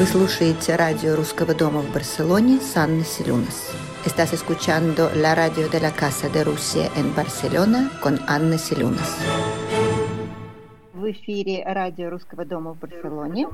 Вы 0.00 0.06
слушаете 0.06 0.76
радио 0.76 1.14
Русского 1.14 1.54
дома 1.54 1.82
в 1.82 1.92
Барселоне 1.92 2.58
с 2.58 2.74
Анной 2.74 3.04
Селюнас. 3.04 3.70
Estás 4.06 4.32
escuchando 4.32 5.10
la 5.14 5.34
radio 5.34 5.68
de 5.68 5.78
la 5.78 5.92
Casa 5.92 6.30
de 6.30 6.42
Rusia 6.42 6.88
en 6.96 7.14
Barcelona 7.14 7.90
con 8.02 8.18
Анна 8.26 8.56
Селюнас. 8.56 9.18
В 10.94 11.04
эфире 11.10 11.62
радио 11.66 12.08
Русского 12.08 12.46
дома 12.46 12.72
в 12.72 12.78
Барселоне. 12.78 13.46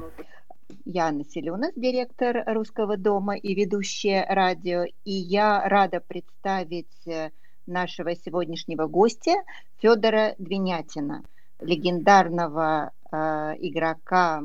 Я 0.84 1.08
Анна 1.08 1.24
Селюнас, 1.24 1.72
директор 1.74 2.44
Русского 2.46 2.96
дома 2.96 3.36
и 3.36 3.52
ведущая 3.52 4.24
радио. 4.28 4.84
И 5.04 5.10
я 5.10 5.68
рада 5.68 6.00
представить 6.00 7.08
э, 7.08 7.30
нашего 7.66 8.14
сегодняшнего 8.14 8.86
гостя 8.86 9.34
Федора 9.78 10.36
Двинятина, 10.38 11.24
легендарного 11.58 12.92
э, 13.10 13.16
игрока 13.58 14.44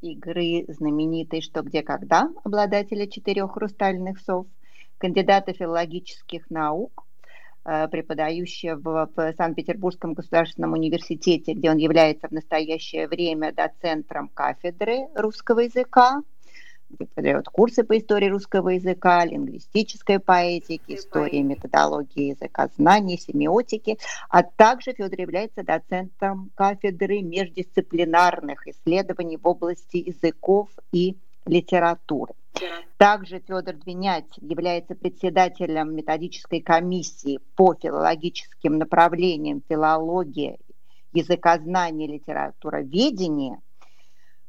игры 0.00 0.64
знаменитой 0.68 1.40
«Что, 1.40 1.62
где, 1.62 1.82
когда», 1.82 2.30
обладателя 2.44 3.06
четырех 3.06 3.52
хрустальных 3.52 4.20
сов, 4.20 4.46
кандидата 4.98 5.52
филологических 5.52 6.50
наук, 6.50 7.06
э, 7.64 7.88
преподающего 7.88 9.10
в 9.14 9.34
Санкт-Петербургском 9.36 10.14
государственном 10.14 10.72
университете, 10.72 11.54
где 11.54 11.70
он 11.70 11.76
является 11.76 12.28
в 12.28 12.32
настоящее 12.32 13.08
время 13.08 13.52
доцентром 13.52 14.28
кафедры 14.28 15.08
русского 15.14 15.60
языка, 15.60 16.22
преподает 16.96 17.48
курсы 17.48 17.84
по 17.84 17.96
истории 17.98 18.28
русского 18.28 18.70
языка, 18.70 19.24
лингвистической 19.24 20.18
поэтики, 20.18 20.94
истории 20.94 21.42
методологии 21.42 22.30
языка 22.30 22.68
знаний, 22.76 23.18
семиотики, 23.18 23.98
а 24.28 24.42
также 24.42 24.92
Федор 24.92 25.20
является 25.20 25.62
доцентом 25.62 26.50
кафедры 26.54 27.22
междисциплинарных 27.22 28.66
исследований 28.66 29.36
в 29.36 29.46
области 29.46 29.98
языков 29.98 30.68
и 30.92 31.16
литературы. 31.46 32.34
Также 32.96 33.40
Федор 33.40 33.74
Двинять 33.74 34.36
является 34.40 34.94
председателем 34.94 35.94
методической 35.94 36.60
комиссии 36.60 37.40
по 37.56 37.74
филологическим 37.74 38.76
направлениям 38.78 39.62
филология, 39.68 40.58
языкознание, 41.12 42.08
литературоведение– 42.08 43.58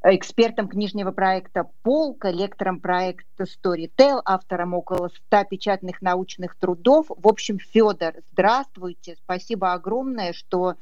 экспертом 0.04 0.68
книжного 0.68 1.12
проекта 1.12 1.68
«Полка», 1.84 2.32
лектором 2.32 2.80
проекта 2.80 3.44
Storytel, 3.44 4.22
автором 4.26 4.74
около 4.74 5.10
100 5.28 5.44
печатных 5.46 6.02
научных 6.02 6.56
трудов. 6.56 7.08
В 7.10 7.28
общем, 7.28 7.60
Федор, 7.60 8.14
здравствуйте, 8.32 9.16
спасибо 9.24 9.74
огромное, 9.74 10.34
что 10.34 10.76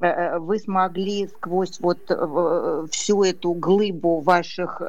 э, 0.00 0.06
э, 0.06 0.38
вы 0.38 0.58
смогли 0.58 1.26
сквозь 1.28 1.80
вот 1.80 2.10
э, 2.10 2.86
всю 2.90 3.22
эту 3.22 3.52
глыбу 3.54 4.20
ваших 4.20 4.82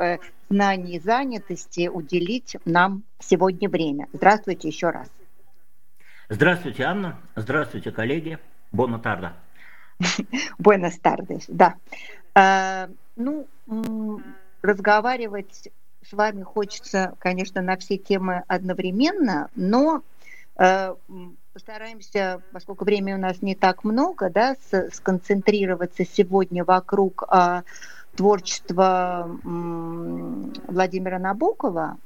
знаний 0.50 0.98
и 0.98 1.00
занятости 1.00 1.88
уделить 1.88 2.58
нам 2.66 3.04
сегодня 3.20 3.70
время. 3.70 4.08
Здравствуйте 4.12 4.68
еще 4.68 4.90
раз. 4.90 5.08
Здравствуйте, 6.30 6.84
Анна. 6.84 7.20
Здравствуйте, 7.36 7.92
коллеги. 7.92 8.38
Бона 8.74 9.00
тарда. 9.00 9.34
Буэнос 10.58 11.00
тардес, 11.00 11.46
да. 11.48 11.76
Ну, 13.16 13.48
разговаривать 14.62 15.70
с 16.10 16.14
вами 16.14 16.44
хочется, 16.44 17.14
конечно, 17.20 17.62
на 17.62 17.78
все 17.78 17.98
темы 17.98 18.44
одновременно, 18.48 19.50
но 19.56 20.04
э, 20.58 20.96
постараемся, 21.54 22.42
поскольку 22.52 22.86
времени 22.86 23.14
у 23.14 23.20
нас 23.20 23.42
не 23.42 23.56
так 23.56 23.84
много, 23.84 24.30
да, 24.30 24.56
с, 24.70 24.90
сконцентрироваться 24.94 26.06
сегодня 26.06 26.64
вокруг 26.64 27.24
э, 27.30 27.64
творчества 28.16 29.28
э, 29.28 29.38
Владимира 30.68 31.20
Набокова, 31.20 31.98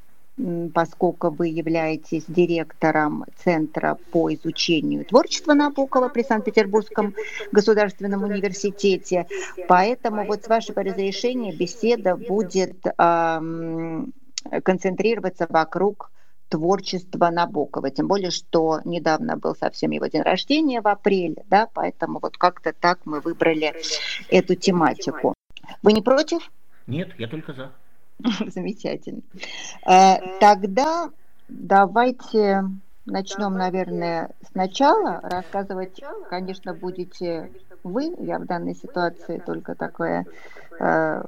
поскольку 0.73 1.29
вы 1.29 1.47
являетесь 1.47 2.25
директором 2.27 3.25
Центра 3.43 3.97
по 4.11 4.33
изучению 4.33 5.05
творчества 5.05 5.53
Набокова 5.53 6.09
при 6.09 6.23
Санкт-Петербургском 6.23 7.13
государственном 7.51 8.23
университете. 8.23 9.27
Поэтому 9.67 10.25
вот 10.25 10.43
с 10.43 10.47
вашего 10.47 10.83
разрешения 10.83 11.53
беседа 11.53 12.15
будет 12.15 12.75
эм, 12.97 14.13
концентрироваться 14.63 15.47
вокруг 15.49 16.11
творчества 16.49 17.29
Набокова. 17.29 17.89
Тем 17.91 18.07
более, 18.07 18.31
что 18.31 18.81
недавно 18.83 19.37
был 19.37 19.55
совсем 19.55 19.91
его 19.91 20.07
день 20.07 20.21
рождения 20.21 20.81
в 20.81 20.87
апреле, 20.87 21.43
да, 21.49 21.67
поэтому 21.73 22.19
вот 22.19 22.37
как-то 22.37 22.73
так 22.73 22.99
мы 23.05 23.21
выбрали 23.21 23.73
эту 24.29 24.55
тематику. 24.55 25.33
Вы 25.81 25.93
не 25.93 26.01
против? 26.01 26.51
Нет, 26.87 27.11
я 27.17 27.27
только 27.27 27.53
за. 27.53 27.71
Замечательно. 28.47 29.21
Э, 29.87 30.39
тогда 30.39 31.09
давайте 31.47 32.63
начнем, 33.05 33.53
наверное, 33.53 34.31
сначала. 34.51 35.19
Рассказывать, 35.23 36.01
конечно, 36.29 36.73
будете 36.73 37.51
вы. 37.83 38.13
Я 38.19 38.39
в 38.39 38.45
данной 38.45 38.75
ситуации 38.75 39.41
только 39.45 39.75
такая 39.75 40.25
э, 40.79 41.21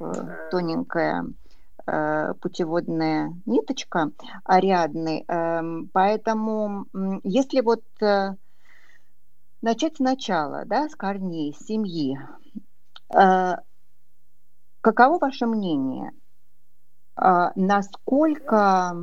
тоненькая 0.50 1.26
э, 1.86 2.34
путеводная 2.40 3.34
ниточка 3.46 4.10
Ариадны. 4.44 5.24
Эм, 5.26 5.90
поэтому, 5.92 6.86
если 7.24 7.60
вот 7.60 7.82
начать 9.62 9.96
сначала, 9.96 10.64
да, 10.66 10.88
с 10.88 10.94
корней, 10.94 11.54
с 11.54 11.66
семьи, 11.66 12.18
каково 14.80 15.18
ваше 15.18 15.46
мнение– 15.46 16.10
насколько 17.16 18.96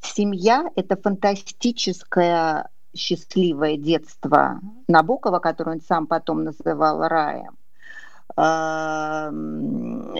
семья– 0.00 0.70
это 0.76 0.96
фантастическое 0.96 2.68
счастливое 2.94 3.76
детство 3.76 4.60
Набокова, 4.88 5.38
которое 5.38 5.72
он 5.72 5.80
сам 5.82 6.06
потом 6.06 6.44
называл 6.44 7.06
раем, 7.08 7.56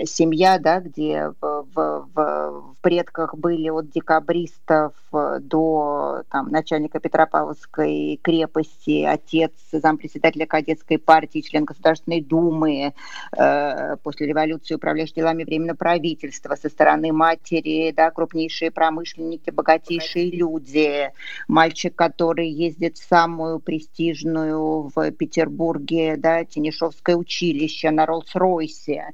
семья, 0.07 0.59
да, 0.59 0.81
где 0.81 1.33
в, 1.41 1.67
в, 1.75 2.09
в 2.15 2.76
предках 2.87 3.35
были 3.35 3.69
от 3.69 3.91
декабристов 3.91 4.93
до 5.11 6.23
там, 6.31 6.51
начальника 6.51 7.01
Петропавловской 7.01 8.21
крепости, 8.23 9.03
отец 9.03 9.51
зампредседателя 9.73 10.47
кадетской 10.47 10.97
партии, 10.97 11.41
член 11.41 11.65
Государственной 11.65 12.21
Думы, 12.21 12.95
э, 13.37 13.97
после 14.05 14.29
революции 14.29 14.77
управляющий 14.77 15.15
делами 15.17 15.43
Временного 15.43 15.75
правительства, 15.77 16.55
со 16.55 16.69
стороны 16.69 17.13
матери, 17.13 17.91
да, 17.91 18.13
крупнейшие 18.13 18.71
промышленники, 18.71 19.51
богатейшие 19.51 20.31
люди, 20.31 21.11
мальчик, 21.49 21.93
который 21.93 22.49
ездит 22.49 22.99
в 22.99 23.09
самую 23.09 23.59
престижную 23.59 24.93
в 24.95 25.11
Петербурге, 25.11 26.15
да, 26.17 26.45
Тенишовское 26.45 27.17
училище, 27.17 27.91
на 27.91 28.05
Роллс-Ройсе, 28.05 29.07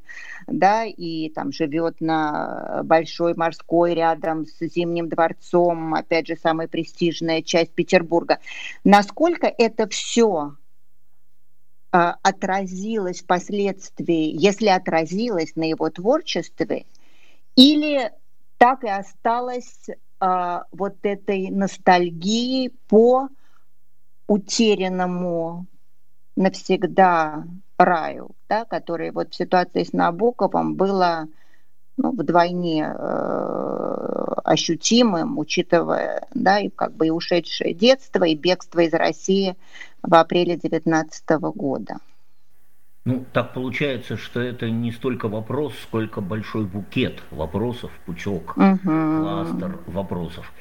да, 0.47 0.85
и 0.85 1.29
там 1.31 1.53
живет 1.53 2.01
на 2.01 2.83
Большой 2.85 3.35
морской 3.35 3.95
рядом 3.95 4.47
с 4.47 4.59
Зимним 4.61 5.09
дворцом, 5.09 5.95
опять 5.95 6.27
же, 6.27 6.37
самая 6.37 6.69
престижная 6.69 7.43
часть 7.43 7.73
Петербурга. 7.73 8.39
Насколько 8.85 9.47
это 9.47 9.89
все 9.89 10.55
а, 11.91 12.17
отразилось 12.23 13.21
впоследствии, 13.21 14.33
если 14.35 14.69
отразилось 14.69 15.55
на 15.57 15.65
его 15.65 15.91
творчестве, 15.91 16.87
или 17.55 18.11
так 18.57 18.85
и 18.85 18.89
осталось 18.89 19.89
а, 20.19 20.65
вот 20.73 20.97
этой 21.03 21.51
ностальгией 21.51 22.71
по 22.89 23.29
утерянному 24.27 25.67
навсегда 26.37 27.45
раю, 27.85 28.31
да, 28.49 28.65
который 28.65 29.11
вот 29.11 29.33
в 29.33 29.37
ситуации 29.37 29.85
с 29.85 29.93
Набоковым 29.93 30.75
было 30.75 31.29
ну, 31.97 32.13
вдвойне 32.13 32.85
э, 32.87 34.25
ощутимым, 34.45 35.39
учитывая, 35.39 36.27
да, 36.35 36.61
и 36.61 36.69
как 36.69 36.95
бы 36.95 37.09
и 37.09 37.11
ушедшее 37.11 37.75
детство, 37.75 38.25
и 38.25 38.35
бегство 38.35 38.81
из 38.81 38.93
России 38.93 39.57
в 40.03 40.15
апреле 40.15 40.57
2019 40.57 41.31
года. 41.55 41.99
Ну, 43.05 43.25
так 43.33 43.53
получается, 43.53 44.17
что 44.17 44.41
это 44.41 44.71
не 44.71 44.93
столько 44.93 45.29
вопрос, 45.29 45.75
сколько 45.83 46.21
большой 46.21 46.67
букет 46.67 47.21
вопросов, 47.33 47.91
пучок, 48.07 48.57
угу. 48.57 48.79
кластер 48.85 49.81
вопросов. 49.87 50.53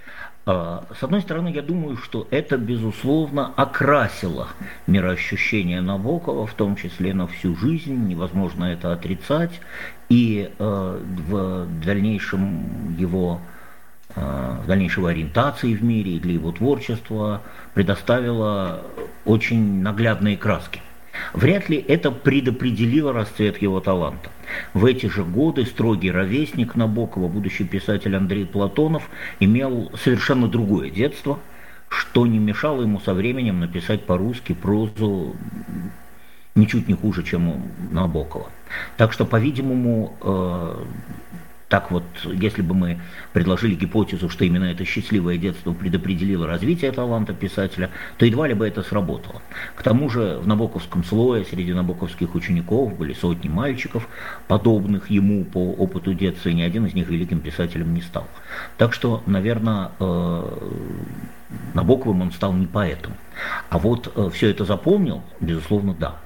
А, 0.45 0.85
с 0.99 1.03
одной 1.03 1.21
стороны, 1.21 1.49
я 1.49 1.61
думаю, 1.61 1.97
что 1.97 2.27
это, 2.31 2.57
безусловно, 2.57 3.53
окрасило 3.55 4.47
мироощущение 4.87 5.81
Набокова, 5.81 6.47
в 6.47 6.53
том 6.53 6.75
числе 6.75 7.13
на 7.13 7.27
всю 7.27 7.55
жизнь, 7.55 8.07
невозможно 8.07 8.65
это 8.65 8.91
отрицать, 8.91 9.61
и 10.09 10.51
э, 10.57 10.99
в 11.27 11.67
дальнейшем 11.85 12.95
его 12.97 13.39
э, 14.15 14.57
в 14.63 14.67
дальнейшей 14.67 15.07
ориентации 15.07 15.75
в 15.75 15.83
мире 15.83 16.13
и 16.13 16.19
для 16.19 16.33
его 16.33 16.51
творчества 16.51 17.41
предоставило 17.75 18.81
очень 19.25 19.81
наглядные 19.81 20.37
краски. 20.37 20.81
Вряд 21.33 21.69
ли 21.69 21.77
это 21.77 22.11
предопределило 22.11 23.13
расцвет 23.13 23.61
его 23.61 23.79
таланта. 23.79 24.29
В 24.73 24.85
эти 24.85 25.05
же 25.07 25.23
годы 25.23 25.65
строгий 25.65 26.11
ровесник 26.11 26.75
Набокова, 26.75 27.27
будущий 27.27 27.63
писатель 27.63 28.15
Андрей 28.15 28.45
Платонов, 28.45 29.09
имел 29.39 29.91
совершенно 29.95 30.47
другое 30.47 30.89
детство, 30.89 31.39
что 31.89 32.25
не 32.25 32.39
мешало 32.39 32.81
ему 32.81 32.99
со 32.99 33.13
временем 33.13 33.59
написать 33.59 34.05
по-русски 34.05 34.53
прозу 34.53 35.35
ничуть 36.55 36.87
не 36.87 36.93
хуже, 36.93 37.23
чем 37.23 37.49
у 37.49 37.61
Набокова. 37.91 38.49
Так 38.97 39.13
что, 39.13 39.25
по-видимому, 39.25 40.15
э, 40.21 40.83
так 41.71 41.89
вот, 41.89 42.03
если 42.25 42.61
бы 42.61 42.75
мы 42.75 42.99
предложили 43.31 43.75
гипотезу, 43.75 44.27
что 44.27 44.43
именно 44.43 44.65
это 44.65 44.83
счастливое 44.83 45.37
детство 45.37 45.71
предопределило 45.71 46.45
развитие 46.45 46.91
таланта 46.91 47.33
писателя, 47.33 47.91
то 48.17 48.25
едва 48.25 48.49
ли 48.49 48.53
бы 48.53 48.67
это 48.67 48.83
сработало. 48.83 49.41
К 49.75 49.81
тому 49.81 50.09
же 50.09 50.39
в 50.43 50.47
набоковском 50.49 51.05
слое 51.05 51.45
среди 51.45 51.71
набоковских 51.71 52.35
учеников 52.35 52.97
были 52.97 53.13
сотни 53.13 53.47
мальчиков, 53.47 54.09
подобных 54.49 55.09
ему 55.09 55.45
по 55.45 55.71
опыту 55.71 56.13
детства, 56.13 56.49
и 56.49 56.55
ни 56.55 56.61
один 56.61 56.87
из 56.87 56.93
них 56.93 57.07
великим 57.07 57.39
писателем 57.39 57.93
не 57.93 58.01
стал. 58.01 58.27
Так 58.75 58.91
что, 58.93 59.23
наверное, 59.25 59.91
э, 59.97 60.57
Набоковым 61.73 62.21
он 62.21 62.31
стал 62.33 62.51
не 62.51 62.67
поэтом. 62.67 63.13
А 63.69 63.77
вот 63.77 64.11
э, 64.13 64.29
все 64.33 64.49
это 64.49 64.65
запомнил, 64.65 65.23
безусловно, 65.39 65.93
да. 65.97 66.17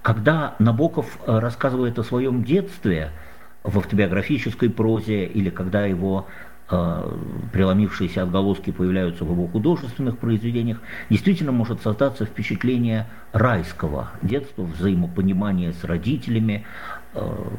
Когда 0.00 0.54
Набоков 0.58 1.18
э, 1.26 1.38
рассказывает 1.38 1.98
о 1.98 2.02
своем 2.02 2.44
детстве– 2.44 3.10
в 3.64 3.78
автобиографической 3.78 4.68
прозе 4.70 5.24
или 5.24 5.48
когда 5.48 5.86
его 5.86 6.26
э, 6.70 7.18
преломившиеся 7.52 8.22
отголоски 8.22 8.70
появляются 8.70 9.24
в 9.24 9.32
его 9.32 9.46
художественных 9.46 10.18
произведениях, 10.18 10.80
действительно 11.08 11.50
может 11.50 11.80
создаться 11.80 12.26
впечатление 12.26 13.06
райского 13.32 14.10
детства, 14.20 14.62
взаимопонимания 14.62 15.72
с 15.72 15.82
родителями, 15.82 16.66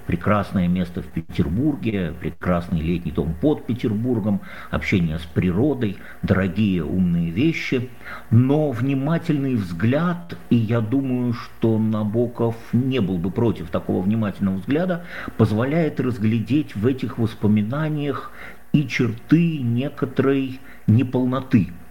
прекрасное 0.05 0.67
место 0.67 1.01
в 1.01 1.05
Петербурге, 1.05 2.13
прекрасный 2.19 2.81
летний 2.81 3.11
дом 3.11 3.35
под 3.39 3.65
Петербургом, 3.65 4.41
общение 4.71 5.19
с 5.19 5.23
природой, 5.23 5.97
дорогие 6.21 6.83
умные 6.83 7.31
вещи, 7.31 7.89
но 8.31 8.71
внимательный 8.71 9.55
взгляд, 9.55 10.37
и 10.49 10.55
я 10.55 10.81
думаю, 10.81 11.33
что 11.33 11.77
Набоков 11.77 12.55
не 12.73 12.99
был 12.99 13.17
бы 13.17 13.31
против 13.31 13.69
такого 13.69 14.01
внимательного 14.01 14.57
взгляда, 14.57 15.05
позволяет 15.37 15.99
разглядеть 15.99 16.75
в 16.75 16.85
этих 16.85 17.17
воспоминаниях 17.17 18.31
и 18.73 18.87
черты 18.87 19.59
некоторой 19.59 20.59
неполноты– 20.87 21.69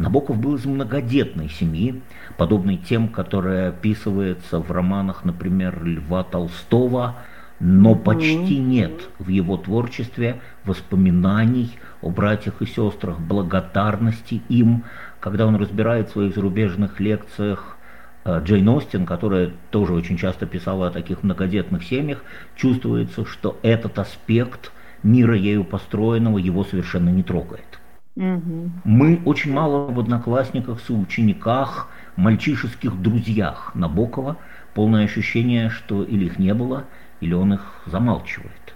Набоков 0.00 0.38
был 0.38 0.54
из 0.54 0.64
многодетной 0.64 1.50
семьи, 1.50 2.00
подобной 2.38 2.78
тем, 2.78 3.08
которая 3.08 3.68
описывается 3.68 4.58
в 4.58 4.70
романах, 4.70 5.26
например, 5.26 5.84
Льва 5.84 6.24
Толстого, 6.24 7.16
но 7.60 7.94
почти 7.94 8.56
нет 8.56 9.10
в 9.18 9.28
его 9.28 9.58
творчестве 9.58 10.40
воспоминаний 10.64 11.72
о 12.00 12.08
братьях 12.08 12.62
и 12.62 12.66
сестрах, 12.66 13.20
благодарности 13.20 14.40
им, 14.48 14.84
когда 15.20 15.46
он 15.46 15.56
разбирает 15.56 16.08
в 16.08 16.12
своих 16.12 16.34
зарубежных 16.34 16.98
лекциях 16.98 17.76
э, 18.24 18.40
Джейн 18.42 18.70
Остин, 18.70 19.04
которая 19.04 19.50
тоже 19.70 19.92
очень 19.92 20.16
часто 20.16 20.46
писала 20.46 20.86
о 20.86 20.90
таких 20.90 21.22
многодетных 21.22 21.84
семьях, 21.84 22.24
чувствуется, 22.56 23.26
что 23.26 23.58
этот 23.60 23.98
аспект 23.98 24.72
мира 25.02 25.36
ею 25.36 25.62
построенного 25.62 26.38
его 26.38 26.64
совершенно 26.64 27.10
не 27.10 27.22
трогает. 27.22 27.69
Угу. 28.16 28.70
Мы 28.84 29.22
очень 29.24 29.52
мало 29.52 29.90
в 29.90 29.98
одноклассниках, 29.98 30.80
соучениках, 30.80 31.88
мальчишеских 32.16 33.00
друзьях 33.00 33.72
Набокова. 33.74 34.36
Полное 34.74 35.04
ощущение, 35.04 35.70
что 35.70 36.02
или 36.02 36.26
их 36.26 36.38
не 36.38 36.54
было, 36.54 36.84
или 37.20 37.34
он 37.34 37.54
их 37.54 37.60
замалчивает. 37.86 38.74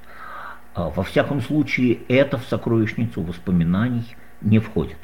А 0.74 0.90
во 0.90 1.02
всяком 1.02 1.40
случае, 1.40 1.98
это 2.08 2.38
в 2.38 2.44
сокровищницу 2.44 3.22
воспоминаний 3.22 4.16
не 4.40 4.58
входит. 4.58 4.98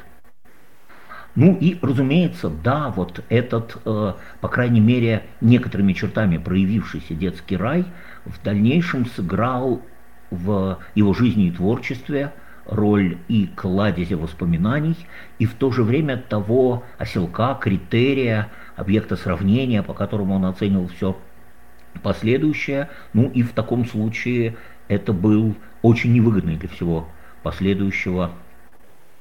Ну 1.36 1.56
и, 1.60 1.78
разумеется, 1.80 2.50
да, 2.50 2.88
вот 2.88 3.24
этот, 3.28 3.80
э, 3.84 4.14
по 4.40 4.48
крайней 4.48 4.80
мере, 4.80 5.26
некоторыми 5.40 5.92
чертами 5.92 6.38
проявившийся 6.38 7.14
детский 7.14 7.56
рай 7.56 7.84
в 8.24 8.42
дальнейшем 8.42 9.06
сыграл 9.06 9.80
в 10.30 10.78
его 10.94 11.14
жизни 11.14 11.46
и 11.46 11.50
творчестве– 11.50 12.32
роль 12.70 13.18
и 13.28 13.46
кладезя 13.48 14.16
воспоминаний, 14.16 14.96
и 15.38 15.44
в 15.44 15.54
то 15.54 15.70
же 15.70 15.82
время 15.82 16.16
того 16.16 16.84
оселка, 16.98 17.54
критерия, 17.54 18.48
объекта 18.76 19.16
сравнения, 19.16 19.82
по 19.82 19.92
которому 19.92 20.36
он 20.36 20.46
оценивал 20.46 20.88
все 20.88 21.18
последующее. 22.02 22.88
Ну 23.12 23.28
и 23.28 23.42
в 23.42 23.52
таком 23.52 23.84
случае 23.84 24.56
это 24.88 25.12
был 25.12 25.56
очень 25.82 26.12
невыгодный 26.12 26.56
для 26.56 26.68
всего 26.68 27.08
последующего 27.42 28.30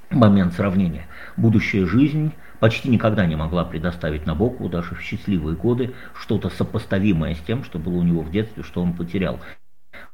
момент 0.09 0.53
сравнения. 0.53 1.07
Будущая 1.37 1.85
жизнь 1.85 2.33
почти 2.59 2.89
никогда 2.89 3.25
не 3.25 3.35
могла 3.35 3.65
предоставить 3.65 4.25
Набокову, 4.25 4.69
даже 4.69 4.95
в 4.95 5.01
счастливые 5.01 5.55
годы, 5.55 5.93
что-то 6.13 6.49
сопоставимое 6.49 7.35
с 7.35 7.39
тем, 7.39 7.63
что 7.63 7.79
было 7.79 7.97
у 7.97 8.03
него 8.03 8.21
в 8.21 8.31
детстве, 8.31 8.63
что 8.63 8.81
он 8.81 8.93
потерял 8.93 9.39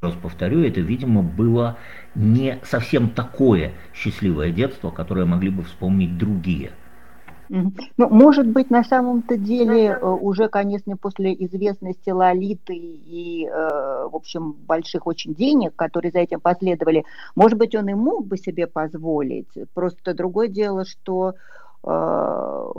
раз 0.00 0.14
повторю, 0.14 0.64
это, 0.64 0.80
видимо, 0.80 1.22
было 1.22 1.76
не 2.14 2.58
совсем 2.64 3.10
такое 3.10 3.72
счастливое 3.94 4.50
детство, 4.50 4.90
которое 4.90 5.26
могли 5.26 5.50
бы 5.50 5.62
вспомнить 5.62 6.16
другие. 6.16 6.72
Ну, 7.48 7.72
может 7.96 8.48
быть, 8.48 8.70
на 8.70 8.82
самом-то 8.82 9.36
деле 9.36 9.86
э, 9.90 10.04
уже, 10.04 10.48
конечно, 10.48 10.96
после 10.96 11.32
известности 11.32 12.10
Лолиты 12.10 12.74
и, 12.74 13.46
э, 13.46 14.08
в 14.10 14.16
общем, 14.16 14.52
больших 14.52 15.06
очень 15.06 15.34
денег, 15.34 15.76
которые 15.76 16.10
за 16.10 16.18
этим 16.18 16.40
последовали, 16.40 17.04
может 17.36 17.58
быть, 17.58 17.74
он 17.74 17.88
и 17.88 17.94
мог 17.94 18.26
бы 18.26 18.36
себе 18.36 18.66
позволить. 18.66 19.48
Просто 19.74 20.14
другое 20.14 20.48
дело, 20.48 20.84
что 20.84 21.34
э, 21.84 22.72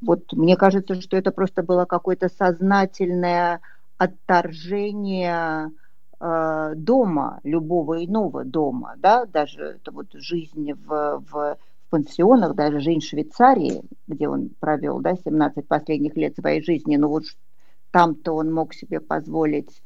вот 0.00 0.32
мне 0.32 0.56
кажется, 0.56 1.00
что 1.00 1.16
это 1.16 1.30
просто 1.30 1.62
было 1.62 1.84
какое-то 1.84 2.28
сознательное 2.30 3.60
отторжение 3.98 5.70
Э, 6.20 6.72
дома, 6.74 7.38
любого 7.44 8.04
иного 8.04 8.44
дома, 8.44 8.94
да, 8.96 9.24
даже 9.24 9.78
это 9.80 9.92
вот 9.92 10.08
жизнь 10.14 10.72
в, 10.72 11.22
в, 11.30 11.30
в 11.30 11.56
пансионах, 11.90 12.56
даже 12.56 12.80
жизнь 12.80 12.98
в 12.98 13.08
Швейцарии, 13.08 13.82
где 14.08 14.28
он 14.28 14.50
провел, 14.58 14.98
да, 14.98 15.14
17 15.14 15.68
последних 15.68 16.16
лет 16.16 16.34
своей 16.34 16.60
жизни, 16.60 16.96
но 16.96 17.08
вот 17.08 17.22
там-то 17.92 18.32
он 18.32 18.52
мог 18.52 18.74
себе 18.74 18.98
позволить 18.98 19.80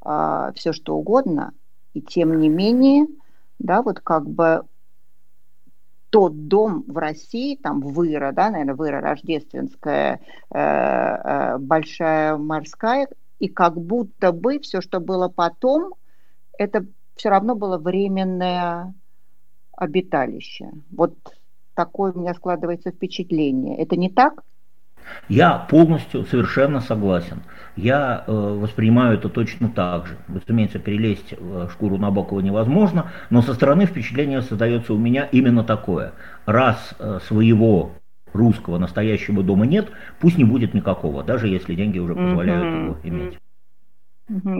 а, 0.00 0.52
все 0.52 0.72
что 0.72 0.94
угодно, 0.94 1.52
и 1.94 2.00
тем 2.00 2.38
не 2.38 2.48
менее, 2.48 3.08
да, 3.58 3.82
вот 3.82 3.98
как 3.98 4.30
бы 4.30 4.62
тот 6.10 6.46
дом 6.46 6.84
в 6.86 6.96
России, 6.96 7.56
там 7.56 7.80
Выра, 7.80 8.30
да, 8.30 8.50
наверное, 8.50 8.76
Выра 8.76 9.00
Рождественская, 9.00 10.20
э, 10.50 10.58
э, 10.60 11.58
Большая 11.58 12.36
Морская, 12.36 13.08
и 13.42 13.48
как 13.48 13.74
будто 13.74 14.30
бы 14.30 14.60
все, 14.60 14.80
что 14.80 15.00
было 15.00 15.28
потом, 15.28 15.94
это 16.56 16.86
все 17.16 17.28
равно 17.28 17.56
было 17.56 17.76
временное 17.76 18.94
обиталище. 19.76 20.70
Вот 20.92 21.14
такое 21.74 22.12
у 22.12 22.20
меня 22.20 22.34
складывается 22.34 22.92
впечатление. 22.92 23.78
Это 23.78 23.96
не 23.96 24.10
так? 24.10 24.44
Я 25.28 25.58
полностью, 25.58 26.24
совершенно 26.24 26.78
согласен. 26.78 27.42
Я 27.74 28.22
э, 28.24 28.32
воспринимаю 28.32 29.18
это 29.18 29.28
точно 29.28 29.68
так 29.68 30.06
же. 30.06 30.16
Разумеется, 30.28 30.78
перелезть 30.78 31.34
в 31.36 31.68
шкуру 31.70 31.98
Набокова 31.98 32.38
невозможно, 32.38 33.10
но 33.30 33.42
со 33.42 33.54
стороны 33.54 33.86
впечатление 33.86 34.42
создается 34.42 34.94
у 34.94 34.98
меня 34.98 35.24
именно 35.24 35.64
такое. 35.64 36.12
Раз 36.46 36.94
э, 37.00 37.18
своего 37.26 37.90
русского 38.32 38.78
настоящего 38.78 39.42
дома 39.42 39.66
нет, 39.66 39.90
пусть 40.20 40.38
не 40.38 40.44
будет 40.44 40.74
никакого, 40.74 41.22
даже 41.22 41.48
если 41.48 41.74
деньги 41.74 41.98
уже 41.98 42.14
позволяют 42.14 42.64
mm-hmm. 42.64 42.84
его 42.84 42.96
иметь. 43.02 43.38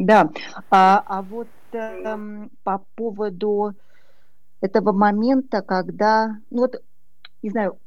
Да, 0.07 0.31
а, 0.71 1.03
а 1.07 1.23
вот 1.23 1.49
э, 1.73 2.47
по 2.63 2.83
поводу 2.95 3.75
этого 4.61 4.93
момента, 4.93 5.63
когда, 5.63 6.37
ну 6.51 6.63
вот, 6.63 6.83
не 7.43 7.51
знаю, 7.51 7.79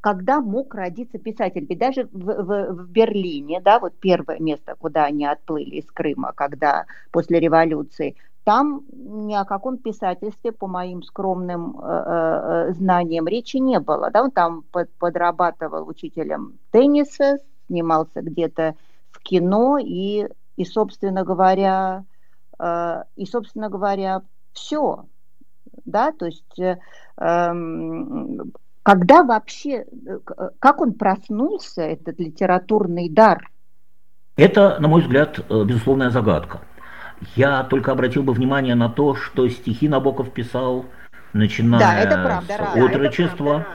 когда 0.00 0.40
мог 0.40 0.74
родиться 0.74 1.18
писатель. 1.18 1.66
Ведь 1.68 1.78
даже 1.78 2.08
в, 2.12 2.24
в, 2.24 2.72
в 2.72 2.90
Берлине, 2.90 3.60
да, 3.60 3.78
вот 3.78 3.94
первое 3.98 4.38
место, 4.38 4.74
куда 4.78 5.04
они 5.06 5.26
отплыли 5.26 5.76
из 5.76 5.86
Крыма, 5.86 6.32
когда 6.34 6.86
после 7.10 7.40
революции, 7.40 8.16
там 8.48 8.82
ни 8.90 9.34
о 9.34 9.44
каком 9.44 9.76
писательстве, 9.76 10.52
по 10.52 10.66
моим 10.66 11.02
скромным 11.02 11.78
э, 11.78 11.84
э, 11.84 12.72
знаниям, 12.72 13.28
речи 13.28 13.58
не 13.58 13.78
было. 13.78 14.10
Да? 14.10 14.22
Он 14.22 14.30
там 14.30 14.62
под, 14.72 14.90
подрабатывал 14.94 15.86
учителем 15.86 16.54
тенниса, 16.70 17.40
снимался 17.66 18.22
где-то 18.22 18.74
в 19.10 19.18
кино 19.18 19.76
и, 19.78 20.28
и 20.56 20.64
собственно 20.64 21.24
говоря, 21.24 22.04
э, 22.58 23.02
и, 23.16 23.26
собственно 23.26 23.68
говоря, 23.68 24.22
все. 24.54 25.04
Да? 25.84 26.12
То 26.12 26.24
есть 26.24 26.58
э, 26.58 26.78
эм, 27.18 28.54
когда 28.82 29.24
вообще, 29.24 29.84
э, 29.84 30.18
как 30.58 30.80
он 30.80 30.94
проснулся, 30.94 31.82
этот 31.82 32.18
литературный 32.18 33.10
дар– 33.10 33.50
Это, 34.36 34.78
на 34.80 34.88
мой 34.88 35.02
взгляд, 35.02 35.38
э, 35.38 35.64
безусловная 35.64 36.08
загадка. 36.08 36.62
Я 37.36 37.64
только 37.64 37.92
обратил 37.92 38.22
бы 38.22 38.32
внимание 38.32 38.74
на 38.74 38.88
то, 38.88 39.14
что 39.14 39.48
стихи 39.48 39.88
Набоков 39.88 40.32
писал, 40.32 40.86
начиная 41.32 41.80
да, 41.80 41.98
это 41.98 42.22
правда, 42.22 42.54
с 42.54 42.74
да, 42.74 42.84
отрочества, 42.84 43.44
правда, 43.44 43.66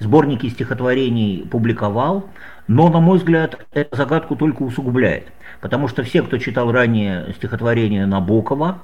сборники 0.00 0.48
стихотворений 0.48 1.46
публиковал, 1.50 2.28
но, 2.66 2.88
на 2.90 3.00
мой 3.00 3.18
взгляд, 3.18 3.66
эту 3.72 3.96
загадку 3.96 4.36
только 4.36 4.62
усугубляет. 4.62 5.28
Потому 5.60 5.88
что 5.88 6.02
все, 6.02 6.22
кто 6.22 6.38
читал 6.38 6.70
ранее 6.70 7.32
стихотворения 7.34 8.06
Набокова, 8.06 8.82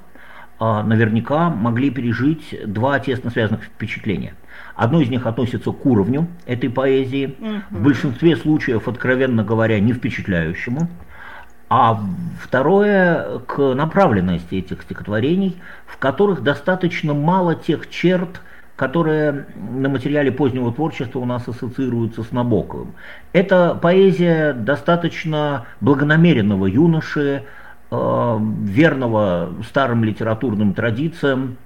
а, 0.57 0.83
наверняка 0.83 1.49
могли 1.49 1.89
пережить 1.89 2.55
два 2.65 2.99
тесно 2.99 3.29
связанных 3.29 3.63
впечатления. 3.63 4.35
Одно 4.75 5.01
из 5.01 5.09
них 5.09 5.25
относится 5.25 5.71
к 5.71 5.85
уровню 5.85 6.27
этой 6.45 6.69
поэзии, 6.69 7.35
в 7.69 7.81
большинстве 7.81 8.35
случаев, 8.35 8.87
откровенно 8.87 9.43
говоря, 9.43 9.79
не 9.79 9.93
впечатляющему. 9.93 10.89
А 11.77 11.99
второе– 12.39 13.39
к 13.47 13.73
направленности 13.73 14.55
этих 14.55 14.83
стихотворений, 14.83 15.57
в 15.85 15.97
которых 15.97 16.41
достаточно 16.41 17.13
мало 17.13 17.53
тех 17.53 17.89
черт, 17.89 18.39
которые 18.77 19.45
на 19.57 19.89
материале 19.89 20.31
позднего 20.31 20.71
творчества 20.71 21.19
у 21.19 21.25
нас 21.25 21.45
ассоциируются 21.49 22.23
с 22.23 22.31
Набоковым. 22.31 22.93
Это 23.33 23.75
поэзия 23.75 24.53
достаточно 24.53 25.65
благонамеренного 25.81 26.67
юноши, 26.67 27.43
э, 27.91 28.37
верного 28.61 29.49
старым 29.67 30.05
литературным 30.05 30.73
традициям, 30.73 31.57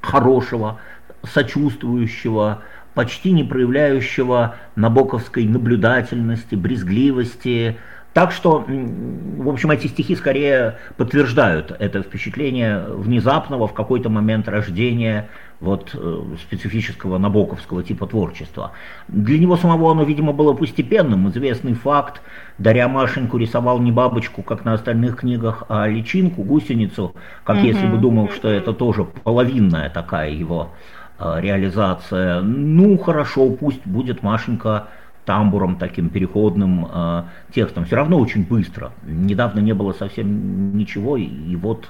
хорошего, 0.00 0.78
сочувствующего, 1.22 2.62
почти 2.94 3.32
не 3.32 3.44
проявляющего 3.44 4.54
набоковской 4.74 5.44
наблюдательности, 5.44 6.54
брезгливости, 6.54 7.76
так 8.14 8.32
что, 8.32 8.64
в 8.66 9.48
общем, 9.48 9.70
эти 9.70 9.86
стихи 9.86 10.16
скорее 10.16 10.78
подтверждают 10.96 11.74
это 11.78 12.02
впечатление 12.02 12.84
внезапного 12.88 13.68
в 13.68 13.74
какой-то 13.74 14.08
момент 14.08 14.48
рождения 14.48 15.28
вот 15.60 15.90
э, 15.94 16.22
специфического 16.40 17.18
набоковского 17.18 17.82
типа 17.82 18.06
творчества. 18.06 18.72
Для 19.08 19.38
него 19.38 19.56
самого 19.56 19.90
оно, 19.90 20.04
видимо, 20.04 20.32
было 20.32 20.52
постепенным. 20.54 21.28
Известный 21.30 21.74
факт, 21.74 22.22
даря 22.58 22.88
Машеньку 22.88 23.38
рисовал 23.38 23.78
не 23.78 23.92
бабочку, 23.92 24.42
как 24.42 24.64
на 24.64 24.74
остальных 24.74 25.18
книгах, 25.18 25.64
а 25.68 25.86
личинку, 25.86 26.42
гусеницу, 26.42 27.14
как 27.44 27.58
mm-hmm. 27.58 27.66
если 27.66 27.86
бы 27.86 27.98
думал, 27.98 28.30
что 28.30 28.48
это 28.48 28.72
тоже 28.72 29.04
половинная 29.04 29.90
такая 29.90 30.30
его 30.30 30.70
э, 31.18 31.40
реализация. 31.40 32.40
Ну, 32.40 32.96
хорошо, 32.98 33.50
пусть 33.50 33.84
будет 33.84 34.22
Машенька 34.22 34.88
тамбуром 35.28 35.76
таким 35.76 36.08
переходным 36.08 36.88
э, 36.90 37.24
текстом. 37.54 37.84
Все 37.84 37.96
равно 37.96 38.18
очень 38.18 38.46
быстро. 38.46 38.92
Недавно 39.02 39.60
не 39.60 39.74
было 39.74 39.92
совсем 39.92 40.74
ничего, 40.74 41.18
и, 41.18 41.24
и 41.24 41.54
вот 41.54 41.86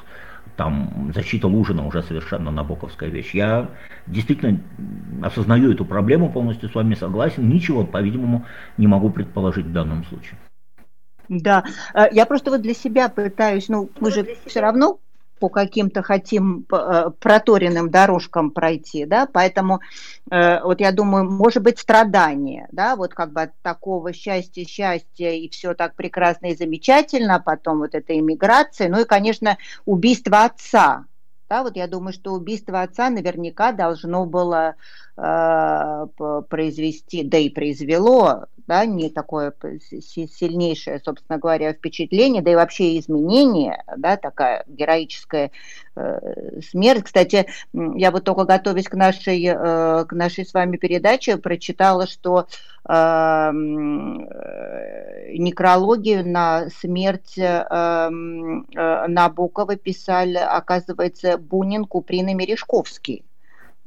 там 0.57 1.13
защита 1.15 1.47
Лужина 1.47 1.87
уже 1.87 2.03
совершенно 2.03 2.51
набоковская 2.51 3.09
вещь. 3.09 3.35
Я 3.35 3.69
действительно 4.09 4.59
осознаю 5.23 5.73
эту 5.73 5.85
проблему, 5.85 6.33
полностью 6.33 6.69
с 6.69 6.75
вами 6.75 6.97
согласен. 6.97 7.49
Ничего, 7.49 7.85
по-видимому, 7.85 8.45
не 8.77 8.89
могу 8.89 9.09
предположить 9.11 9.67
в 9.67 9.73
данном 9.73 10.05
случае. 10.07 10.37
Да, 11.29 11.63
э, 11.95 12.07
я 12.11 12.27
просто 12.27 12.51
вот 12.51 12.63
для 12.63 12.75
себя 12.75 13.09
пытаюсь, 13.09 13.69
ну, 13.69 13.89
мы 14.01 14.11
же 14.11 14.27
все 14.47 14.59
равно 14.59 14.99
по 15.39 15.49
каким-то 15.49 16.03
хотим 16.03 16.67
э, 16.71 17.11
проторенным 17.21 17.91
дорожкам 17.91 18.51
пройти, 18.51 19.05
да, 19.05 19.27
поэтому 19.27 19.81
э, 20.31 20.63
вот 20.63 20.81
я 20.81 20.93
думаю, 20.93 21.31
может 21.31 21.63
быть, 21.63 21.79
страдание, 21.79 22.69
да, 22.73 22.97
вот 22.97 23.15
как 23.15 23.33
бы 23.33 23.43
от 23.43 23.53
такого 23.63 24.13
счастья, 24.13 24.65
счастья, 24.65 25.31
и 25.31 25.49
все 25.49 25.75
так 25.75 25.95
прекрасно 25.95 26.47
и 26.47 26.57
замечательно, 26.57 27.37
а 27.37 27.41
потом 27.41 27.79
вот 27.79 27.95
эта 27.95 28.19
иммиграция, 28.19 28.89
ну 28.89 29.01
и, 29.01 29.05
конечно, 29.05 29.59
убийство 29.85 30.45
отца, 30.45 31.05
да, 31.49 31.63
вот 31.63 31.77
я 31.77 31.87
думаю, 31.87 32.13
что 32.13 32.33
убийство 32.33 32.83
отца 32.83 33.09
наверняка 33.09 33.73
должно 33.73 34.27
было 34.27 34.75
произвести, 36.49 37.25
да 37.25 37.39
и 37.39 37.49
произвело, 37.49 38.47
да, 38.69 38.85
не 38.85 39.09
такое 39.09 39.53
сильнейшее, 39.91 41.01
собственно 41.03 41.39
говоря, 41.39 41.73
впечатление, 41.73 42.43
да 42.43 42.53
и 42.53 42.55
вообще 42.55 42.99
изменение, 42.99 43.83
да, 43.97 44.19
такая 44.19 44.65
героическая 44.69 45.51
э, 45.97 46.61
смерть. 46.61 47.05
Кстати, 47.05 47.47
я 47.73 48.11
вот 48.11 48.25
только 48.25 48.45
готовясь 48.45 48.89
к 48.89 48.95
нашей, 48.95 49.43
э, 49.43 50.05
к 50.05 50.13
нашей 50.13 50.45
с 50.45 50.53
вами 50.53 50.77
передаче, 50.77 51.39
прочитала, 51.39 52.07
что 52.07 52.47
э, 52.87 52.93
э 52.93 53.53
некрологию 55.39 56.27
на 56.27 56.69
смерть 56.71 57.39
э, 57.39 57.43
э, 57.71 58.11
Набокова 59.09 59.77
писали, 59.77 60.39
оказывается, 60.39 61.39
Бунин, 61.39 61.85
Куприн 61.87 62.29
и 62.29 62.35
Мережковский. 62.35 63.25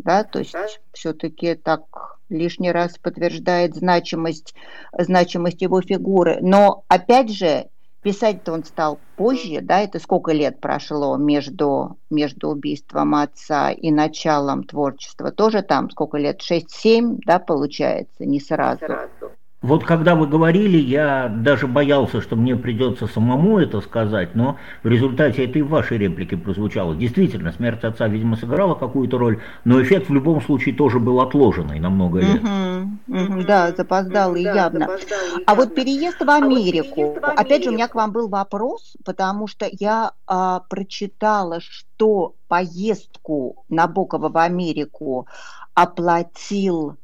Да, 0.04 0.24
то 0.24 0.40
есть 0.40 0.56
все-таки 0.94 1.56
так 1.56 1.84
лишний 2.30 2.72
раз 2.72 2.98
подтверждает 2.98 3.76
значимость, 3.76 4.56
значимость 4.98 5.62
его 5.62 5.82
фигуры. 5.82 6.40
Но 6.42 6.84
опять 6.88 7.32
же, 7.32 7.68
писать-то 8.02 8.54
он 8.54 8.64
стал 8.64 9.00
позже, 9.16 9.62
да, 9.62 9.82
это 9.82 10.00
сколько 10.00 10.32
лет 10.32 10.60
прошло 10.60 11.18
между, 11.18 11.98
между 12.10 12.50
убийством 12.50 13.16
отца 13.16 13.72
и 13.72 13.92
началом 13.92 14.64
творчества, 14.64 15.32
тоже 15.32 15.62
там 15.62 15.90
сколько 15.92 16.18
лет, 16.18 16.42
6-7, 16.42 17.20
да, 17.26 17.40
получается, 17.40 18.26
не 18.26 18.40
сразу. 18.40 18.82
Не 18.82 18.88
сразу. 18.88 19.32
Вот 19.62 19.84
когда 19.84 20.16
вы 20.16 20.26
говорили, 20.26 20.78
я 20.78 21.30
даже 21.30 21.68
боялся, 21.68 22.20
что 22.20 22.36
мне 22.36 22.56
придется 22.56 23.06
самому 23.06 23.60
это 23.60 23.80
сказать, 23.82 24.34
но 24.34 24.58
в 24.82 24.88
результате 24.88 25.46
это 25.46 25.60
и 25.60 25.62
в 25.62 25.70
вашей 25.70 26.00
реплике 26.00 26.36
прозвучало. 26.36 26.96
Действительно, 26.96 27.52
смерть 27.52 27.84
отца, 27.84 28.08
видимо, 28.08 28.38
сыграла 28.38 28.74
какую-то 28.74 29.20
роль, 29.20 29.40
но 29.64 29.80
эффект 29.80 30.10
в 30.10 30.14
любом 30.16 30.42
случае 30.42 30.74
тоже 30.74 31.00
был 31.00 31.22
отложенный 31.22 31.80
на 31.80 31.92
много 31.92 32.22
лет. 32.22 32.42
Угу, 32.42 33.20
угу, 33.20 33.44
да, 33.44 33.72
запоздалый 33.72 34.44
да, 34.44 34.56
явно. 34.56 34.88
Запоздалый, 34.88 35.44
а 35.46 35.54
вот 35.54 35.76
переезд 35.76 36.20
в 36.20 36.30
Америку, 36.30 37.02
а 37.02 37.04
вот 37.04 37.22
в 37.22 37.26
Америку, 37.26 37.42
опять 37.42 37.64
же, 37.64 37.70
у 37.70 37.74
меня 37.74 37.88
к 37.88 37.94
вам 37.94 38.12
был 38.12 38.30
вопрос, 38.30 38.98
потому 39.06 39.46
что 39.46 39.68
я 39.72 40.14
а, 40.26 40.62
прочитала, 40.62 41.60
что 41.62 42.34
поездку 42.48 43.64
Набокова 43.70 44.30
в 44.30 44.38
Америку 44.38 45.28
оплатил 45.76 46.98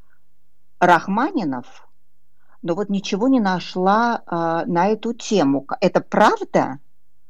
Рахманинов– 0.79 1.65
но 2.61 2.75
вот 2.75 2.89
ничего 2.89 3.27
не 3.27 3.39
нашла 3.39 4.21
а, 4.25 4.65
на 4.65 4.87
эту 4.87 5.13
тему. 5.13 5.65
Это 5.81 6.01
правда? 6.01 6.79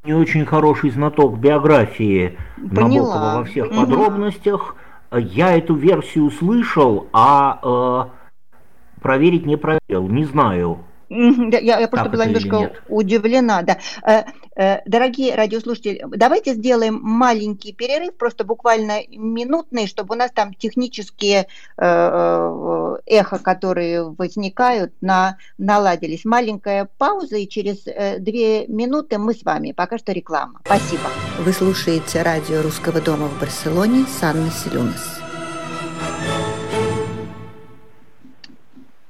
Не 0.03 0.13
очень 0.13 0.45
хороший 0.45 0.89
знаток 0.89 1.37
биографии 1.37 2.37
Поняла. 2.55 3.15
Набокова 3.15 3.37
во 3.39 3.43
всех 3.45 3.67
угу. 3.67 3.75
подробностях. 3.75 4.75
Я 5.11 5.57
эту 5.57 5.75
версию 5.75 6.29
слышал, 6.31 7.07
а 7.13 8.09
э, 8.11 9.01
проверить 9.01 9.45
не 9.45 9.55
проверил, 9.55 10.07
не 10.07 10.25
знаю. 10.25 10.79
Я, 11.09 11.79
я 11.79 11.87
просто 11.87 12.09
была 12.09 12.25
немножко 12.25 12.73
удивлена. 12.89 13.61
Да. 13.61 13.77
Э, 14.05 14.23
э, 14.55 14.81
дорогие 14.85 15.35
радиослушатели, 15.35 16.03
давайте 16.09 16.53
сделаем 16.53 16.99
маленький 17.01 17.73
перерыв, 17.73 18.15
просто 18.15 18.43
буквально 18.43 19.01
минутный, 19.09 19.87
чтобы 19.87 20.15
у 20.15 20.17
нас 20.17 20.31
там 20.31 20.53
технические 20.53 21.47
э, 21.77 22.95
эхо, 23.05 23.39
которые 23.39 24.03
возникают, 24.03 24.93
на, 25.01 25.37
наладились. 25.57 26.25
Маленькая 26.25 26.89
пауза, 26.97 27.37
и 27.37 27.47
через 27.47 27.83
две 28.19 28.67
минуты 28.67 29.17
мы 29.17 29.33
с 29.33 29.43
вами. 29.43 29.71
Пока 29.71 29.97
что 29.97 30.11
реклама. 30.11 30.59
Спасибо. 30.65 31.03
Вы 31.39 31.53
слушаете 31.53 32.21
радио 32.21 32.61
Русского 32.61 33.01
дома 33.01 33.27
в 33.27 33.39
Барселоне 33.39 34.05
с 34.05 34.23
Анной 34.23 34.51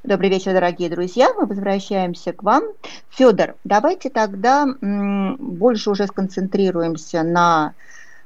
Добрый 0.07 0.29
вечер, 0.29 0.53
дорогие 0.53 0.89
друзья. 0.89 1.33
Мы 1.33 1.45
возвращаемся 1.45 2.31
к 2.31 2.41
вам. 2.41 2.63
Федор, 3.09 3.55
давайте 3.65 4.09
тогда 4.09 4.65
больше 4.79 5.89
уже 5.89 6.07
сконцентрируемся 6.07 7.23
на 7.23 7.73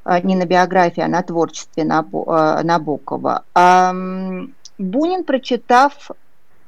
э, 0.06 0.22
не 0.22 0.36
на 0.36 0.46
биографии, 0.46 1.02
а 1.02 1.08
на 1.08 1.24
творчестве 1.24 1.82
э, 1.82 1.86
Набокова. 1.88 3.46
Бунин, 4.78 5.24
прочитав 5.24 6.12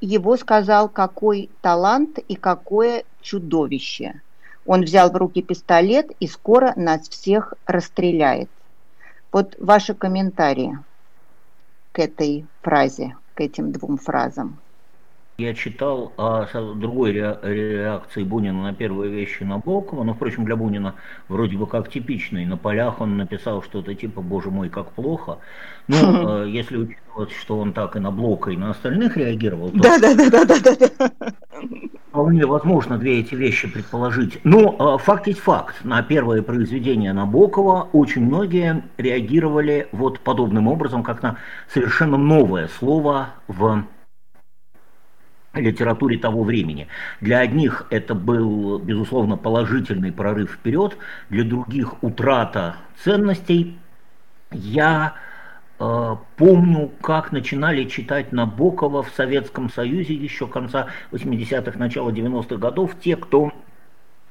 его, 0.01 0.35
сказал, 0.35 0.89
какой 0.89 1.51
талант 1.61 2.17
и 2.17 2.33
какое 2.33 3.03
чудовище. 3.21 4.19
Он 4.65 4.81
взял 4.81 5.11
в 5.11 5.15
руки 5.15 5.43
пистолет 5.43 6.09
и 6.19 6.25
скоро 6.25 6.73
нас 6.75 7.07
всех 7.07 7.53
расстреляет. 7.67 8.49
Вот 9.31 9.55
ваши 9.59 9.93
комментарии 9.93 10.79
к 11.91 11.99
этой 11.99 12.47
фразе, 12.63 13.15
к 13.35 13.41
этим 13.41 13.71
двум 13.71 13.99
фразам. 13.99 14.57
Я 15.39 15.55
читал 15.55 16.13
о 16.15 16.45
другой 16.75 17.13
реакции 17.13 18.21
Бунина 18.21 18.61
на 18.61 18.73
первые 18.73 19.11
вещи 19.11 19.41
Набокова, 19.41 20.03
но, 20.03 20.13
впрочем, 20.13 20.45
для 20.45 20.55
Бунина 20.55 20.93
вроде 21.27 21.57
бы 21.57 21.65
как 21.65 21.89
типичный. 21.89 22.45
На 22.45 22.55
полях 22.55 23.01
он 23.01 23.17
написал 23.17 23.63
что-то 23.63 23.95
типа 23.95 24.21
«Боже 24.21 24.51
мой, 24.51 24.69
как 24.69 24.91
плохо». 24.91 25.39
Ну, 25.87 26.43
э, 26.43 26.49
если 26.49 26.77
учитывать, 26.77 27.31
что 27.31 27.57
он 27.57 27.73
так 27.73 27.95
и 27.95 27.99
на 27.99 28.11
Блока, 28.11 28.51
и 28.51 28.57
на 28.57 28.69
остальных 28.69 29.17
реагировал, 29.17 29.71
то... 29.71 29.79
Да, 29.79 29.97
да, 29.97 30.13
да, 30.13 30.29
да, 30.29 30.59
да, 30.59 30.75
да. 30.75 31.33
Вполне 32.09 32.45
возможно 32.45 32.99
две 32.99 33.19
эти 33.19 33.33
вещи 33.33 33.67
предположить. 33.67 34.39
Но 34.43 34.97
э, 34.97 35.03
факт 35.03 35.25
есть 35.25 35.39
факт. 35.39 35.83
На 35.83 36.03
первое 36.03 36.43
произведение 36.43 37.11
Набокова 37.11 37.89
очень 37.91 38.23
многие 38.23 38.83
реагировали 38.99 39.87
вот 39.91 40.19
подобным 40.19 40.67
образом, 40.67 41.01
как 41.01 41.23
на 41.23 41.37
совершенно 41.67 42.17
новое 42.17 42.67
слово 42.67 43.29
в 43.47 43.83
литературе 45.53 46.17
того 46.17 46.43
времени. 46.43 46.87
Для 47.21 47.39
одних 47.39 47.85
это 47.89 48.15
был, 48.15 48.79
безусловно, 48.79 49.37
положительный 49.37 50.11
прорыв 50.11 50.53
вперед, 50.53 50.97
для 51.29 51.43
других 51.43 52.01
утрата 52.03 52.77
ценностей. 53.03 53.77
Я 54.51 55.13
э, 55.79 56.15
помню, 56.37 56.91
как 57.01 57.31
начинали 57.31 57.85
читать 57.85 58.31
Набокова 58.31 59.03
в 59.03 59.09
Советском 59.09 59.69
Союзе 59.69 60.13
еще 60.13 60.47
конца 60.47 60.87
80-х, 61.11 61.77
начала 61.77 62.09
90-х 62.09 62.57
годов, 62.57 62.95
те, 62.99 63.15
кто 63.15 63.51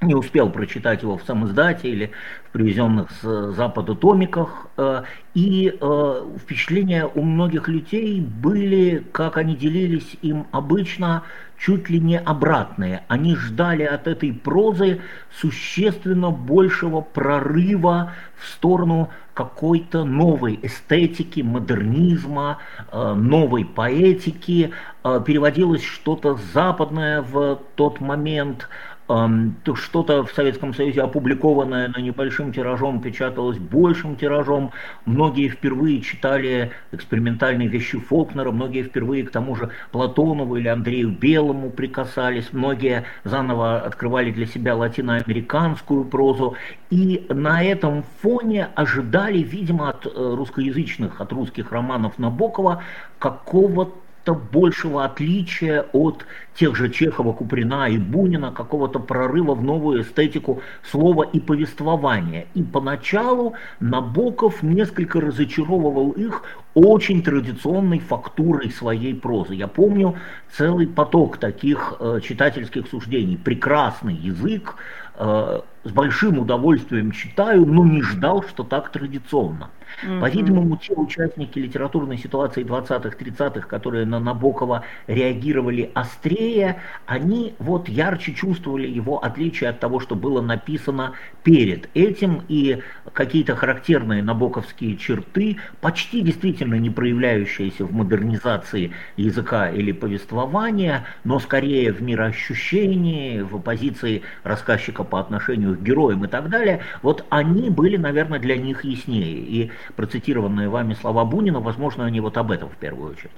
не 0.03 0.15
успел 0.15 0.51
прочитать 0.51 1.03
его 1.03 1.17
в 1.17 1.23
самоиздате 1.23 1.89
или 1.89 2.11
в 2.49 2.51
привезенных 2.53 3.11
с 3.11 3.53
Запада 3.53 3.95
томиках. 3.95 4.67
Э, 4.77 5.03
и 5.35 5.77
э, 5.81 6.29
впечатления 6.41 7.07
у 7.07 7.23
многих 7.23 7.69
людей 7.69 8.21
были, 8.21 9.05
как 9.13 9.37
они 9.37 9.57
делились 9.57 10.17
им 10.23 10.47
обычно, 10.53 11.23
чуть 11.59 11.89
ли 11.89 12.01
не 12.01 12.19
обратные. 12.19 13.05
Они 13.09 13.37
ждали 13.37 13.85
от 13.85 14.07
этой 14.07 14.33
прозы 14.33 15.01
существенно 15.41 16.31
большего 16.31 17.01
прорыва 17.01 18.13
в 18.37 18.47
сторону 18.49 19.11
какой-то 19.35 20.05
новой 20.05 20.59
эстетики, 20.63 21.41
модернизма, 21.41 22.59
э, 22.91 23.15
новой 23.15 23.65
поэтики. 23.65 24.73
Переводилось 25.03 25.83
что-то 25.83 26.39
западное 26.53 27.23
в 27.23 27.59
тот 27.75 28.01
момент– 28.01 28.69
что-то 29.07 30.25
в 30.25 30.33
Советском 30.33 30.75
Союзе 30.75 31.03
опубликованное 31.03 31.89
на 31.89 32.01
небольшим 32.01 32.53
тиражом 32.53 33.01
печаталось 33.01 33.59
большим 33.59 34.17
тиражом. 34.17 34.73
Многие 35.05 35.49
впервые 35.49 36.01
читали 36.01 36.71
экспериментальные 36.93 37.69
вещи 37.69 37.99
Фолкнера, 37.99 38.51
многие 38.51 38.83
впервые 38.83 39.25
к 39.25 39.31
тому 39.31 39.57
же 39.57 39.71
Платонову 39.91 40.57
или 40.57 40.69
Андрею 40.69 41.11
Белому 41.11 41.71
прикасались, 41.71 42.53
многие 42.53 43.05
заново 43.25 43.81
открывали 43.81 44.31
для 44.31 44.47
себя 44.47 44.77
латиноамериканскую 44.77 46.05
прозу. 46.05 46.57
И 46.91 47.27
на 47.29 47.63
этом 47.63 48.05
фоне 48.21 48.69
ожидали, 48.75 49.39
видимо, 49.39 49.91
от 49.91 50.07
э, 50.07 50.11
русскоязычных, 50.15 51.21
от 51.21 51.33
русских 51.33 51.73
романов 51.73 52.19
Набокова 52.19 52.83
какого-то 53.19 54.02
какого-то 54.25 54.35
большего 54.35 55.05
отличия 55.05 55.85
от 55.93 56.25
тех 56.55 56.77
же 56.77 56.91
Чехова, 56.91 57.33
Куприна 57.33 57.89
и 57.89 57.99
Бунина, 57.99 58.53
какого-то 58.53 58.99
прорыва 58.99 59.55
в 59.55 59.63
новую 59.65 60.03
эстетику 60.03 60.63
слова 60.91 61.25
и 61.25 61.41
повествования. 61.41 62.47
И 62.55 62.63
поначалу 62.63 63.55
Набоков 63.81 64.63
несколько 64.63 65.21
разочаровывал 65.21 66.11
их 66.13 66.43
очень 66.75 67.23
традиционной 67.23 67.99
фактурой 67.99 68.71
своей 68.71 69.15
прозы. 69.15 69.55
Я 69.55 69.67
помню 69.67 70.15
целый 70.53 70.87
поток 70.87 71.39
таких 71.39 71.95
э, 71.99 72.21
читательских 72.23 72.89
суждений. 72.89 73.37
Прекрасный 73.37 74.15
язык, 74.15 74.77
э, 75.17 75.61
с 75.85 75.91
большим 75.91 76.39
удовольствием 76.39 77.11
читаю, 77.13 77.67
но 77.67 77.85
не 77.85 78.03
ждал, 78.03 78.43
что 78.43 78.63
так 78.63 78.91
традиционно. 78.91 79.71
Mm-hmm. 80.03 80.21
По-видимому, 80.21 80.77
те 80.77 80.95
участники 80.95 81.59
литературной 81.59 82.17
ситуации 82.19 82.65
20-х, 82.65 83.17
30-х, 83.17 83.67
которые 83.67 84.07
на 84.07 84.21
Набокова 84.21 84.85
реагировали 85.07 85.91
острее, 85.95 86.81
они 87.07 87.55
вот 87.59 87.89
ярче 87.89 88.33
чувствовали 88.33 88.89
его 88.89 89.23
отличие 89.23 89.71
от 89.71 89.81
того, 89.81 90.01
что 90.01 90.15
было 90.15 90.41
написано 90.41 91.13
перед 91.43 91.89
этим, 91.95 92.43
и 92.49 92.83
какие-то 93.13 93.55
характерные 93.55 94.23
набоковские 94.23 94.97
черты, 94.97 95.59
почти 95.81 96.21
действительно 96.21 96.77
не 96.77 96.91
проявляющиеся 96.91 97.85
в 97.85 97.93
модернизации 97.93 98.93
языка 99.17 99.71
или 99.71 99.93
повествования, 99.93 101.05
но 101.25 101.39
скорее 101.39 101.93
в 101.93 102.03
мироощущении, 102.03 103.41
в 103.41 103.59
позиции 103.61 104.23
рассказчика 104.43 105.05
по 105.05 105.21
отношению 105.21 105.72
к 105.77 105.83
героям 105.83 106.25
и 106.25 106.29
так 106.29 106.49
далее, 106.49 106.81
вот 107.03 107.25
они 107.31 107.71
были, 107.71 107.97
наверное, 107.97 108.39
для 108.39 108.57
них 108.57 108.85
яснее. 108.85 109.39
И 109.39 109.71
процитированные 109.97 110.69
вами 110.69 110.95
слова 110.95 111.25
Бунина, 111.25 111.61
возможно, 111.61 112.05
они 112.05 112.21
вот 112.21 112.37
об 112.37 112.51
этом 112.51 112.69
в 112.69 112.77
первую 112.77 113.13
очередь. 113.13 113.31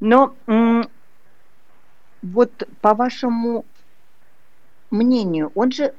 Но 0.00 0.34
вот 2.22 2.68
по 2.80 2.94
вашему 2.94 3.64
мнению, 4.90 5.52
он 5.54 5.72
же, 5.72 5.94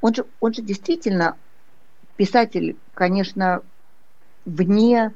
он 0.00 0.14
же, 0.14 0.24
он 0.40 0.54
же 0.54 0.62
действительно 0.62 1.36
писатель, 2.16 2.76
конечно, 2.94 3.62
вне... 4.44 5.12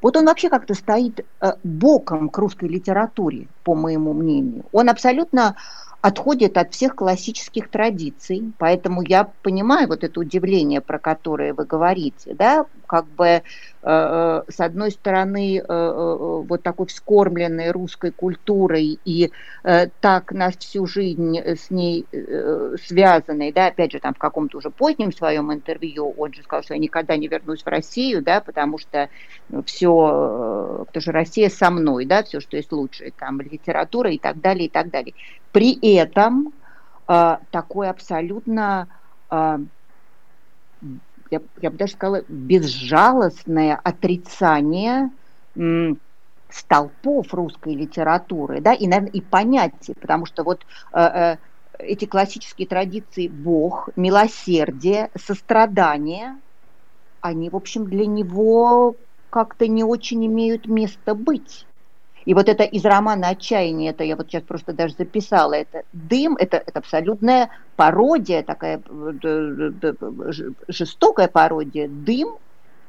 Вот 0.00 0.16
он 0.16 0.26
вообще 0.26 0.50
как-то 0.50 0.74
стоит 0.74 1.24
э, 1.40 1.52
боком 1.62 2.28
к 2.28 2.36
русской 2.36 2.68
литературе, 2.68 3.46
по 3.62 3.74
моему 3.74 4.12
мнению. 4.12 4.64
Он 4.70 4.90
абсолютно 4.90 5.56
отходит 6.04 6.58
от 6.58 6.74
всех 6.74 6.96
классических 6.96 7.70
традиций, 7.70 8.52
поэтому 8.58 9.02
я 9.02 9.32
понимаю 9.42 9.88
вот 9.88 10.04
это 10.04 10.20
удивление, 10.20 10.82
про 10.82 10.98
которое 10.98 11.54
вы 11.54 11.64
говорите, 11.64 12.34
да, 12.34 12.66
как 12.86 13.06
бы 13.06 13.26
э, 13.26 13.42
э 13.82 14.42
с 14.48 14.60
одной 14.60 14.90
стороны 14.90 15.58
э, 15.58 16.42
вот 16.48 16.62
такой 16.62 16.86
вскормленной 16.86 17.70
русской 17.70 18.10
культурой 18.10 18.98
и 19.04 19.30
так 20.00 20.32
на 20.32 20.50
всю 20.50 20.86
жизнь 20.86 21.38
с 21.38 21.70
ней 21.70 22.06
связанной, 22.84 23.52
да, 23.52 23.68
опять 23.68 23.92
же 23.92 24.00
там 24.00 24.14
в 24.14 24.18
каком-то 24.18 24.58
уже 24.58 24.70
позднем 24.70 25.12
своем 25.12 25.52
интервью 25.52 26.14
он 26.16 26.32
же 26.32 26.42
сказал, 26.42 26.62
что 26.62 26.74
я 26.74 26.80
никогда 26.80 27.16
не 27.16 27.28
вернусь 27.28 27.62
в 27.62 27.66
Россию, 27.66 28.22
да, 28.22 28.40
потому 28.40 28.78
что 28.78 29.08
все, 29.64 30.84
потому 30.86 31.02
что 31.02 31.12
Россия 31.12 31.48
со 31.48 31.70
мной, 31.70 32.04
да, 32.04 32.22
все, 32.22 32.40
что 32.40 32.56
есть 32.56 32.72
лучшее, 32.72 33.12
там 33.18 33.40
литература 33.40 34.10
и 34.10 34.18
так 34.18 34.40
далее, 34.40 34.66
и 34.66 34.70
так 34.70 34.90
далее. 34.90 35.14
При 35.52 35.78
этом 35.96 36.52
такое 37.06 37.90
абсолютно, 37.90 38.88
я, 41.34 41.40
я 41.60 41.70
бы 41.70 41.76
даже 41.76 41.92
сказала, 41.92 42.22
безжалостное 42.28 43.80
отрицание 43.82 45.10
столпов 46.48 47.34
русской 47.34 47.74
литературы, 47.74 48.60
да, 48.60 48.72
и, 48.72 48.86
наверное, 48.86 49.10
и 49.10 49.20
понятий, 49.20 49.94
потому 50.00 50.26
что 50.26 50.44
вот 50.44 50.64
э, 50.92 51.00
э, 51.00 51.36
эти 51.78 52.04
классические 52.04 52.68
традиции 52.68 53.28
Бог, 53.28 53.88
милосердие, 53.96 55.10
сострадание, 55.16 56.36
они, 57.20 57.50
в 57.50 57.56
общем, 57.56 57.86
для 57.86 58.06
него 58.06 58.96
как-то 59.30 59.66
не 59.66 59.82
очень 59.82 60.24
имеют 60.26 60.66
место 60.68 61.14
быть. 61.14 61.66
И 62.24 62.32
вот 62.32 62.48
это 62.48 62.64
из 62.64 62.84
романа 62.84 63.28
«Отчаяние», 63.28 63.90
это 63.90 64.02
я 64.04 64.16
вот 64.16 64.28
сейчас 64.28 64.42
просто 64.42 64.72
даже 64.72 64.94
записала, 64.94 65.54
это 65.54 65.82
«Дым», 65.92 66.36
это, 66.36 66.56
это 66.56 66.78
абсолютная 66.78 67.50
пародия, 67.76 68.42
такая 68.42 68.80
э, 68.80 69.70
жестокая 70.68 71.28
пародия. 71.28 71.88
«Дым», 71.88 72.38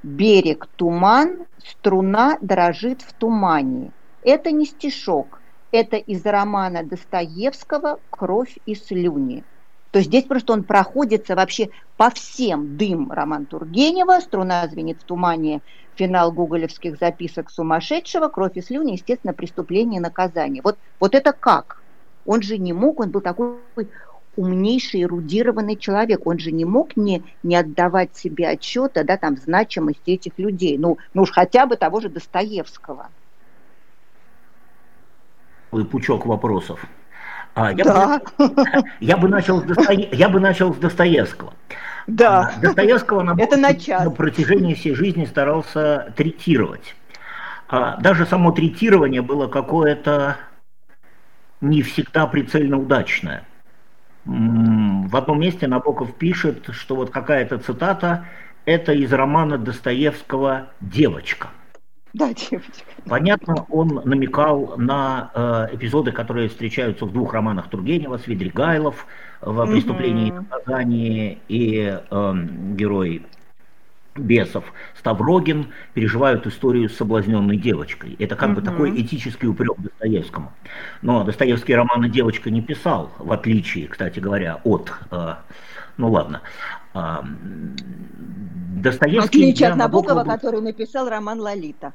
«Берег», 0.04 0.68
«Туман», 0.76 1.46
«Струна 1.66 2.38
дрожит 2.42 3.02
в 3.02 3.14
тумане». 3.14 3.92
Это 4.24 4.52
не 4.52 4.66
стишок, 4.66 5.42
это 5.72 5.98
из 5.98 6.26
романа 6.26 6.84
Достоевского 6.84 8.00
«Кровь 8.10 8.58
и 8.66 8.74
слюни». 8.74 9.44
То 9.92 10.00
есть 10.00 10.10
здесь 10.10 10.26
просто 10.26 10.52
он 10.52 10.64
проходится 10.64 11.36
вообще 11.36 11.70
по 11.96 12.10
всем 12.10 12.76
дым 12.76 13.14
роман 13.14 13.46
Тургенева, 13.46 14.20
струна 14.20 14.68
звенит 14.68 15.00
в 15.02 15.06
тумане, 15.06 15.62
финал 15.96 16.32
гоголевских 16.32 16.98
записок 17.00 17.50
сумасшедшего, 17.50 18.28
кровь 18.28 18.56
и 18.56 18.62
слюни, 18.62 18.94
естественно, 18.94 19.34
преступление 19.34 20.00
и 20.00 20.04
наказание. 20.04 20.62
Вот, 20.64 20.78
вот 21.00 21.16
это 21.16 21.34
как? 21.34 21.82
Он 22.26 22.42
же 22.42 22.58
не 22.58 22.74
мог, 22.74 23.00
он 23.00 23.12
был 23.12 23.22
такой 23.22 23.58
умнейший, 24.36 25.04
эрудированный 25.04 25.76
человек. 25.76 26.26
Он 26.26 26.40
же 26.40 26.52
не 26.52 26.66
мог 26.66 26.96
не, 26.98 27.24
не 27.44 27.56
отдавать 27.56 28.16
себе 28.16 28.50
отчета 28.50 29.04
да, 29.04 29.18
там, 29.18 29.38
значимости 29.38 30.12
этих 30.12 30.38
людей. 30.38 30.78
Ну, 30.78 30.98
ну 31.14 31.24
уж 31.24 31.32
хотя 31.32 31.66
бы 31.66 31.78
того 31.78 32.02
же 32.02 32.10
Достоевского. 32.10 33.10
Пучок 35.92 36.26
вопросов. 36.26 36.86
А, 37.54 37.72
я, 37.72 37.84
да. 37.84 38.22
бы, 38.38 38.50
я, 39.00 39.18
бы 39.18 39.30
начал 39.30 39.62
с 39.62 39.64
Достое... 39.64 40.10
я 40.12 40.30
бы 40.30 40.40
начал 40.40 40.74
с 40.74 40.78
Достоевского. 40.78 41.54
Да. 42.08 42.54
Достоевского 42.62 43.24
на, 43.24 43.36
Это 43.42 43.58
на, 43.58 43.70
на 44.04 44.12
протяжении 44.12 44.74
всей 44.74 44.94
жизни 44.94 45.26
старался 45.26 46.14
третировать. 46.16 46.96
А, 47.68 47.98
даже 47.98 48.26
само 48.26 48.52
третирование 48.52 49.22
было 49.22 49.48
какое-то 49.48 50.38
не 51.62 51.82
всегда 51.82 52.28
прицельно 52.28 52.78
удачная. 52.78 53.44
В 54.26 55.16
одном 55.16 55.40
месте 55.40 55.68
Набоков 55.68 56.16
пишет, 56.16 56.70
что 56.72 56.96
вот 56.96 57.12
какая-то 57.12 57.60
цитата– 57.60 58.26
это 58.66 58.92
из 58.94 59.14
романа 59.14 59.58
Достоевского 59.58 60.70
«Девочка». 60.82 61.50
Да, 62.16 62.34
девочка. 62.34 62.86
Понятно, 63.10 63.66
он 63.70 64.02
намекал 64.06 64.76
на 64.78 65.32
э, 65.34 65.76
эпизоды, 65.76 66.14
которые 66.14 66.48
встречаются 66.48 67.06
в 67.06 67.12
двух 67.12 67.34
романах 67.34 67.70
Тургенева, 67.70 68.18
Свидригайлов 68.20 69.06
в 69.42 69.66
«Преступлении 69.66 70.30
и 70.30 70.32
наказании» 70.32 71.40
и 71.50 72.00
э, 72.10 72.34
герой 72.72 73.26
бесов 74.16 74.64
Ставрогин 74.98 75.74
переживают 75.94 76.48
историю 76.48 76.88
с 76.88 76.96
соблазненной 76.96 77.58
девочкой. 77.58 78.16
Это 78.18 78.38
как 78.38 78.52
угу. 78.52 78.62
бы 78.62 78.66
такой 78.66 79.02
этический 79.02 79.50
упрек 79.50 79.76
Достоевскому. 79.78 80.54
Но 81.02 81.26
Достоевский 81.26 81.76
романы 81.76 82.08
«Девочка» 82.08 82.50
не 82.50 82.62
писал, 82.62 83.12
в 83.18 83.34
отличие, 83.34 83.90
кстати 83.90 84.20
говоря, 84.20 84.62
от... 84.64 84.90
Э, 85.12 85.36
ну 85.98 86.10
ладно. 86.12 86.44
Э, 86.94 87.18
Достоевский... 88.78 89.20
В 89.20 89.26
отличие 89.26 89.68
от 89.68 89.76
Набокова, 89.76 90.24
был... 90.24 90.32
который 90.32 90.62
написал 90.62 91.10
роман 91.10 91.42
«Лолита». 91.42 91.92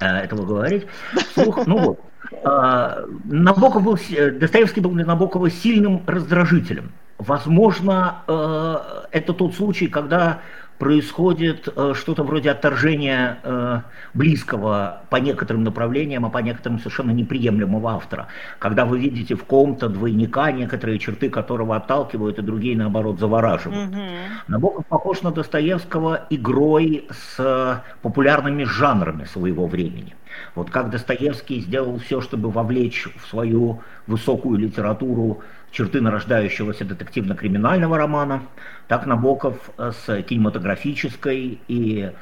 Э, 0.00 0.06
этого 0.18 0.44
говорить. 0.44 0.86
Слух, 1.34 1.66
ну 1.66 1.78
вот. 1.78 2.00
Э, 2.44 3.06
Набоков 3.24 3.82
был, 3.82 3.98
Достоевский 4.38 4.80
был 4.80 4.90
для 4.90 5.04
Набокова 5.04 5.50
сильным 5.50 6.02
раздражителем. 6.06 6.92
Возможно, 7.18 8.22
э, 8.26 8.76
это 9.12 9.32
тот 9.32 9.54
случай, 9.54 9.86
когда 9.86 10.40
происходит 10.78 11.68
э, 11.74 11.94
что-то 11.94 12.24
вроде 12.24 12.50
отторжения 12.50 13.38
э, 13.42 13.80
близкого 14.12 15.02
по 15.10 15.16
некоторым 15.16 15.64
направлениям, 15.64 16.26
а 16.26 16.30
по 16.30 16.38
некоторым 16.38 16.78
совершенно 16.78 17.12
неприемлемого 17.12 17.92
автора. 17.92 18.26
Когда 18.58 18.84
вы 18.84 18.98
видите 18.98 19.34
в 19.34 19.44
ком-то 19.44 19.88
двойника, 19.88 20.50
некоторые 20.52 20.98
черты 20.98 21.30
которого 21.30 21.76
отталкивают, 21.76 22.38
и 22.38 22.42
другие, 22.42 22.76
наоборот, 22.76 23.18
завораживают. 23.18 23.90
Угу. 23.90 24.00
Набоков 24.48 24.86
похож 24.86 25.22
на 25.22 25.30
Достоевского 25.30 26.26
игрой 26.30 27.06
с 27.10 27.82
популярными 28.02 28.64
жанрами 28.64 29.24
своего 29.24 29.66
времени. 29.66 30.14
Вот 30.54 30.70
как 30.70 30.90
Достоевский 30.90 31.60
сделал 31.60 31.98
все, 31.98 32.20
чтобы 32.20 32.50
вовлечь 32.50 33.08
в 33.16 33.28
свою 33.28 33.80
высокую 34.06 34.58
литературу 34.58 35.42
черты 35.70 36.00
нарождающегося 36.00 36.84
детективно-криминального 36.84 37.98
романа, 37.98 38.42
так 38.88 39.06
Набоков 39.06 39.70
с 39.78 40.22
кинематографической 40.22 41.58
и 41.68 42.12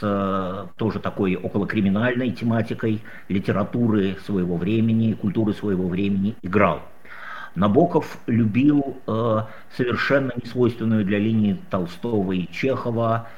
с 0.00 0.68
тоже 0.76 1.00
такой 1.00 1.36
околокриминальной 1.36 2.30
тематикой 2.30 3.02
литературы 3.28 4.16
своего 4.24 4.56
времени, 4.56 5.12
культуры 5.12 5.52
своего 5.52 5.88
времени 5.88 6.34
играл. 6.42 6.80
Набоков 7.54 8.18
любил 8.26 8.98
э, 9.06 9.40
совершенно 9.76 10.32
несвойственную 10.42 11.06
для 11.06 11.18
линии 11.18 11.58
Толстого 11.70 12.32
и 12.32 12.46
Чехова 12.52 13.28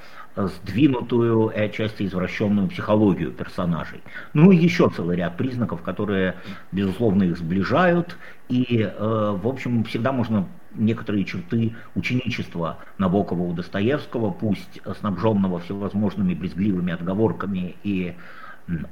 сдвинутую 0.47 1.49
и 1.49 1.59
отчасти 1.61 2.05
извращенную 2.05 2.69
психологию 2.69 3.33
персонажей. 3.33 4.01
Ну 4.35 4.53
и 4.53 4.57
еще 4.57 4.89
целый 4.89 5.17
ряд 5.17 5.37
признаков, 5.37 5.83
которые, 5.83 6.37
безусловно, 6.71 7.25
их 7.25 7.37
сближают. 7.37 8.17
И, 8.49 8.81
э, 8.81 9.39
в 9.43 9.47
общем, 9.47 9.85
всегда 9.85 10.13
можно 10.13 10.47
некоторые 10.75 11.25
черты 11.25 11.75
ученичества 11.95 12.79
Набокова 12.99 13.43
у 13.43 13.53
Достоевского, 13.53 14.31
пусть 14.31 14.81
снабженного 15.01 15.59
всевозможными 15.61 16.35
брезгливыми 16.35 16.93
отговорками 16.93 17.75
и 17.83 18.15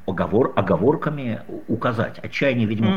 оговор, 0.06 0.52
оговорками, 0.56 1.42
указать. 1.68 2.18
Отчаяние, 2.18 2.66
видимо, 2.66 2.92
mm-hmm. 2.92 2.96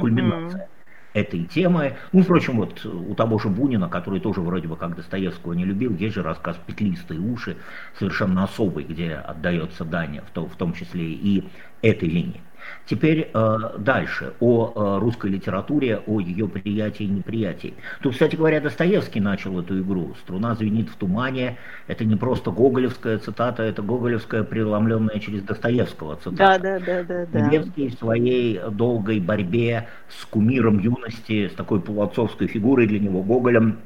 Этой 1.22 1.46
темы. 1.46 1.98
Ну, 2.12 2.24
впрочем, 2.24 2.58
вот 2.58 2.86
у 2.86 3.14
того 3.16 3.40
же 3.40 3.50
Бунина, 3.50 3.90
который 3.90 4.20
тоже 4.20 4.42
вроде 4.42 4.68
бы 4.68 4.76
как 4.76 4.96
Достоевского 4.96 5.54
не 5.54 5.66
любил, 5.66 5.96
есть 5.96 6.16
же 6.16 6.24
рассказ 6.24 6.58
«Петлистые 6.66 7.20
уши», 7.20 7.58
совершенно 7.98 8.44
особый, 8.44 8.84
где 8.84 9.14
отдается 9.14 9.86
дань, 9.86 10.20
в 10.20 10.32
том, 10.32 10.50
в 10.50 10.56
том 10.56 10.74
числе 10.74 11.06
и 11.06 11.44
этой 11.82 12.10
линии. 12.10 12.42
Теперь 12.86 13.30
э, 13.34 13.58
дальше, 13.78 14.34
о 14.40 14.74
э, 14.76 15.00
русской 15.00 15.30
литературе, 15.30 16.02
о 16.06 16.20
ее 16.20 16.48
приятии 16.48 17.04
и 17.04 17.10
неприятии. 17.10 17.74
Тут, 18.02 18.14
кстати 18.14 18.36
говоря, 18.36 18.60
Достоевский 18.62 19.20
начал 19.20 19.60
эту 19.60 19.80
игру. 19.82 20.16
«Струна 20.22 20.56
звенит 20.56 20.90
в 20.90 20.96
тумане»— 20.96 21.58
это 21.88 22.06
не 22.06 22.16
просто 22.16 22.52
гоголевская 22.52 23.20
цитата, 23.20 23.64
это 23.64 23.82
гоголевская, 23.82 24.44
преломленная 24.44 25.20
через 25.20 25.44
Достоевского 25.44 26.16
цитата. 26.16 26.60
Да, 26.60 26.80
да, 26.80 26.80
да, 26.80 27.04
да. 27.04 27.26
Достоевский 27.26 27.90
в 27.90 27.94
своей 27.94 28.60
долгой 28.72 29.20
борьбе 29.20 29.88
с 30.10 30.26
кумиром 30.26 30.80
юности, 30.80 31.48
с 31.48 31.54
такой 31.54 31.82
полуотцовской 31.82 32.48
фигурой 32.48 32.88
для 32.88 33.00
него 33.00 33.22
Гоголем, 33.22 33.78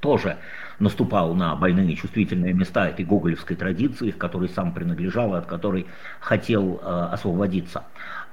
тоже 0.00 0.36
наступал 0.80 1.34
на 1.34 1.54
больные 1.54 1.94
чувствительные 1.94 2.52
места 2.52 2.88
этой 2.88 3.04
гоголевской 3.04 3.54
традиции, 3.54 4.10
к 4.10 4.18
которой 4.18 4.48
сам 4.48 4.72
принадлежал 4.72 5.34
и 5.34 5.38
от 5.38 5.46
которой 5.46 5.86
хотел 6.18 6.80
э, 6.82 7.08
освободиться. 7.12 7.84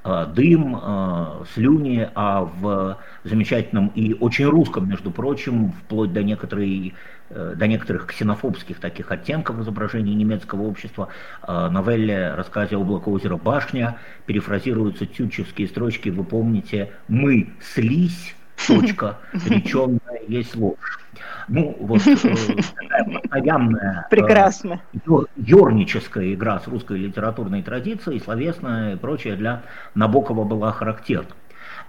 Э, 0.03 0.25
дым, 0.33 0.79
э, 0.81 1.43
слюни, 1.53 2.09
а 2.15 2.41
в 2.41 2.97
замечательном 3.25 3.87
и 3.89 4.13
очень 4.13 4.45
русском, 4.45 4.89
между 4.89 5.11
прочим, 5.11 5.73
вплоть 5.73 6.13
до 6.13 6.23
некоторой 6.23 6.95
до 7.29 7.67
некоторых 7.67 8.05
ксенофобских 8.05 8.79
таких 8.79 9.11
оттенков 9.11 9.59
изображений 9.59 10.15
немецкого 10.15 10.61
общества, 10.61 11.09
новелле 11.45 12.33
рассказе 12.33 12.77
«Облако 12.77 13.09
озера 13.09 13.35
Башня» 13.35 13.97
перефразируются 14.25 15.05
тютчевские 15.05 15.67
строчки, 15.67 16.07
вы 16.07 16.23
помните, 16.23 16.93
«Мы 17.09 17.49
слизь, 17.59 18.36
точка, 18.65 19.17
реченная 19.45 20.21
есть 20.27 20.55
ложь». 20.55 20.99
Ну, 21.47 21.75
вот 21.79 22.05
э, 22.05 22.15
такая 22.15 23.03
постоянная 23.05 24.05
э, 24.05 24.09
Прекрасно. 24.09 24.81
юрническая 25.35 26.33
игра 26.33 26.59
с 26.59 26.67
русской 26.67 26.97
литературной 26.97 27.63
традицией, 27.63 28.19
словесная 28.19 28.93
и 28.93 28.97
прочее 28.97 29.35
для 29.35 29.63
Набокова 29.95 30.43
была 30.43 30.71
характерна. 30.73 31.29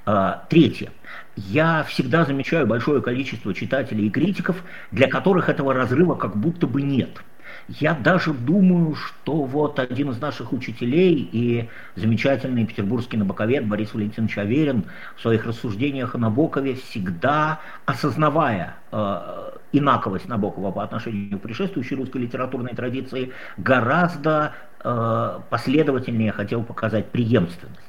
Э, 0.07 0.35
третье. 0.49 0.91
Я 1.37 1.85
всегда 1.85 2.25
замечаю 2.25 2.67
большое 2.67 3.03
количество 3.03 3.53
читателей 3.53 4.07
и 4.07 4.11
критиков, 4.11 4.63
для 4.93 5.09
которых 5.09 5.49
этого 5.49 5.75
разрыва 5.75 6.15
как 6.15 6.37
будто 6.37 6.67
бы 6.67 6.83
нет– 6.83 7.23
я 7.68 7.94
даже 7.94 8.33
думаю, 8.33 8.94
что 8.94 9.42
вот 9.42 9.79
один 9.79 10.11
из 10.11 10.21
наших 10.21 10.53
учителей 10.53 11.29
и 11.33 11.68
замечательный 11.97 12.66
петербургский 12.66 13.16
набоковед 13.16 13.66
Борис 13.66 13.92
Валентинович 13.94 14.38
Аверин 14.38 14.85
в 15.16 15.21
своих 15.23 15.47
рассуждениях 15.47 16.14
о 16.14 16.18
Набокове 16.18 16.75
всегда, 16.75 17.61
осознавая 17.87 18.77
э, 18.92 19.51
инаковость 19.73 20.29
Набокова 20.29 20.71
по 20.71 20.83
отношению 20.83 21.38
к 21.38 21.42
предшествующей 21.42 21.97
русской 21.97 22.18
литературной 22.18 22.75
традиции, 22.75 23.33
гораздо 23.57 24.55
э, 24.83 25.38
последовательнее 25.51 26.33
хотел 26.33 26.62
показать 26.62 27.11
преемственность 27.11 27.88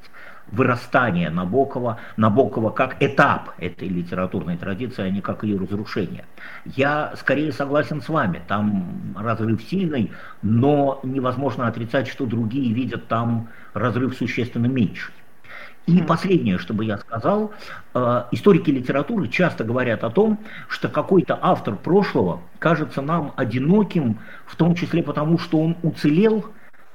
вырастания 0.51 1.29
Набокова, 1.29 1.97
Набокова 2.17 2.69
как 2.69 3.01
этап 3.01 3.51
этой 3.57 3.87
литературной 3.87 4.57
традиции, 4.57 5.03
а 5.03 5.09
не 5.09 5.21
как 5.21 5.43
ее 5.43 5.57
разрушение. 5.57 6.25
Я 6.65 7.13
скорее 7.17 7.51
согласен 7.51 8.01
с 8.01 8.09
вами, 8.09 8.41
там 8.47 9.15
разрыв 9.17 9.61
сильный, 9.63 10.11
но 10.41 10.99
невозможно 11.03 11.67
отрицать, 11.67 12.07
что 12.07 12.25
другие 12.25 12.73
видят 12.73 13.07
там 13.07 13.49
разрыв 13.73 14.15
существенно 14.15 14.67
меньше. 14.67 15.11
И 15.89 16.03
последнее, 16.03 16.59
что 16.59 16.75
бы 16.75 16.85
я 16.85 16.99
сказал, 16.99 17.51
э, 17.95 18.23
историки 18.31 18.69
литературы 18.69 19.27
часто 19.27 19.63
говорят 19.63 20.03
о 20.03 20.11
том, 20.11 20.39
что 20.67 20.87
какой-то 20.87 21.39
автор 21.41 21.75
прошлого 21.75 22.41
кажется 22.59 23.01
нам 23.01 23.33
одиноким, 23.35 24.19
в 24.45 24.55
том 24.55 24.75
числе 24.75 25.01
потому, 25.01 25.39
что 25.39 25.59
он 25.59 25.77
уцелел 25.81 26.45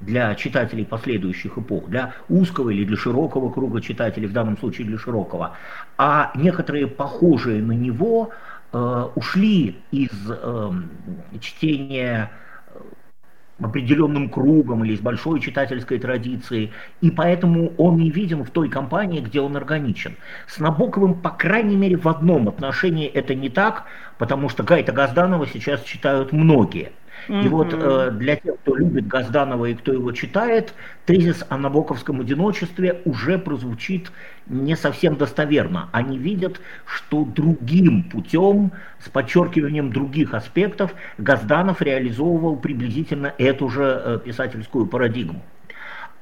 для 0.04 0.34
читателей 0.34 0.84
последующих 0.84 1.58
эпох, 1.58 1.88
для 1.88 2.14
узкого 2.28 2.70
или 2.70 2.84
для 2.84 2.96
широкого 2.96 3.50
круга 3.50 3.80
читателей, 3.80 4.26
в 4.26 4.32
данном 4.32 4.58
случае 4.58 4.86
для 4.86 4.98
широкого, 4.98 5.56
а 5.98 6.32
некоторые 6.34 6.86
похожие 6.86 7.62
на 7.62 7.72
него 7.72 8.30
э, 8.72 9.08
ушли 9.14 9.76
из 9.90 10.10
э, 10.28 10.70
чтения 11.40 12.30
определенным 13.60 14.28
кругом 14.30 14.84
или 14.84 14.94
из 14.94 15.00
большой 15.00 15.40
читательской 15.40 15.98
традиции, 15.98 16.72
и 17.00 17.10
поэтому 17.10 17.72
он 17.78 17.98
не 17.98 18.10
виден 18.10 18.44
в 18.44 18.50
той 18.50 18.68
компании, 18.68 19.20
где 19.20 19.40
он 19.40 19.56
органичен. 19.56 20.16
С 20.48 20.58
Набоковым, 20.58 21.14
по 21.14 21.30
крайней 21.30 21.76
мере, 21.76 21.96
в 21.96 22.08
одном 22.08 22.48
отношении 22.48 23.06
это 23.06 23.34
не 23.34 23.48
так, 23.48 23.84
потому 24.18 24.48
что 24.48 24.64
Гайта 24.64 24.92
Газданова 24.92 25.46
сейчас 25.46 25.82
читают 25.82 26.32
многие– 26.32 26.92
и 27.28 27.48
вот 27.48 27.72
э, 27.72 28.10
для 28.12 28.36
тех, 28.36 28.56
кто 28.60 28.76
любит 28.76 29.06
Газданова 29.06 29.66
и 29.66 29.74
кто 29.74 29.92
его 29.92 30.12
читает, 30.12 30.74
тезис 31.06 31.44
о 31.48 31.56
набоковском 31.56 32.20
одиночестве 32.20 33.00
уже 33.04 33.38
прозвучит 33.38 34.10
не 34.46 34.76
совсем 34.76 35.16
достоверно. 35.16 35.88
Они 35.92 36.18
видят, 36.18 36.60
что 36.86 37.24
другим 37.24 38.04
путем, 38.04 38.72
с 38.98 39.08
подчеркиванием 39.08 39.92
других 39.92 40.34
аспектов, 40.34 40.94
Газданов 41.18 41.80
реализовывал 41.82 42.56
приблизительно 42.56 43.32
эту 43.38 43.68
же 43.68 43.82
э, 43.82 44.18
писательскую 44.24 44.86
парадигму. 44.86 45.42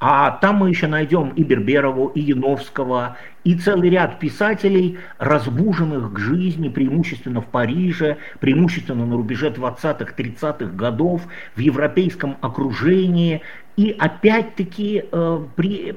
А 0.05 0.31
там 0.31 0.57
мы 0.57 0.69
еще 0.69 0.87
найдем 0.87 1.29
и 1.29 1.43
Берберову, 1.43 2.07
и 2.07 2.19
Яновского, 2.19 3.15
и 3.45 3.55
целый 3.55 3.89
ряд 3.89 4.19
писателей, 4.19 4.97
разбуженных 5.17 6.11
к 6.11 6.19
жизни 6.19 6.67
преимущественно 6.67 7.39
в 7.39 7.45
Париже, 7.45 8.17
преимущественно 8.41 9.05
на 9.05 9.15
рубеже 9.15 9.47
20-30-х 9.47 10.65
годов, 10.75 11.21
в 11.55 11.59
европейском 11.61 12.35
окружении. 12.41 13.43
И 13.77 13.95
опять-таки 13.97 15.05
э, 15.09 15.45
при 15.55 15.95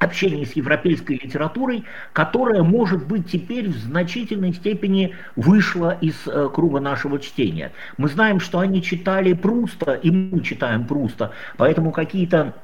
общении 0.00 0.44
с 0.44 0.54
европейской 0.54 1.12
литературой, 1.12 1.84
которая, 2.12 2.64
может 2.64 3.06
быть, 3.06 3.30
теперь 3.30 3.68
в 3.68 3.76
значительной 3.76 4.52
степени 4.52 5.14
вышла 5.36 5.96
из 6.00 6.26
э, 6.26 6.48
круга 6.52 6.80
нашего 6.80 7.20
чтения. 7.20 7.70
Мы 7.98 8.08
знаем, 8.08 8.40
что 8.40 8.58
они 8.58 8.82
читали 8.82 9.32
Пруста, 9.32 9.92
и 9.92 10.10
мы 10.10 10.40
читаем 10.40 10.88
Пруста, 10.88 11.30
поэтому 11.56 11.92
какие-то 11.92 12.54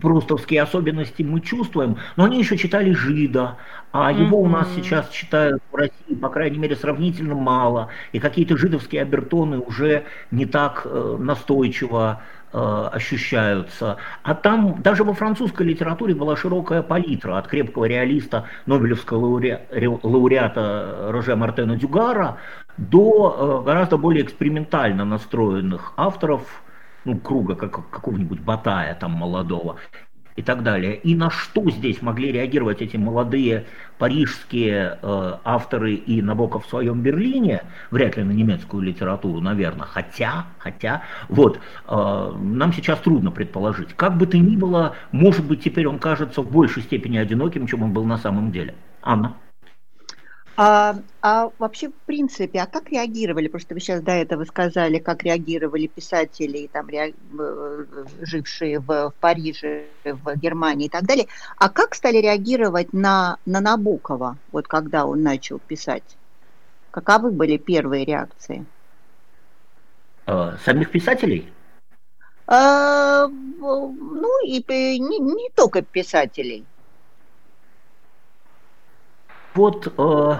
прустовские 0.00 0.62
особенности 0.62 1.22
мы 1.22 1.40
чувствуем, 1.40 1.98
но 2.16 2.24
они 2.24 2.38
еще 2.38 2.56
читали 2.56 2.92
Жида, 2.92 3.56
а 3.92 4.12
его 4.12 4.38
mm-hmm. 4.38 4.42
у 4.42 4.48
нас 4.48 4.68
сейчас 4.74 5.08
читают 5.10 5.62
в 5.70 5.74
России, 5.74 6.14
по 6.20 6.28
крайней 6.28 6.58
мере, 6.58 6.76
сравнительно 6.76 7.34
мало, 7.34 7.88
и 8.12 8.18
какие-то 8.18 8.56
жидовские 8.56 9.02
обертоны 9.02 9.58
уже 9.58 10.04
не 10.30 10.46
так 10.46 10.82
э, 10.84 11.16
настойчиво 11.18 12.22
э, 12.52 12.88
ощущаются. 12.92 13.96
А 14.22 14.34
там 14.34 14.80
даже 14.82 15.04
во 15.04 15.12
французской 15.12 15.66
литературе 15.66 16.14
была 16.14 16.36
широкая 16.36 16.82
палитра 16.82 17.38
от 17.38 17.48
крепкого 17.48 17.86
реалиста, 17.86 18.46
Нобелевского 18.66 19.18
лауре, 19.18 19.66
лауреата 20.02 21.08
Роже 21.10 21.34
Мартена 21.34 21.76
Дюгара 21.76 22.38
до 22.76 23.62
э, 23.62 23.66
гораздо 23.66 23.98
более 23.98 24.24
экспериментально 24.24 25.04
настроенных 25.04 25.92
авторов, 25.96 26.62
ну, 27.04 27.16
круга 27.18 27.54
как, 27.54 27.88
какого-нибудь 27.90 28.40
Батая 28.40 28.94
там 28.94 29.12
молодого 29.12 29.76
и 30.36 30.42
так 30.42 30.62
далее. 30.62 30.96
И 30.96 31.14
на 31.14 31.30
что 31.30 31.68
здесь 31.70 32.02
могли 32.02 32.32
реагировать 32.32 32.80
эти 32.80 32.96
молодые 32.96 33.66
парижские 33.98 34.98
э, 35.02 35.32
авторы 35.44 35.94
и 35.94 36.22
Набоков 36.22 36.66
в 36.66 36.68
своем 36.68 37.02
Берлине, 37.02 37.62
вряд 37.90 38.16
ли 38.16 38.22
на 38.22 38.32
немецкую 38.32 38.82
литературу, 38.82 39.40
наверное, 39.40 39.86
хотя, 39.86 40.46
хотя, 40.58 41.02
вот, 41.28 41.58
э, 41.58 42.32
нам 42.40 42.72
сейчас 42.72 43.00
трудно 43.00 43.30
предположить. 43.30 43.94
Как 43.94 44.16
бы 44.16 44.26
то 44.26 44.38
ни 44.38 44.56
было, 44.56 44.94
может 45.12 45.44
быть, 45.44 45.62
теперь 45.62 45.86
он 45.86 45.98
кажется 45.98 46.42
в 46.42 46.50
большей 46.50 46.82
степени 46.82 47.18
одиноким, 47.18 47.66
чем 47.66 47.82
он 47.82 47.92
был 47.92 48.04
на 48.04 48.16
самом 48.16 48.50
деле. 48.50 48.74
Анна? 49.02 49.36
А, 50.62 50.96
а 51.22 51.50
вообще, 51.58 51.88
в 51.88 51.94
принципе, 52.04 52.60
а 52.60 52.66
как 52.66 52.90
реагировали, 52.90 53.48
просто 53.48 53.72
вы 53.72 53.80
сейчас 53.80 54.02
до 54.02 54.12
этого 54.12 54.44
сказали, 54.44 54.98
как 54.98 55.22
реагировали 55.22 55.86
писатели, 55.86 56.68
там, 56.70 56.86
ре, 56.90 57.14
жившие 58.20 58.78
в, 58.78 58.84
в 58.86 59.14
Париже, 59.20 59.86
в 60.04 60.36
Германии 60.36 60.88
и 60.88 60.90
так 60.90 61.04
далее, 61.04 61.28
а 61.56 61.70
как 61.70 61.94
стали 61.94 62.18
реагировать 62.18 62.92
на, 62.92 63.38
на 63.46 63.60
Набокова, 63.62 64.36
вот 64.52 64.68
когда 64.68 65.06
он 65.06 65.22
начал 65.22 65.60
писать? 65.60 66.18
Каковы 66.90 67.30
были 67.30 67.56
первые 67.56 68.04
реакции? 68.04 68.66
А, 70.26 70.58
самих 70.62 70.90
писателей? 70.90 71.50
А, 72.46 73.28
ну, 73.28 74.44
и 74.44 74.62
не, 74.98 75.20
не 75.20 75.48
только 75.54 75.80
писателей. 75.80 76.66
Вот 79.54 79.92
э, 79.98 80.36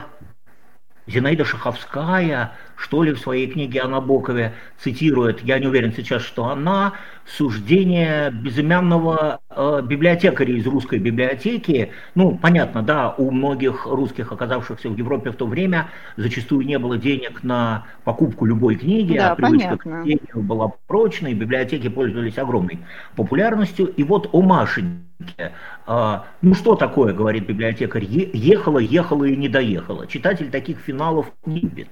Зинаида 1.10 1.44
Шаховская, 1.44 2.52
что 2.76 3.02
ли, 3.02 3.12
в 3.12 3.18
своей 3.18 3.46
книге 3.46 3.82
о 3.82 3.88
Набокове 3.88 4.54
цитирует, 4.78 5.42
я 5.42 5.58
не 5.58 5.66
уверен 5.66 5.92
сейчас, 5.92 6.22
что 6.22 6.46
она, 6.46 6.94
суждение 7.26 8.30
безымянного 8.30 9.40
э, 9.50 9.82
библиотекаря 9.84 10.54
из 10.54 10.66
русской 10.66 10.98
библиотеки. 10.98 11.92
Ну, 12.14 12.38
понятно, 12.38 12.82
да, 12.82 13.14
у 13.16 13.30
многих 13.30 13.86
русских, 13.86 14.32
оказавшихся 14.32 14.88
в 14.88 14.96
Европе 14.96 15.30
в 15.30 15.36
то 15.36 15.46
время, 15.46 15.88
зачастую 16.16 16.66
не 16.66 16.78
было 16.78 16.96
денег 16.96 17.42
на 17.42 17.86
покупку 18.04 18.46
любой 18.46 18.76
книги, 18.76 19.16
да, 19.16 19.32
а 19.32 19.34
привычка 19.34 19.76
понятно. 19.76 20.02
к 20.02 20.04
чтению 20.04 20.46
была 20.46 20.72
прочной, 20.86 21.34
библиотеки 21.34 21.88
пользовались 21.88 22.38
огромной 22.38 22.80
популярностью. 23.16 23.86
И 23.86 24.02
вот 24.02 24.30
о 24.32 24.42
Машеньке 24.42 25.52
ну 25.86 26.54
что 26.54 26.76
такое, 26.76 27.12
говорит 27.12 27.46
библиотекарь, 27.46 28.04
ехала, 28.04 28.78
ехала 28.78 29.24
и 29.24 29.36
не 29.36 29.48
доехала. 29.48 30.06
Читатель 30.06 30.50
таких 30.50 30.78
финалов 30.78 31.32
не 31.46 31.60
любит. 31.60 31.88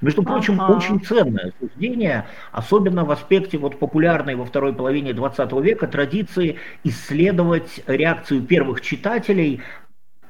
Между 0.00 0.22
прочим, 0.22 0.60
ага. 0.60 0.76
очень 0.76 1.00
ценное 1.04 1.52
суждение, 1.58 2.26
особенно 2.52 3.04
в 3.04 3.10
аспекте 3.10 3.58
вот 3.58 3.78
популярной 3.78 4.34
во 4.34 4.44
второй 4.44 4.72
половине 4.72 5.12
20 5.12 5.52
века 5.54 5.86
традиции 5.86 6.58
исследовать 6.84 7.82
реакцию 7.86 8.42
первых 8.42 8.80
читателей 8.80 9.62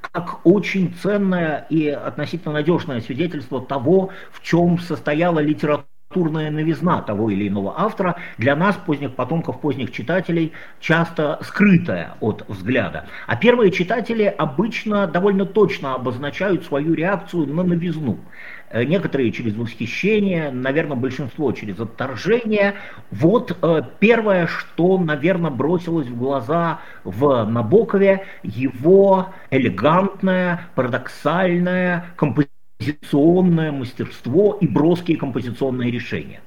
как 0.01 0.45
очень 0.45 0.95
ценное 1.01 1.67
и 1.71 1.89
относительно 1.89 2.55
надежное 2.55 3.01
свидетельство 3.01 3.65
того, 3.65 4.11
в 4.33 4.43
чем 4.43 4.79
состояла 4.79 5.39
литература 5.39 5.87
культурная 6.13 6.51
новизна 6.51 7.01
того 7.01 7.31
или 7.31 7.49
иного 7.49 7.75
автора 7.81 8.17
для 8.37 8.55
нас, 8.55 8.77
поздних 8.77 9.15
потомков, 9.15 9.61
поздних 9.61 9.93
читателей, 9.93 10.53
часто 10.79 11.39
скрытая 11.43 12.17
от 12.21 12.45
взгляда. 12.49 13.07
А 13.27 13.37
первые 13.37 13.73
читатели 13.73 14.25
обычно 14.25 15.07
довольно 15.07 15.47
точно 15.47 15.95
обозначают 15.95 16.65
свою 16.65 16.93
реакцию 16.93 17.47
на 17.47 17.63
новизну. 17.63 18.19
Э, 18.69 18.85
некоторые 18.85 19.33
через 19.33 19.57
восхищение, 19.57 20.51
наверное, 20.51 20.97
большинство 20.97 21.51
через 21.53 21.81
отторжение. 21.81 22.75
Вот 23.11 23.57
э, 23.63 23.83
первое, 23.99 24.47
что, 24.47 24.99
наверное, 24.99 25.51
бросилось 25.51 26.09
в 26.09 26.19
глаза 26.19 26.81
в 27.05 27.45
Набокове, 27.45 28.27
его 28.43 29.29
элегантная, 29.51 30.69
парадоксальная 30.75 32.05
композиция 32.17 32.62
композиционное 32.83 33.73
мастерство 33.73 34.59
и 34.61 34.67
броские 34.67 35.17
композиционные 35.17 35.91
решения. 35.91 36.41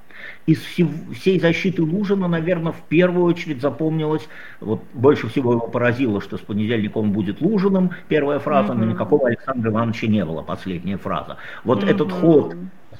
Из 0.47 0.59
всей 0.59 1.39
защиты 1.39 1.83
Лужина, 1.83 2.27
наверное, 2.27 2.71
в 2.71 2.81
первую 2.89 3.25
очередь 3.25 3.61
запомнилось, 3.61 4.27
вот 4.59 4.83
больше 4.93 5.27
всего 5.27 5.53
его 5.53 5.67
поразило, 5.67 6.21
что 6.21 6.37
с 6.37 6.41
понедельника 6.41 6.97
он 6.97 7.11
будет 7.11 7.41
Лужиным, 7.41 7.91
первая 8.09 8.39
фраза, 8.39 8.73
mm-hmm. 8.73 8.77
но 8.77 8.85
никакого 8.85 9.27
Александра 9.27 9.71
Ивановича 9.71 10.07
не 10.07 10.25
было, 10.25 10.41
последняя 10.41 10.97
фраза. 10.97 11.37
Вот 11.63 11.83
mm-hmm. 11.83 11.91
этот 11.91 12.11
ход 12.11 12.55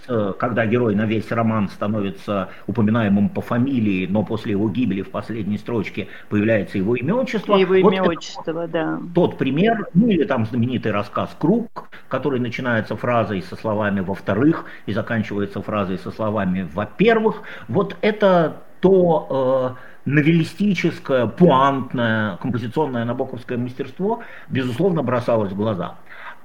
когда 0.06 0.66
герой 0.66 0.96
на 0.96 1.06
весь 1.06 1.32
роман 1.32 1.70
становится 1.70 2.50
упоминаемым 2.68 3.30
по 3.30 3.42
фамилии, 3.42 4.08
но 4.08 4.24
после 4.24 4.52
его 4.52 4.70
гибели 4.70 5.02
в 5.02 5.12
последней 5.12 5.58
строчке 5.58 6.08
появляется 6.30 6.78
его 6.78 6.96
имя 6.96 7.16
отчество. 7.16 7.56
Его 7.56 7.76
имя 7.76 8.04
вот 8.04 8.18
отчество, 8.18 8.68
да. 8.68 9.00
Тот 9.14 9.38
пример, 9.38 9.88
ну 9.94 10.08
или 10.08 10.24
там 10.24 10.46
знаменитый 10.46 10.92
рассказ 10.92 11.36
«Круг», 11.40 11.90
который 12.08 12.40
начинается 12.40 12.96
фразой 12.96 13.42
со 13.42 13.56
словами 13.56 14.00
«во-вторых» 14.00 14.66
и 14.86 14.94
заканчивается 14.94 15.62
фразой 15.62 15.98
со 15.98 16.12
словами 16.12 16.68
«во-первых». 16.74 17.42
Вот 17.68 17.96
это 18.02 18.58
то 18.80 19.76
э, 19.76 20.10
новеллистическое, 20.10 21.26
пуантное, 21.26 22.38
композиционное 22.38 23.06
набоковское 23.06 23.58
мастерство, 23.58 24.22
безусловно, 24.50 25.02
бросалось 25.02 25.52
в 25.52 25.56
глаза. 25.56 25.96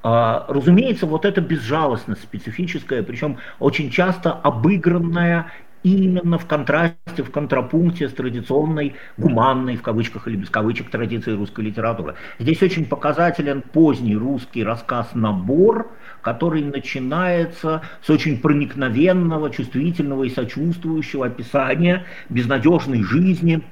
А, 0.03 0.47
разумеется, 0.49 1.07
вот 1.07 1.25
эта 1.25 1.41
безжалостность 1.41 2.23
специфическая, 2.23 3.03
причем 3.03 3.39
очень 3.59 3.91
часто 3.91 4.33
обыгранная 4.33 5.53
именно 5.83 6.39
в 6.39 6.47
контрасте, 6.47 7.23
в 7.23 7.31
контрапункте 7.31 8.09
с 8.09 8.13
традиционной 8.13 8.95
гуманной, 9.17 9.77
в 9.77 9.83
кавычках 9.83 10.29
или 10.29 10.37
без 10.37 10.51
кавычек, 10.51 10.91
традицией 10.91 11.37
русской 11.37 11.65
литературы. 11.65 12.17
Здесь 12.39 12.63
очень 12.63 12.85
показателен 12.85 13.63
поздний 13.63 14.17
русский 14.17 14.63
рассказ 14.63 15.11
«Набор», 15.15 15.91
который 16.21 16.63
начинается 16.63 17.83
с 18.03 18.11
очень 18.11 18.39
проникновенного, 18.39 19.51
чувствительного 19.51 20.25
и 20.25 20.31
сочувствующего 20.31 21.27
описания 21.27 22.05
безнадежной 22.29 23.03
жизни 23.03 23.63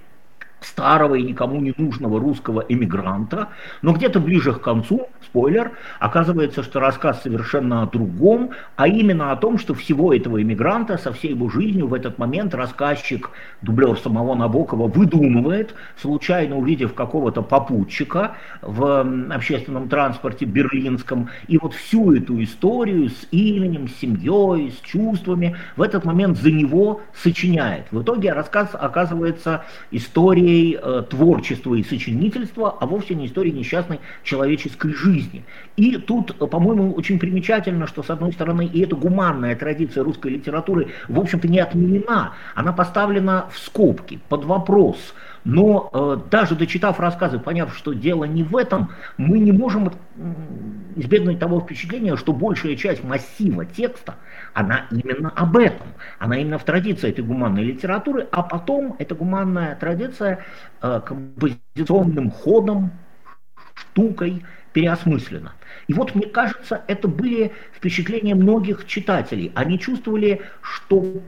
старого 0.61 1.15
и 1.15 1.23
никому 1.23 1.61
не 1.61 1.73
нужного 1.77 2.19
русского 2.21 2.65
эмигранта, 2.69 3.49
но 3.83 3.93
где-то 3.93 4.21
ближе 4.21 4.53
к 4.53 4.61
концу, 4.61 5.09
спойлер, 5.23 5.73
оказывается, 6.01 6.63
что 6.63 6.81
рассказ 6.81 7.23
совершенно 7.23 7.83
о 7.83 7.87
другом, 7.87 8.51
а 8.77 8.89
именно 8.89 9.31
о 9.31 9.37
том, 9.37 9.59
что 9.59 9.75
всего 9.75 10.13
этого 10.13 10.43
эмигранта 10.43 10.99
со 10.99 11.13
всей 11.13 11.31
его 11.31 11.49
жизнью 11.49 11.87
в 11.87 11.95
этот 11.95 12.19
момент 12.19 12.55
рассказчик, 12.55 13.31
дублер 13.63 13.99
самого 13.99 14.35
Набокова, 14.35 14.89
выдумывает, 14.89 15.75
случайно 16.01 16.57
увидев 16.57 16.95
какого-то 16.95 17.43
попутчика 17.43 18.37
в 18.63 19.07
общественном 19.31 19.89
транспорте 19.89 20.45
берлинском, 20.45 21.29
и 21.47 21.59
вот 21.59 21.75
всю 21.75 22.15
эту 22.15 22.43
историю 22.43 23.11
с 23.11 23.29
именем, 23.31 23.89
с 23.89 23.97
семьей, 23.97 24.73
с 24.73 24.81
чувствами 24.81 25.57
в 25.77 25.83
этот 25.83 26.05
момент 26.05 26.39
за 26.39 26.51
него 26.51 27.01
сочиняет. 27.15 27.87
В 27.91 28.03
итоге 28.03 28.33
рассказ 28.33 28.71
оказывается 28.73 29.65
историей 29.91 30.48
историей 30.49 30.79
э, 30.81 31.03
творчества 31.09 31.75
и 31.75 31.83
сочинительства, 31.83 32.77
а 32.81 32.87
вовсе 32.87 33.15
не 33.15 33.27
историей 33.27 33.55
несчастной 33.55 34.01
человеческой 34.23 34.93
жизни. 34.93 35.45
И 35.77 35.97
тут, 35.97 36.35
э, 36.41 36.47
по-моему, 36.47 36.93
очень 36.93 37.19
примечательно, 37.19 37.87
что, 37.87 38.03
с 38.03 38.11
одной 38.11 38.33
стороны, 38.33 38.67
и 38.67 38.81
эта 38.81 38.97
гуманная 38.97 39.57
традиция 39.57 40.05
русской 40.05 40.33
литературы, 40.33 40.89
в 41.09 41.19
общем-то, 41.19 41.49
не 41.49 41.61
отменена, 41.61 42.33
она 42.55 42.73
поставлена 42.73 43.47
в 43.53 43.59
скобки, 43.59 44.21
под 44.29 44.45
вопрос– 44.45 45.15
Но 45.45 45.89
э, 45.93 46.19
даже 46.31 46.55
дочитав 46.57 47.01
рассказы, 47.01 47.39
поняв, 47.39 47.75
что 47.75 47.95
дело 47.95 48.25
не 48.25 48.43
в 48.43 48.55
этом, 48.55 48.91
мы 49.17 49.39
не 49.39 49.53
можем 49.53 49.91
избегнуть 50.97 51.39
того 51.39 51.61
впечатления, 51.61 52.17
что 52.17 52.33
большая 52.35 52.77
часть 52.77 53.03
массива 53.05 53.65
текста, 53.65 54.17
она 54.55 54.87
именно 54.91 55.31
об 55.31 55.57
этом. 55.57 55.89
Она 56.19 56.39
именно 56.39 56.59
в 56.59 56.65
традиции 56.65 57.11
этой 57.11 57.25
гуманной 57.25 57.65
литературы, 57.65 58.29
а 58.33 58.43
потом 58.43 58.97
эта 58.99 59.15
гуманная 59.15 59.77
традиция 59.77 60.45
э, 60.83 61.01
композиционным 61.05 62.31
ходом, 62.31 62.91
штукой 63.75 64.45
переосмыслена. 64.73 65.53
И 65.87 65.95
вот, 65.95 66.15
мне 66.15 66.27
кажется, 66.27 66.83
это 66.87 67.09
были 67.09 67.53
впечатления 67.75 68.35
многих 68.35 68.87
читателей. 68.87 69.53
Они 69.55 69.79
чувствовали, 69.79 70.43
что 70.61 71.23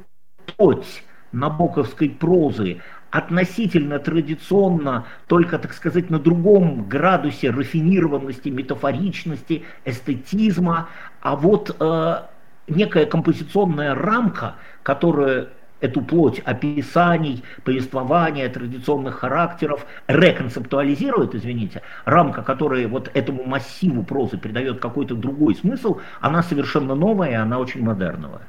плоть 0.56 1.04
набоковской 1.32 2.10
прозы 2.10 2.80
относительно 3.10 3.98
традиционно, 3.98 5.06
только, 5.26 5.58
так 5.58 5.72
сказать, 5.72 6.10
на 6.10 6.18
другом 6.18 6.88
градусе 6.88 7.50
рафинированности, 7.50 8.48
метафоричности, 8.48 9.64
эстетизма, 9.84 10.88
а 11.20 11.34
вот 11.34 11.76
э, 11.78 12.22
некая 12.68 13.06
композиционная 13.06 13.94
рамка, 13.94 14.56
которая 14.82 15.48
эту 15.80 16.02
плоть 16.02 16.40
описаний, 16.44 17.42
повествования, 17.64 18.48
традиционных 18.48 19.16
характеров 19.16 19.86
реконцептуализирует, 20.06 21.34
извините, 21.34 21.82
рамка, 22.04 22.42
которая 22.42 22.86
вот 22.86 23.10
этому 23.14 23.44
массиву 23.44 24.02
прозы 24.02 24.38
придает 24.38 24.80
какой-то 24.80 25.14
другой 25.14 25.54
смысл, 25.54 26.00
она 26.20 26.42
совершенно 26.42 26.94
новая, 26.94 27.42
она 27.42 27.58
очень 27.58 27.82
модерновая. 27.82 28.46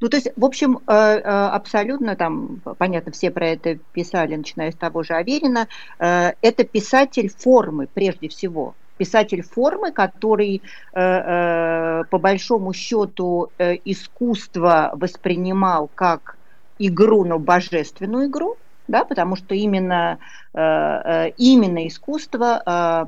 Ну, 0.00 0.08
то 0.08 0.16
есть, 0.16 0.28
в 0.36 0.44
общем, 0.44 0.80
э, 0.86 0.92
э, 0.92 1.20
абсолютно 1.22 2.14
там, 2.14 2.60
понятно, 2.76 3.10
все 3.12 3.30
про 3.30 3.48
это 3.48 3.78
писали, 3.92 4.36
начиная 4.36 4.70
с 4.70 4.74
того 4.74 5.02
же 5.02 5.14
Аверина, 5.14 5.66
э, 5.98 6.32
это 6.42 6.64
писатель 6.64 7.30
формы 7.30 7.88
прежде 7.92 8.28
всего, 8.28 8.74
писатель 8.98 9.42
формы, 9.42 9.92
который 9.92 10.62
по 10.92 12.18
большому 12.18 12.72
счету 12.72 13.50
искусство 13.84 14.90
воспринимал 14.94 15.90
как 15.94 16.36
игру, 16.78 17.24
но 17.24 17.38
божественную 17.38 18.26
игру, 18.28 18.56
да, 18.88 19.04
потому 19.04 19.36
что 19.36 19.54
именно, 19.54 20.18
именно 20.52 21.86
искусство 21.86 23.04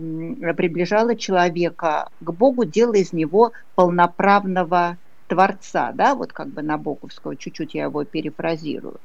приближало 0.57 1.17
человека 1.17 2.09
к 2.21 2.31
Богу, 2.33 2.65
делая 2.65 3.01
из 3.01 3.13
него 3.13 3.53
полноправного 3.75 4.97
Творца, 5.27 5.93
да, 5.95 6.15
вот 6.15 6.33
как 6.33 6.49
бы 6.49 6.63
Набоковского, 6.63 7.37
чуть-чуть 7.37 7.75
я 7.75 7.85
его 7.85 8.05
перефразирую. 8.05 9.01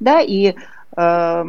Да, 0.00 0.20
и 0.20 0.54
э, 0.96 1.44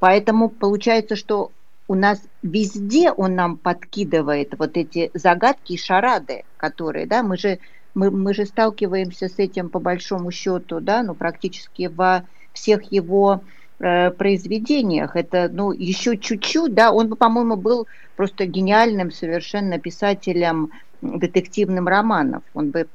поэтому 0.00 0.48
получается, 0.48 1.14
что 1.14 1.52
у 1.88 1.94
нас 1.94 2.22
везде 2.42 3.10
он 3.10 3.34
нам 3.34 3.56
подкидывает 3.56 4.54
вот 4.58 4.76
эти 4.76 5.10
загадки 5.14 5.72
и 5.72 5.78
шарады, 5.78 6.44
которые, 6.58 7.06
да, 7.06 7.22
мы 7.22 7.38
же, 7.38 7.58
мы, 7.94 8.10
мы 8.10 8.34
же 8.34 8.44
сталкиваемся 8.44 9.28
с 9.28 9.38
этим 9.38 9.70
по 9.70 9.80
большому 9.80 10.30
счету, 10.30 10.80
да, 10.80 11.02
ну 11.02 11.14
практически 11.14 11.86
во 11.86 12.24
всех 12.52 12.92
его 12.92 13.42
э, 13.80 14.10
произведениях. 14.10 15.16
Это, 15.16 15.48
ну, 15.50 15.72
еще 15.72 16.18
чуть-чуть, 16.18 16.74
да, 16.74 16.92
он, 16.92 17.16
по-моему, 17.16 17.56
был 17.56 17.86
просто 18.16 18.44
гениальным 18.44 19.10
совершенно 19.10 19.78
писателем 19.78 20.70
детективным 21.00 21.88
романов. 21.88 22.42
Он 22.52 22.70
бы 22.70 22.86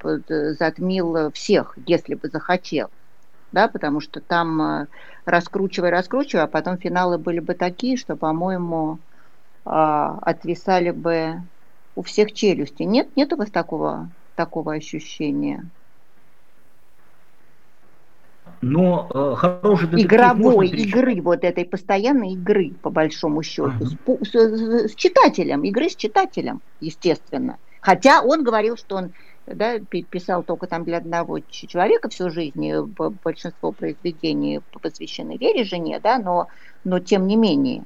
затмил 0.59 1.31
всех, 1.31 1.77
если 1.87 2.13
бы 2.13 2.29
захотел. 2.29 2.91
Да, 3.53 3.67
потому 3.67 4.01
что 4.01 4.19
там 4.19 4.61
э, 4.61 4.87
раскручивай, 5.25 5.91
раскручивай, 5.91 6.43
а 6.43 6.47
потом 6.47 6.77
финалы 6.77 7.19
были 7.19 7.39
бы 7.39 7.53
такие, 7.53 7.97
что, 7.97 8.15
по-моему, 8.15 8.97
а, 9.63 10.17
отвисали 10.23 10.89
бы 10.89 11.35
у 11.95 12.01
всех 12.01 12.33
челюсти. 12.33 12.81
Нет, 12.81 13.15
нет 13.15 13.31
у 13.31 13.37
вас 13.37 13.51
такого, 13.51 14.09
такого 14.35 14.73
ощущения? 14.73 15.63
но 18.65 19.09
э, 19.13 19.35
хороший 19.35 19.87
детектив 19.87 20.05
игровой 20.05 20.67
игры 20.69 21.21
вот 21.21 21.43
этой 21.43 21.65
постоянной 21.65 22.31
игры 22.33 22.71
по 22.81 22.89
большому 22.89 23.43
счету 23.43 23.73
ага. 24.05 24.17
с, 24.21 24.29
с, 24.29 24.91
с 24.91 24.95
читателем 24.95 25.63
игры 25.63 25.89
с 25.89 25.95
читателем 25.97 26.61
естественно 26.79 27.57
Хотя 27.83 28.21
он 28.21 28.45
говорил, 28.45 28.77
что 28.77 28.95
он 28.95 29.11
да, 29.45 29.79
писал 29.79 30.43
только 30.43 30.67
там 30.67 30.85
для 30.85 30.97
одного 30.97 31.39
человека 31.39 32.09
всю 32.09 32.29
жизнь, 32.29 32.71
большинство 33.23 33.71
произведений 33.71 34.61
посвящены 34.81 35.37
вере 35.37 35.63
жене, 35.63 35.99
да, 35.99 36.17
но, 36.17 36.47
но 36.83 36.99
тем 36.99 37.27
не 37.27 37.35
менее, 37.35 37.83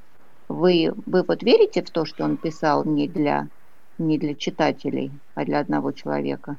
вы, 0.47 0.93
вы 1.05 1.23
вот 1.23 1.43
верите 1.43 1.83
в 1.83 1.89
то, 1.89 2.05
что 2.05 2.23
он 2.23 2.37
писал 2.37 2.85
не 2.85 3.07
для, 3.07 3.47
не 3.97 4.17
для 4.17 4.35
читателей, 4.35 5.11
а 5.35 5.45
для 5.45 5.59
одного 5.59 5.91
человека? 5.91 6.57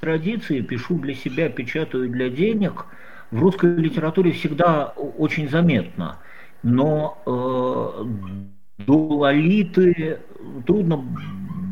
Традиции 0.00 0.60
пишу 0.60 0.98
для 0.98 1.14
себя, 1.14 1.48
печатаю 1.48 2.10
для 2.10 2.28
денег. 2.28 2.86
В 3.30 3.40
русской 3.40 3.74
литературе 3.76 4.32
всегда 4.32 4.88
очень 4.88 5.48
заметно. 5.48 6.18
Но 6.62 7.18
э, 7.24 8.53
до 8.78 8.96
Лолиты 8.96 10.20
трудно 10.66 11.04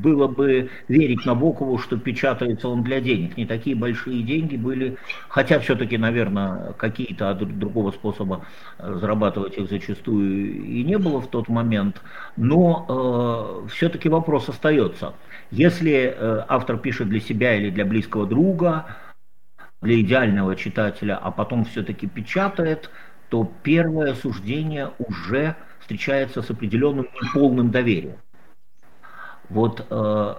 было 0.02 0.26
бы 0.26 0.70
верить 0.88 1.24
Набокову, 1.24 1.78
что 1.78 1.96
печатается 1.96 2.68
он 2.68 2.82
для 2.82 3.00
денег. 3.00 3.36
Не 3.36 3.46
такие 3.46 3.76
большие 3.76 4.22
деньги 4.22 4.56
были, 4.56 4.98
хотя 5.28 5.60
все-таки, 5.60 5.96
наверное, 5.96 6.72
какие-то 6.72 7.30
от 7.30 7.58
другого 7.58 7.92
способа 7.92 8.44
э, 8.78 8.98
зарабатывать 9.00 9.56
их 9.56 9.68
зачастую 9.68 10.64
и 10.64 10.82
не 10.82 10.98
было 10.98 11.20
в 11.20 11.28
тот 11.28 11.48
момент. 11.48 12.02
Но 12.36 13.64
э, 13.64 13.68
все-таки 13.68 14.08
вопрос 14.08 14.48
остается. 14.48 15.14
Если 15.50 16.14
э, 16.16 16.44
автор 16.48 16.78
пишет 16.78 17.08
для 17.08 17.20
себя 17.20 17.54
или 17.54 17.70
для 17.70 17.84
близкого 17.84 18.26
друга, 18.26 18.86
для 19.80 20.00
идеального 20.00 20.56
читателя, 20.56 21.16
а 21.16 21.30
потом 21.30 21.64
все-таки 21.64 22.06
печатает, 22.06 22.90
то 23.28 23.50
первое 23.62 24.14
суждение 24.14 24.90
уже 24.98 25.56
встречается 25.82 26.42
с 26.42 26.50
определенным 26.50 27.08
неполным 27.20 27.70
доверием. 27.70 28.16
Вот 29.48 29.86
э, 29.90 30.34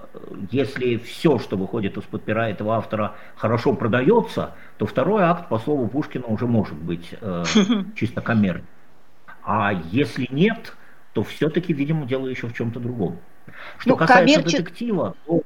если 0.50 0.98
все, 0.98 1.38
что 1.38 1.56
выходит 1.56 1.98
из-под 1.98 2.24
пера 2.24 2.50
этого 2.50 2.76
автора, 2.76 3.16
хорошо 3.36 3.74
продается, 3.74 4.56
то 4.78 4.88
второй 4.88 5.22
акт, 5.24 5.50
по 5.50 5.60
слову 5.60 5.88
Пушкина, 5.88 6.26
уже 6.26 6.48
может 6.48 6.76
быть 6.76 7.14
э, 7.22 7.44
чисто 7.96 8.22
коммерческим. 8.22 8.68
А 9.44 9.74
если 9.92 10.28
нет, 10.32 10.76
то 11.12 11.22
все-таки, 11.22 11.74
видимо, 11.74 12.08
дело 12.08 12.28
еще 12.28 12.48
в 12.48 12.54
чем-то 12.54 12.80
другом. 12.80 13.20
Что 13.78 13.92
ну, 13.92 13.98
касается 13.98 14.36
коммерче... 14.36 14.58
детектива, 14.58 15.16
то 15.28 15.42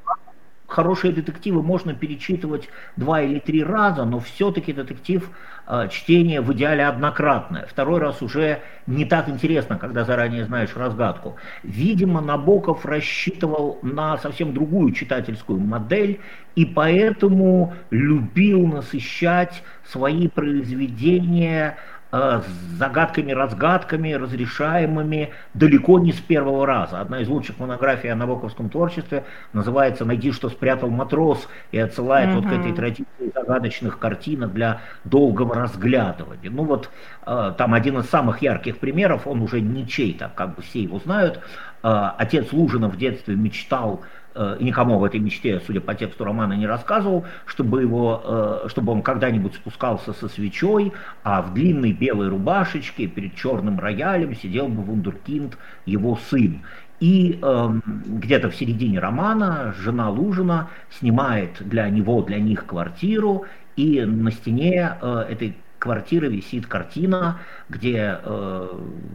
хорошие 0.68 1.14
детективы 1.14 1.64
можно 1.64 1.94
перечитывать 1.94 2.70
два 2.98 3.22
или 3.22 3.40
три 3.40 3.64
раза, 3.64 4.06
но 4.06 4.20
все-таки 4.20 4.74
детектив 4.74 5.30
э, 5.66 5.88
чтение 5.90 6.42
в 6.42 6.54
идеале 6.54 6.86
однократное. 6.86 7.66
Второй 7.66 8.00
раз 8.00 8.22
уже 8.22 8.62
не 8.86 9.06
так 9.06 9.30
интересно, 9.30 9.78
когда 9.78 10.04
заранее 10.04 10.46
знаешь 10.46 10.76
разгадку. 10.76 11.38
Видимо, 11.64 12.22
Набоков 12.22 12.86
рассчитывал 12.86 13.80
на 13.82 14.18
совсем 14.18 14.54
другую 14.54 14.92
читательскую 14.92 15.60
модель 15.60 16.20
и 16.56 16.66
поэтому 16.66 17.74
любил 17.92 18.68
насыщать 18.68 19.64
свои 19.86 20.28
произведения 20.28 21.78
Э, 22.10 22.42
с 22.42 22.78
загадками-разгадками, 22.78 24.14
разрешаемыми 24.14 25.32
далеко 25.54 26.00
не 26.00 26.14
с 26.14 26.20
первого 26.20 26.66
раза. 26.66 27.02
Одна 27.02 27.20
из 27.20 27.28
лучших 27.28 27.60
монографий 27.60 28.10
о 28.10 28.16
набоковском 28.16 28.70
творчестве 28.70 29.26
называется 29.52 30.06
«Найди, 30.06 30.32
что 30.32 30.48
спрятал 30.48 30.90
матрос» 30.90 31.50
и 31.72 31.80
отсылает 31.80 32.30
mm-hmm. 32.30 32.36
вот 32.36 32.46
к 32.46 32.52
этой 32.54 32.72
традиции 32.72 33.32
загадочных 33.36 34.00
картинок 34.00 34.54
для 34.54 34.80
долгого 35.04 35.56
разглядывания. 35.56 36.50
Ну 36.50 36.64
вот 36.64 36.90
э, 37.26 37.54
там 37.58 37.74
один 37.74 37.98
из 37.98 38.10
самых 38.10 38.42
ярких 38.42 38.78
примеров, 38.78 39.28
он 39.28 39.42
уже 39.42 39.60
не 39.60 39.86
чей-то, 39.86 40.32
как 40.34 40.56
бы 40.56 40.62
все 40.62 40.84
его 40.84 41.00
знают. 41.00 41.42
Э, 41.84 42.12
отец 42.18 42.54
Лужина 42.54 42.88
в 42.88 42.96
детстве 42.96 43.36
мечтал 43.36 44.00
Э, 44.00 44.17
и 44.60 44.64
никому 44.64 45.00
в 45.00 45.04
этой 45.04 45.20
мечте, 45.20 45.62
судя 45.66 45.82
по 45.82 45.96
тексту 45.96 46.24
романа, 46.24 46.54
не 46.54 46.68
рассказывал, 46.68 47.26
чтобы, 47.46 47.82
его, 47.82 48.22
э, 48.66 48.68
чтобы 48.70 48.92
он 48.92 49.02
когда-нибудь 49.02 49.56
спускался 49.56 50.14
со 50.14 50.28
свечой, 50.28 50.94
а 51.24 51.42
в 51.42 51.54
длинной 51.54 51.94
белой 51.94 52.30
рубашечке 52.30 53.08
перед 53.08 53.36
черным 53.36 53.80
роялем 53.80 54.36
сидел 54.36 54.68
бы 54.68 54.82
вундеркинд, 54.84 55.58
его 55.86 56.18
сын. 56.30 56.62
И 57.00 57.40
э, 57.42 57.70
где-то 57.86 58.50
в 58.50 58.56
середине 58.56 59.00
романа 59.00 59.74
жена 59.78 60.10
Лужина 60.10 60.70
снимает 60.90 61.58
для 61.60 61.90
него, 61.90 62.22
для 62.24 62.40
них 62.40 62.66
квартиру, 62.66 63.46
и 63.76 64.02
на 64.02 64.32
стене 64.32 64.98
э, 65.02 65.26
этой 65.30 65.56
квартиры 65.80 66.28
висит 66.28 66.68
картина, 66.68 67.40
где 67.70 68.20
э, 68.24 68.70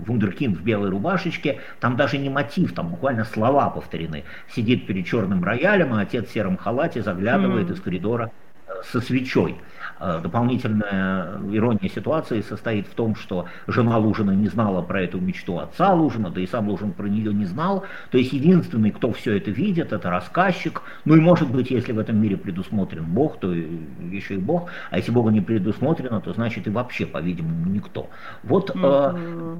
Вундеркинд 0.06 0.56
в 0.56 0.62
белой 0.62 0.90
рубашечке, 0.90 1.60
там 1.80 1.96
даже 1.96 2.18
не 2.18 2.30
мотив, 2.30 2.74
там 2.74 2.88
буквально 2.88 3.24
слова 3.24 3.70
повторены. 3.70 4.24
Сидит 4.48 4.86
перед 4.86 5.06
черным 5.06 5.42
роялем, 5.44 5.92
а 5.94 6.00
отец 6.00 6.28
в 6.28 6.32
сером 6.32 6.56
халате 6.56 7.02
заглядывает 7.02 7.68
mm. 7.68 7.72
из 7.72 7.80
коридора 7.80 8.30
э, 8.66 8.72
со 8.84 9.00
свечой. 9.00 9.56
Э, 10.00 10.20
дополнительная 10.22 11.38
ирония 11.52 11.88
ситуации 11.88 12.40
состоит 12.40 12.86
в 12.88 12.94
том, 12.94 13.14
что 13.14 13.46
жена 13.66 13.98
Лужина 13.98 14.32
не 14.32 14.48
знала 14.48 14.82
про 14.82 15.02
эту 15.02 15.20
мечту 15.20 15.58
отца 15.58 15.92
Лужина, 15.92 16.30
да 16.30 16.40
и 16.40 16.46
сам 16.46 16.68
Лужин 16.68 16.92
про 16.92 17.06
нее 17.06 17.32
не 17.32 17.44
знал. 17.44 17.84
То 18.10 18.18
есть 18.18 18.32
единственный, 18.32 18.90
кто 18.90 19.12
все 19.12 19.36
это 19.36 19.50
видит, 19.50 19.92
это 19.92 20.10
рассказчик. 20.10 20.82
Ну 21.04 21.16
и 21.16 21.20
может 21.20 21.50
быть, 21.50 21.70
если 21.70 21.92
в 21.92 21.98
этом 21.98 22.20
мире 22.20 22.36
предусмотрен 22.36 23.04
Бог, 23.04 23.38
то 23.38 23.52
еще 23.52 24.34
и 24.34 24.38
Бог. 24.38 24.70
А 24.90 24.96
если 24.96 25.12
Бога 25.12 25.30
не 25.30 25.40
предусмотрено, 25.40 26.20
то 26.20 26.32
значит 26.32 26.66
и 26.66 26.70
вообще, 26.70 27.06
по-видимому, 27.06 27.66
никто. 27.66 28.08
Вот 28.42 28.70
mm-hmm. 28.70 29.58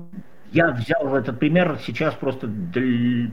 Я 0.53 0.71
взял 0.73 1.17
этот 1.17 1.39
пример 1.39 1.79
сейчас 1.83 2.15
просто 2.15 2.47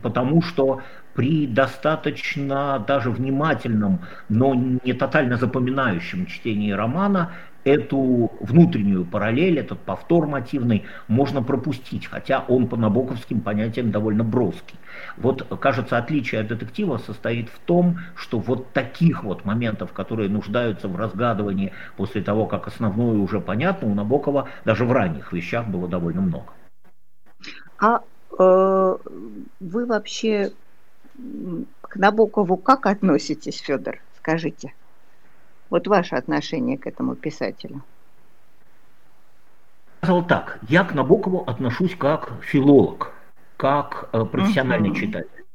потому, 0.02 0.42
что 0.42 0.82
при 1.14 1.48
достаточно 1.48 2.82
даже 2.88 3.12
внимательном, 3.12 4.00
но 4.30 4.56
не 4.56 4.94
тотально 4.94 5.36
запоминающем 5.36 6.28
чтении 6.28 6.72
романа 6.72 7.32
эту 7.66 8.32
внутреннюю 8.40 9.04
параллель, 9.04 9.60
этот 9.60 9.80
повтор 9.80 10.28
мотивный 10.28 10.86
можно 11.10 11.44
пропустить, 11.44 12.06
хотя 12.06 12.40
он 12.48 12.68
по 12.68 12.78
набоковским 12.78 13.42
понятиям 13.42 13.92
довольно 13.92 14.24
броский. 14.24 14.80
Вот, 15.18 15.46
кажется, 15.60 15.98
отличие 15.98 16.40
от 16.40 16.48
детектива 16.48 17.00
состоит 17.00 17.50
в 17.50 17.60
том, 17.60 18.00
что 18.16 18.40
вот 18.40 18.72
таких 18.72 19.26
вот 19.26 19.44
моментов, 19.44 19.92
которые 19.92 20.30
нуждаются 20.30 20.88
в 20.88 20.96
разгадывании 20.96 21.74
после 21.98 22.22
того, 22.22 22.46
как 22.46 22.68
основное 22.68 23.18
уже 23.18 23.42
понятно, 23.42 23.90
у 23.90 23.94
Набокова 23.94 24.48
даже 24.64 24.86
в 24.86 24.94
ранних 24.94 25.34
вещах 25.34 25.68
было 25.68 25.90
довольно 25.90 26.22
много. 26.22 26.54
А 27.80 28.02
э, 28.38 28.98
вы 29.60 29.86
вообще 29.86 30.52
к 31.82 31.96
Набокову 31.96 32.58
как 32.58 32.86
относитесь, 32.86 33.60
Федор? 33.60 34.00
Скажите. 34.18 34.74
Вот 35.70 35.88
ваше 35.88 36.16
отношение 36.16 36.78
к 36.78 36.88
этому 36.88 37.16
писателю. 37.16 37.82
Сказал 40.02 40.26
так, 40.26 40.60
я 40.68 40.84
к 40.84 40.94
Набокову 40.94 41.44
отношусь 41.46 41.96
как 41.96 42.32
филолог, 42.42 43.12
как 43.58 44.10
э, 44.12 44.26
профессиональный 44.26 44.92
uh-huh. 44.92 44.96
читатель, 44.96 45.46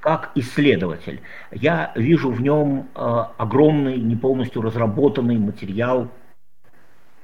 как 0.00 0.30
исследователь. 0.34 1.20
Я 1.50 1.92
вижу 1.94 2.30
в 2.30 2.40
нем 2.40 2.88
э, 2.94 3.24
огромный, 3.36 3.98
не 3.98 4.16
полностью 4.16 4.62
разработанный 4.62 5.38
материал 5.38 6.08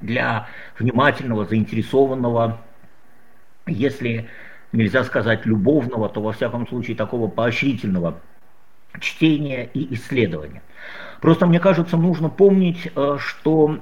для 0.00 0.48
внимательного, 0.78 1.46
заинтересованного, 1.46 2.60
если 3.66 4.28
нельзя 4.72 5.04
сказать 5.04 5.46
любовного, 5.46 6.08
то 6.08 6.20
во 6.20 6.32
всяком 6.32 6.66
случае 6.66 6.96
такого 6.96 7.28
поощрительного 7.28 8.20
чтения 9.00 9.68
и 9.72 9.94
исследования. 9.94 10.62
Просто 11.20 11.46
мне 11.46 11.60
кажется, 11.60 11.96
нужно 11.96 12.28
помнить, 12.28 12.90
э, 12.94 13.16
что 13.18 13.78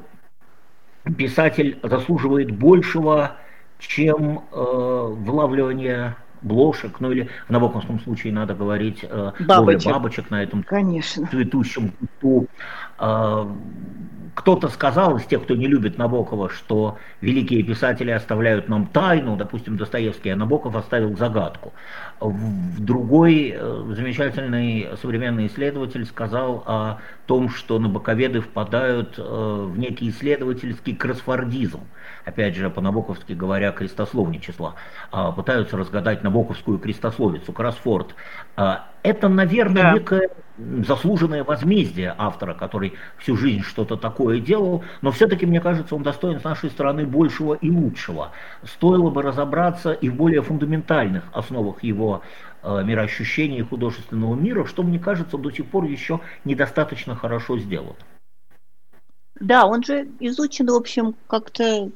писатель 1.16 1.78
заслуживает 1.82 2.50
большего, 2.50 3.36
чем 3.78 4.44
э, 4.50 4.54
вылавливание 4.54 6.16
блошек, 6.42 7.00
ну 7.00 7.10
или 7.10 7.28
в 7.48 7.50
Набоковском 7.50 8.00
случае 8.00 8.32
надо 8.32 8.54
говорить 8.54 9.00
э, 9.02 9.32
бабочек. 9.40 9.92
бабочек 9.92 10.30
на 10.30 10.42
этом 10.42 10.62
Конечно. 10.62 11.26
цветущем 11.26 11.90
кусту. 11.90 12.46
Э, 12.98 13.46
кто-то 14.34 14.68
сказал 14.68 15.16
из 15.16 15.24
тех, 15.24 15.44
кто 15.44 15.54
не 15.54 15.66
любит 15.66 15.96
Набокова, 15.96 16.48
что 16.48 16.98
великие 17.20 17.62
писатели 17.62 18.10
оставляют 18.10 18.68
нам 18.68 18.86
тайну, 18.86 19.36
допустим, 19.36 19.76
Достоевский, 19.76 20.30
а 20.30 20.36
Набоков 20.36 20.74
оставил 20.74 21.16
загадку. 21.16 21.72
В 22.20 22.80
другой 22.80 23.54
э, 23.56 23.84
замечательный 23.90 24.88
современный 25.00 25.46
исследователь 25.46 26.04
сказал 26.04 26.64
о 26.66 26.98
том, 27.26 27.48
что 27.48 27.78
набоковеды 27.78 28.40
впадают 28.40 29.14
э, 29.18 29.22
в 29.22 29.78
некий 29.78 30.10
исследовательский 30.10 30.96
кроссфордизм, 30.96 31.80
опять 32.24 32.56
же, 32.56 32.70
по-набоковски 32.70 33.34
говоря, 33.34 33.70
крестословничество, 33.70 34.74
а 35.12 35.30
пытаются 35.32 35.76
разгадать 35.76 36.24
набоковскую 36.24 36.78
крестословицу, 36.78 37.52
кроссфорд. 37.52 38.14
Это, 39.04 39.28
наверное, 39.28 39.82
да. 39.82 39.92
некое 39.92 40.30
заслуженное 40.56 41.44
возмездие 41.44 42.14
автора, 42.16 42.54
который 42.54 42.94
всю 43.18 43.36
жизнь 43.36 43.60
что-то 43.60 43.96
такое 43.96 44.40
делал, 44.40 44.82
но 45.02 45.12
все-таки, 45.12 45.44
мне 45.44 45.60
кажется, 45.60 45.94
он 45.94 46.02
достоин 46.02 46.40
с 46.40 46.44
нашей 46.44 46.70
стороны 46.70 47.04
большего 47.04 47.52
и 47.52 47.70
лучшего. 47.70 48.32
Стоило 48.64 49.10
бы 49.10 49.20
разобраться 49.20 49.92
и 49.92 50.08
в 50.08 50.14
более 50.14 50.40
фундаментальных 50.40 51.24
основах 51.32 51.82
его 51.82 52.22
э, 52.62 52.82
мироощущения 52.82 53.58
и 53.58 53.62
художественного 53.62 54.34
мира, 54.34 54.64
что, 54.64 54.82
мне 54.82 54.98
кажется, 54.98 55.36
до 55.36 55.50
сих 55.50 55.66
пор 55.66 55.84
еще 55.84 56.20
недостаточно 56.46 57.14
хорошо 57.14 57.58
сделано. 57.58 57.96
Да, 59.38 59.66
он 59.66 59.82
же 59.82 60.08
изучен, 60.20 60.68
в 60.68 60.74
общем, 60.74 61.14
как-то, 61.26 61.90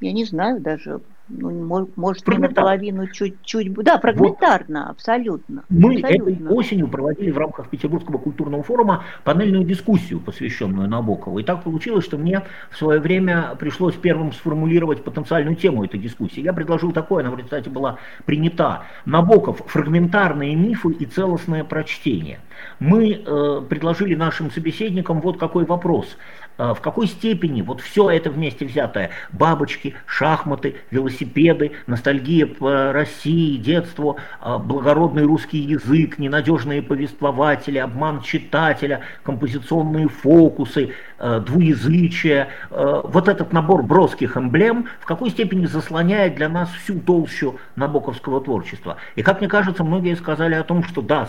я 0.00 0.12
не 0.12 0.26
знаю 0.26 0.60
даже, 0.60 1.00
ну, 1.30 1.88
может, 1.96 2.26
не 2.26 2.38
наполовину, 2.38 3.06
чуть-чуть. 3.06 3.72
Да, 3.74 3.98
фрагментарно, 3.98 4.80
вот. 4.80 4.90
абсолютно. 4.90 5.64
Мы 5.68 5.96
абсолютно. 5.96 6.30
этой 6.30 6.48
осенью 6.48 6.88
проводили 6.88 7.30
в 7.30 7.38
рамках 7.38 7.68
Петербургского 7.68 8.18
культурного 8.18 8.62
форума 8.62 9.04
панельную 9.24 9.64
дискуссию, 9.64 10.20
посвященную 10.20 10.88
Набокову. 10.88 11.38
И 11.38 11.42
так 11.42 11.62
получилось, 11.62 12.04
что 12.04 12.18
мне 12.18 12.42
в 12.70 12.76
свое 12.76 13.00
время 13.00 13.54
пришлось 13.58 13.94
первым 13.94 14.32
сформулировать 14.32 15.04
потенциальную 15.04 15.56
тему 15.56 15.84
этой 15.84 16.00
дискуссии. 16.00 16.40
Я 16.40 16.52
предложил 16.52 16.92
такое, 16.92 17.24
она, 17.24 17.36
кстати, 17.36 17.68
была 17.68 17.98
принята. 18.26 18.84
Набоков– 19.04 19.62
фрагментарные 19.66 20.54
мифы 20.56 20.92
и 20.92 21.06
целостное 21.06 21.64
прочтение. 21.64 22.40
Мы 22.78 23.12
э, 23.12 23.62
предложили 23.68 24.14
нашим 24.14 24.50
собеседникам 24.50 25.20
вот 25.20 25.38
какой 25.38 25.64
вопрос. 25.64 26.16
А, 26.60 26.74
в 26.74 26.82
какой 26.82 27.06
степени 27.06 27.62
вот 27.62 27.80
все 27.80 28.10
это 28.10 28.28
вместе 28.28 28.66
взятое, 28.66 29.12
бабочки, 29.32 29.94
шахматы, 30.04 30.76
велосипеды, 30.90 31.72
ностальгия 31.86 32.44
по 32.44 32.92
России, 32.92 33.56
детству, 33.56 34.18
а, 34.42 34.58
благородный 34.58 35.22
русский 35.22 35.56
язык, 35.56 36.18
ненадежные 36.18 36.82
повествователи, 36.82 37.78
обман 37.78 38.20
читателя, 38.20 39.00
композиционные 39.22 40.08
фокусы, 40.08 40.92
двуязычие, 41.20 42.48
вот 42.70 43.28
этот 43.28 43.52
набор 43.52 43.82
броских 43.82 44.36
эмблем 44.36 44.88
в 45.00 45.06
какой 45.06 45.30
степени 45.30 45.66
заслоняет 45.66 46.34
для 46.34 46.48
нас 46.48 46.70
всю 46.70 46.98
толщу 47.00 47.58
набоковского 47.76 48.40
творчества. 48.40 48.96
И 49.16 49.22
как 49.22 49.40
мне 49.40 49.48
кажется, 49.48 49.84
многие 49.84 50.16
сказали 50.16 50.54
о 50.54 50.64
том, 50.64 50.82
что 50.84 51.02
да, 51.02 51.28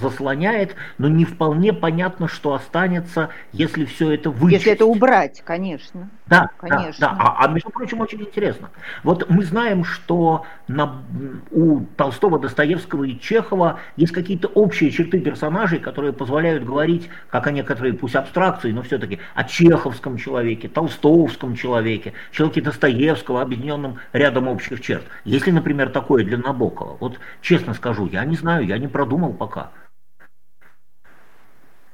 заслоняет, 0.00 0.76
но 0.98 1.08
не 1.08 1.24
вполне 1.24 1.72
понятно, 1.72 2.28
что 2.28 2.54
останется, 2.54 3.30
если 3.52 3.84
все 3.84 4.12
это 4.12 4.30
вычесть 4.30 4.64
если 4.64 4.72
это 4.72 4.86
убрать, 4.86 5.42
конечно. 5.44 6.08
Да, 6.26 6.48
конечно. 6.56 7.08
Да, 7.08 7.14
да. 7.14 7.16
А, 7.18 7.44
а 7.44 7.48
между 7.48 7.68
прочим, 7.68 8.00
очень 8.00 8.20
интересно. 8.22 8.70
Вот 9.02 9.28
мы 9.28 9.44
знаем, 9.44 9.84
что 9.84 10.46
на, 10.68 11.02
у 11.50 11.80
Толстого, 11.96 12.38
Достоевского 12.38 13.04
и 13.04 13.18
Чехова 13.18 13.78
есть 13.96 14.12
какие-то 14.12 14.48
общие 14.48 14.90
черты 14.90 15.20
персонажей, 15.20 15.80
которые 15.80 16.14
позволяют 16.14 16.64
говорить, 16.64 17.10
как 17.28 17.46
о 17.46 17.50
некоторые, 17.50 17.92
пусть 17.92 18.16
абстракции, 18.16 18.72
но 18.72 18.82
все-таки 18.82 19.18
о 19.34 19.44
чеховском 19.44 20.16
человеке, 20.16 20.68
толстовском 20.68 21.54
человеке, 21.54 22.14
человеке 22.30 22.62
Достоевского, 22.62 23.42
объединенном 23.42 23.98
рядом 24.14 24.48
общих 24.48 24.80
черт. 24.80 25.04
Если, 25.24 25.50
например, 25.50 25.90
такое 25.90 26.24
для 26.24 26.38
Набокова, 26.38 26.96
вот 27.00 27.18
честно 27.42 27.74
скажу, 27.74 28.06
я 28.06 28.24
не 28.24 28.36
знаю, 28.36 28.66
я 28.66 28.78
не 28.78 28.88
продумал 28.88 29.34
пока. 29.34 29.70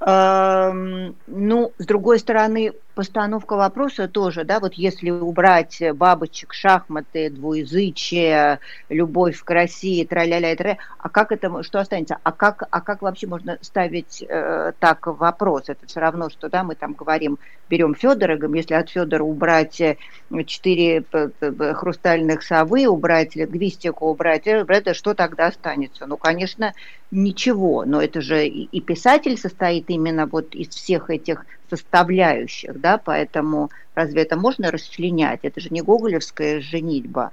Ну, 0.01 1.73
с 1.77 1.85
другой 1.85 2.19
стороны, 2.21 2.73
постановка 3.01 3.57
вопроса 3.57 4.09
тоже, 4.09 4.45
да, 4.45 4.61
вот 4.61 4.75
если 4.75 5.09
убрать 5.09 5.83
бабочек, 5.95 6.53
шахматы, 6.53 7.31
двуязычие, 7.31 8.59
любовь 8.91 9.43
к 9.43 9.51
России, 9.51 10.05
тра-ля-ля, 10.05 10.55
тра 10.55 10.77
а 10.99 11.09
как 11.09 11.33
это, 11.33 11.63
что 11.63 11.81
останется? 11.81 12.19
А 12.23 12.31
как, 12.31 12.65
а 12.71 12.83
как 12.83 13.01
вообще 13.01 13.27
можно 13.27 13.57
ставить 13.63 14.23
э, 14.29 14.73
так 14.79 15.07
вопрос? 15.07 15.71
Это 15.71 15.87
все 15.87 15.99
равно, 15.99 16.29
что, 16.29 16.51
да, 16.51 16.63
мы 16.63 16.75
там 16.75 16.93
говорим, 16.93 17.39
берем 17.71 17.95
Федора, 17.95 18.39
если 18.55 18.75
от 18.75 18.91
Федора 18.91 19.25
убрать 19.25 19.81
э, 19.81 19.97
четыре 20.45 21.03
хрустальных 21.41 22.43
совы, 22.43 22.87
убрать 22.87 23.35
лингвистику, 23.35 24.11
убрать, 24.11 24.47
э, 24.47 24.63
это 24.69 24.93
что 24.93 25.15
тогда 25.15 25.47
останется? 25.47 26.05
Ну, 26.05 26.19
конечно, 26.19 26.75
ничего, 27.11 27.87
но 27.87 28.03
это 28.03 28.21
же 28.21 28.47
и 28.47 28.81
писатель 28.83 29.39
состоит 29.39 29.89
именно 29.89 30.27
вот 30.27 30.55
из 30.55 30.69
всех 30.69 31.09
этих 31.09 31.47
составляющих, 31.71 32.81
да, 32.81 32.99
поэтому 32.99 33.71
разве 33.95 34.23
это 34.23 34.37
можно 34.37 34.71
расчленять? 34.71 35.41
Это 35.43 35.61
же 35.61 35.69
не 35.71 35.81
гоголевская 35.81 36.61
женитьба 36.61 37.31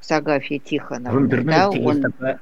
с 0.00 0.10
Агафьей 0.10 0.58
Тихоновной. 0.58 1.20
В 1.20 1.24
интернете, 1.24 1.78
да, 1.78 1.90
есть 1.90 2.02
такая, 2.02 2.40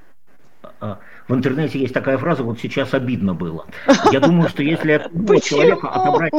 а, 0.81 0.99
в 1.29 1.35
интернете 1.35 1.79
есть 1.79 1.95
такая 1.95 2.19
фраза, 2.19 2.43
вот 2.43 2.59
сейчас 2.61 2.95
обидно 2.95 3.35
было. 3.35 3.67
Я 4.11 4.21
думаю, 4.21 4.49
что 4.49 4.63
если 4.63 4.93
от 4.93 5.13
человека 5.45 5.89
отобрать 5.89 6.33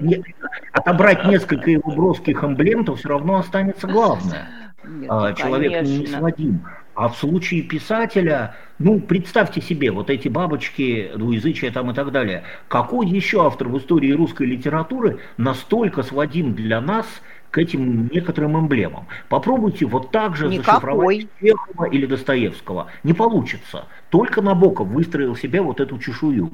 несколько, 0.00 0.48
отобрать 0.72 1.24
несколько 1.26 1.70
его 1.70 1.90
броских 1.90 2.44
эмблем, 2.44 2.84
то 2.84 2.94
все 2.94 3.08
равно 3.08 3.38
останется 3.38 3.86
главное. 3.86 4.48
Нет, 4.84 5.10
а, 5.10 5.32
Человек 5.34 5.72
конечно. 5.72 5.98
не 5.98 6.06
сводим. 6.06 6.66
А 7.00 7.08
в 7.08 7.16
случае 7.16 7.62
писателя, 7.62 8.56
ну, 8.78 9.00
представьте 9.00 9.62
себе, 9.62 9.90
вот 9.90 10.10
эти 10.10 10.28
бабочки, 10.28 11.10
двуязычие 11.16 11.70
там 11.70 11.90
и 11.90 11.94
так 11.94 12.12
далее. 12.12 12.42
Какой 12.68 13.08
еще 13.08 13.46
автор 13.46 13.68
в 13.68 13.78
истории 13.78 14.12
русской 14.12 14.46
литературы 14.46 15.18
настолько 15.38 16.02
сводим 16.02 16.52
для 16.52 16.78
нас 16.82 17.06
к 17.50 17.56
этим 17.56 18.08
некоторым 18.08 18.60
эмблемам? 18.60 19.06
Попробуйте 19.30 19.86
вот 19.86 20.10
так 20.10 20.36
же 20.36 20.48
Никакой. 20.48 20.66
зашифровать 20.66 21.26
Чехова 21.40 21.84
или 21.86 22.04
Достоевского. 22.04 22.88
Не 23.02 23.14
получится. 23.14 23.86
Только 24.10 24.42
Набоков 24.42 24.88
выстроил 24.88 25.34
себе 25.36 25.62
вот 25.62 25.80
эту 25.80 25.96
чешую. 25.96 26.50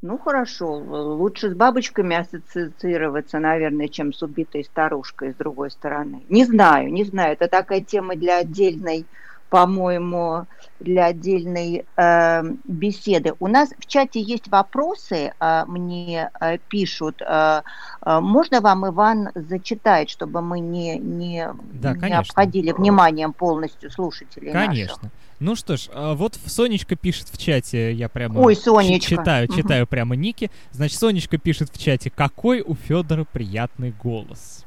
Ну 0.00 0.16
хорошо, 0.16 0.76
лучше 0.76 1.50
с 1.50 1.54
бабочками 1.54 2.16
ассоциироваться, 2.16 3.40
наверное, 3.40 3.88
чем 3.88 4.12
с 4.12 4.22
убитой 4.22 4.62
старушкой 4.62 5.32
с 5.32 5.34
другой 5.34 5.72
стороны. 5.72 6.22
Не 6.28 6.44
знаю, 6.44 6.92
не 6.92 7.02
знаю, 7.04 7.32
это 7.32 7.48
такая 7.48 7.80
тема 7.80 8.14
для 8.14 8.38
отдельной, 8.38 9.06
по-моему, 9.50 10.46
для 10.78 11.06
отдельной 11.06 11.84
э, 11.96 12.42
беседы. 12.64 13.32
У 13.40 13.48
нас 13.48 13.70
в 13.76 13.86
чате 13.86 14.20
есть 14.20 14.46
вопросы, 14.46 15.32
э, 15.40 15.64
мне 15.66 16.30
э, 16.40 16.58
пишут. 16.68 17.20
Э, 17.20 17.62
э, 18.06 18.20
можно 18.20 18.60
вам, 18.60 18.86
Иван, 18.86 19.30
зачитать, 19.34 20.10
чтобы 20.10 20.42
мы 20.42 20.60
не, 20.60 20.96
не, 20.98 21.48
да, 21.72 21.94
не 21.94 22.16
обходили 22.16 22.70
вниманием 22.70 23.32
полностью 23.32 23.90
слушателей 23.90 24.52
Конечно. 24.52 25.02
Наших? 25.02 25.17
Ну 25.40 25.54
что 25.54 25.76
ж, 25.76 25.88
а 25.92 26.14
вот 26.14 26.34
Сонечка 26.46 26.96
пишет 26.96 27.28
в 27.28 27.38
чате, 27.38 27.92
я 27.92 28.08
прямо 28.08 28.40
Ой, 28.40 28.56
Сонечка. 28.56 29.08
читаю, 29.08 29.46
читаю 29.48 29.84
угу. 29.84 29.90
прямо 29.90 30.16
ники. 30.16 30.50
Значит, 30.72 30.98
Сонечка 30.98 31.38
пишет 31.38 31.70
в 31.72 31.78
чате, 31.78 32.10
какой 32.10 32.60
у 32.60 32.74
Федора 32.74 33.24
приятный 33.24 33.92
голос. 33.92 34.64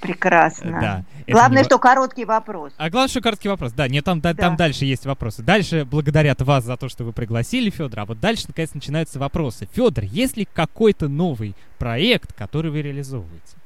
Прекрасно. 0.00 0.80
Да. 0.80 1.04
Главное, 1.28 1.58
не... 1.58 1.64
что 1.64 1.78
короткий 1.78 2.24
вопрос. 2.24 2.72
А 2.76 2.90
главное, 2.90 3.08
что 3.08 3.20
короткий 3.20 3.48
вопрос. 3.48 3.72
Да, 3.72 3.88
нет, 3.88 4.04
там, 4.04 4.20
да. 4.20 4.34
там 4.34 4.56
дальше 4.56 4.84
есть 4.84 5.06
вопросы. 5.06 5.42
Дальше 5.42 5.84
благодарят 5.84 6.40
вас 6.42 6.64
за 6.64 6.76
то, 6.76 6.88
что 6.88 7.04
вы 7.04 7.12
пригласили 7.12 7.70
Федора. 7.70 8.02
А 8.02 8.04
вот 8.06 8.18
дальше, 8.18 8.44
наконец, 8.48 8.74
начинаются 8.74 9.20
вопросы. 9.20 9.68
Федор, 9.72 10.04
есть 10.04 10.36
ли 10.36 10.44
какой-то 10.44 11.08
новый 11.08 11.54
проект, 11.78 12.32
который 12.32 12.72
вы 12.72 12.82
реализовываете? 12.82 13.56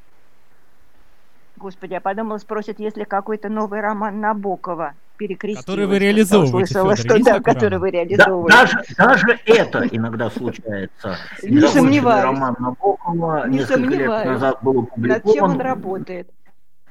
Господи, 1.56 1.94
я 1.94 2.00
подумала, 2.02 2.36
спросят, 2.36 2.80
есть 2.80 2.98
ли 2.98 3.06
какой-то 3.06 3.48
новый 3.48 3.80
роман 3.80 4.20
Набокова 4.20 4.92
перекрестилась. 5.16 5.64
Который 5.64 5.86
вы 5.86 5.98
реализовываете, 5.98 6.74
Федор, 6.74 6.96
что, 6.96 7.22
да, 7.22 7.40
который 7.40 7.78
вы 7.78 7.90
реализовываете. 7.90 8.56
Да, 8.56 8.60
даже, 8.60 8.84
даже 8.96 9.38
это 9.46 9.86
иногда 9.90 10.30
случается. 10.30 11.16
Не 11.42 11.66
сомневаюсь. 11.68 12.24
Роман 12.24 12.56
Набокова 12.58 13.48
не 13.48 13.58
несколько 13.58 13.94
лет 13.94 14.24
назад 14.24 14.58
был 14.62 14.80
опубликован. 14.80 15.24
Над 15.24 15.34
чем 15.34 15.44
он 15.44 15.60
работает? 15.60 16.30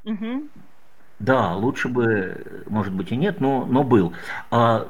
Угу. 0.03 0.43
Да, 1.19 1.53
лучше 1.53 1.87
бы, 1.87 2.63
может 2.67 2.93
быть, 2.93 3.11
и 3.11 3.15
нет, 3.15 3.39
но, 3.39 3.65
но 3.65 3.83
был. 3.83 4.11
А, 4.51 4.87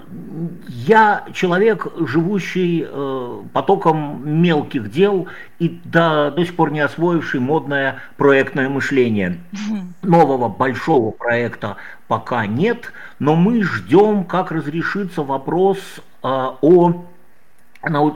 я 0.67 1.23
человек, 1.33 1.87
живущий 1.99 2.85
э, 2.87 3.41
потоком 3.53 4.27
мелких 4.27 4.89
дел 4.89 5.27
и 5.59 5.79
до, 5.83 6.33
до 6.35 6.43
сих 6.43 6.55
пор 6.55 6.71
не 6.71 6.79
освоивший 6.79 7.39
модное 7.39 7.99
проектное 8.17 8.69
мышление. 8.69 9.39
Нового 10.01 10.49
большого 10.49 11.11
проекта 11.11 11.77
пока 12.07 12.47
нет, 12.47 12.91
но 13.19 13.35
мы 13.35 13.61
ждем, 13.61 14.23
как 14.23 14.51
разрешится 14.51 15.21
вопрос 15.21 15.77
а, 16.23 16.57
о 16.61 17.05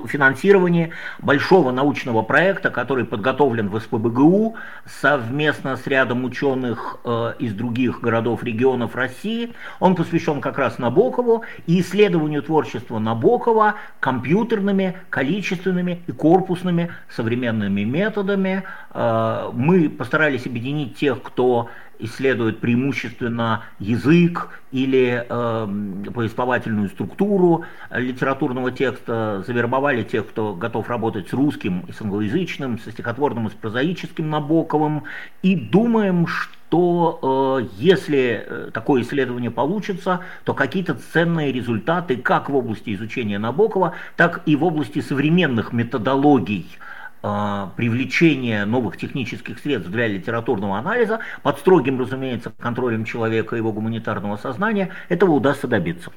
финансирование 0.07 0.91
большого 1.19 1.71
научного 1.71 2.21
проекта, 2.21 2.69
который 2.69 3.05
подготовлен 3.05 3.69
в 3.69 3.79
СПБГУ 3.79 4.55
совместно 4.85 5.77
с 5.77 5.85
рядом 5.87 6.23
ученых 6.23 6.99
э, 7.03 7.33
из 7.39 7.53
других 7.53 8.01
городов, 8.01 8.43
регионов 8.43 8.95
России. 8.95 9.53
Он 9.79 9.95
посвящен 9.95 10.41
как 10.41 10.57
раз 10.57 10.79
Набокову 10.79 11.43
и 11.67 11.81
исследованию 11.81 12.41
творчества 12.41 12.99
Набокова 12.99 13.75
компьютерными, 13.99 14.97
количественными 15.09 16.03
и 16.07 16.11
корпусными 16.11 16.91
современными 17.09 17.83
методами. 17.83 18.63
Э, 18.93 19.49
мы 19.53 19.89
постарались 19.89 20.45
объединить 20.45 20.97
тех, 20.97 21.21
кто 21.21 21.69
исследует 21.99 22.59
преимущественно 22.59 23.63
язык 23.77 24.49
или 24.71 25.25
э, 25.27 26.11
повествовательную 26.13 26.89
структуру 26.89 27.65
литературного 27.91 28.71
текста, 28.71 29.43
завербовали 29.45 30.03
тех, 30.03 30.27
кто 30.27 30.55
готов 30.55 30.89
работать 30.89 31.29
с 31.29 31.33
русским 31.33 31.81
и 31.87 31.91
с 31.91 32.01
англоязычным, 32.01 32.79
со 32.79 32.91
стихотворным 32.91 33.47
и 33.47 33.49
с 33.49 33.53
прозаическим 33.53 34.29
Набоковым, 34.29 35.03
и 35.43 35.55
думаем, 35.55 36.25
что 36.27 37.59
э, 37.61 37.67
если 37.77 38.45
э, 38.45 38.71
такое 38.73 39.01
исследование 39.01 39.51
получится, 39.51 40.21
то 40.45 40.53
какие-то 40.53 40.95
ценные 40.95 41.51
результаты 41.51 42.15
как 42.15 42.49
в 42.49 42.55
области 42.55 42.93
изучения 42.95 43.39
Набокова, 43.39 43.93
так 44.15 44.41
и 44.45 44.55
в 44.55 44.63
области 44.63 45.01
современных 45.01 45.73
методологий– 45.73 46.67
а, 47.21 47.71
привлечения 47.75 48.65
новых 48.65 48.97
технических 48.97 49.59
средств 49.59 49.89
для 49.91 50.07
литературного 50.07 50.77
анализа, 50.77 51.19
под 51.43 51.59
строгим, 51.59 51.99
разумеется, 51.99 52.51
контролем 52.57 53.03
человека 53.03 53.55
и 53.55 53.59
его 53.59 53.73
гуманитарного 53.73 54.37
сознания, 54.37 54.91
этого 55.09 55.31
удастся 55.31 55.67
добиться. 55.67 56.11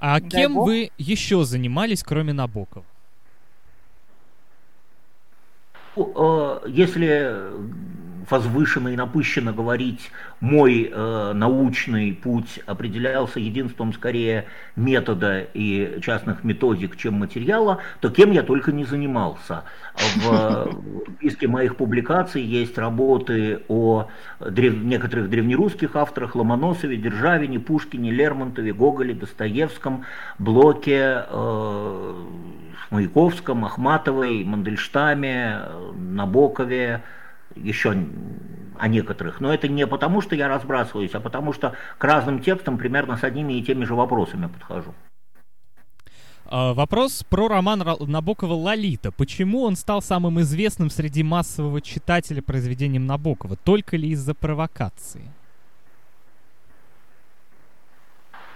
А 0.00 0.20
Дай 0.20 0.28
кем 0.28 0.54
Бог. 0.54 0.66
вы 0.66 0.90
еще 0.98 1.44
занимались, 1.44 2.02
кроме 2.02 2.32
Набокова? 2.32 2.84
А, 5.96 6.62
если 6.66 7.50
возвышенно 8.28 8.88
и 8.88 8.96
напыщенно 8.96 9.52
говорить, 9.52 10.10
мой 10.40 10.90
э, 10.92 11.32
научный 11.34 12.12
путь 12.12 12.60
определялся 12.66 13.40
единством 13.40 13.92
скорее 13.92 14.46
метода 14.76 15.46
и 15.54 15.98
частных 16.02 16.44
методик, 16.44 16.96
чем 16.96 17.14
материала, 17.14 17.78
то 18.00 18.10
кем 18.10 18.32
я 18.32 18.42
только 18.42 18.72
не 18.72 18.84
занимался. 18.84 19.64
В 19.94 20.80
списке 21.16 21.48
моих 21.48 21.76
публикаций 21.76 22.42
есть 22.42 22.78
работы 22.78 23.62
о 23.68 24.08
древ... 24.40 24.82
некоторых 24.82 25.30
древнерусских 25.30 25.96
авторах 25.96 26.34
Ломоносове, 26.34 26.96
Державине, 26.96 27.60
Пушкине, 27.60 28.10
Лермонтове, 28.10 28.72
Гоголе, 28.72 29.14
Достоевском, 29.14 30.04
Блоке, 30.38 31.24
э, 31.28 32.14
Маяковском, 32.90 33.64
Ахматовой, 33.64 34.44
Мандельштаме, 34.44 35.62
Набокове, 35.94 37.02
еще 37.56 37.94
о 38.78 38.88
некоторых, 38.88 39.40
но 39.40 39.52
это 39.52 39.68
не 39.68 39.86
потому, 39.86 40.20
что 40.20 40.34
я 40.34 40.48
разбрасываюсь, 40.48 41.14
а 41.14 41.20
потому 41.20 41.52
что 41.52 41.74
к 41.98 42.04
разным 42.04 42.40
текстам 42.40 42.76
примерно 42.76 43.16
с 43.16 43.24
одними 43.24 43.54
и 43.54 43.62
теми 43.62 43.84
же 43.84 43.94
вопросами 43.94 44.46
подхожу. 44.46 44.94
А, 46.46 46.74
вопрос 46.74 47.24
про 47.28 47.48
роман 47.48 47.82
Набокова 48.00 48.52
«Лолита». 48.52 49.10
Почему 49.12 49.62
он 49.62 49.76
стал 49.76 50.02
самым 50.02 50.40
известным 50.40 50.90
среди 50.90 51.22
массового 51.22 51.80
читателя 51.80 52.42
произведением 52.42 53.06
Набокова? 53.06 53.56
Только 53.56 53.96
ли 53.96 54.10
из-за 54.10 54.34
провокации? 54.34 55.22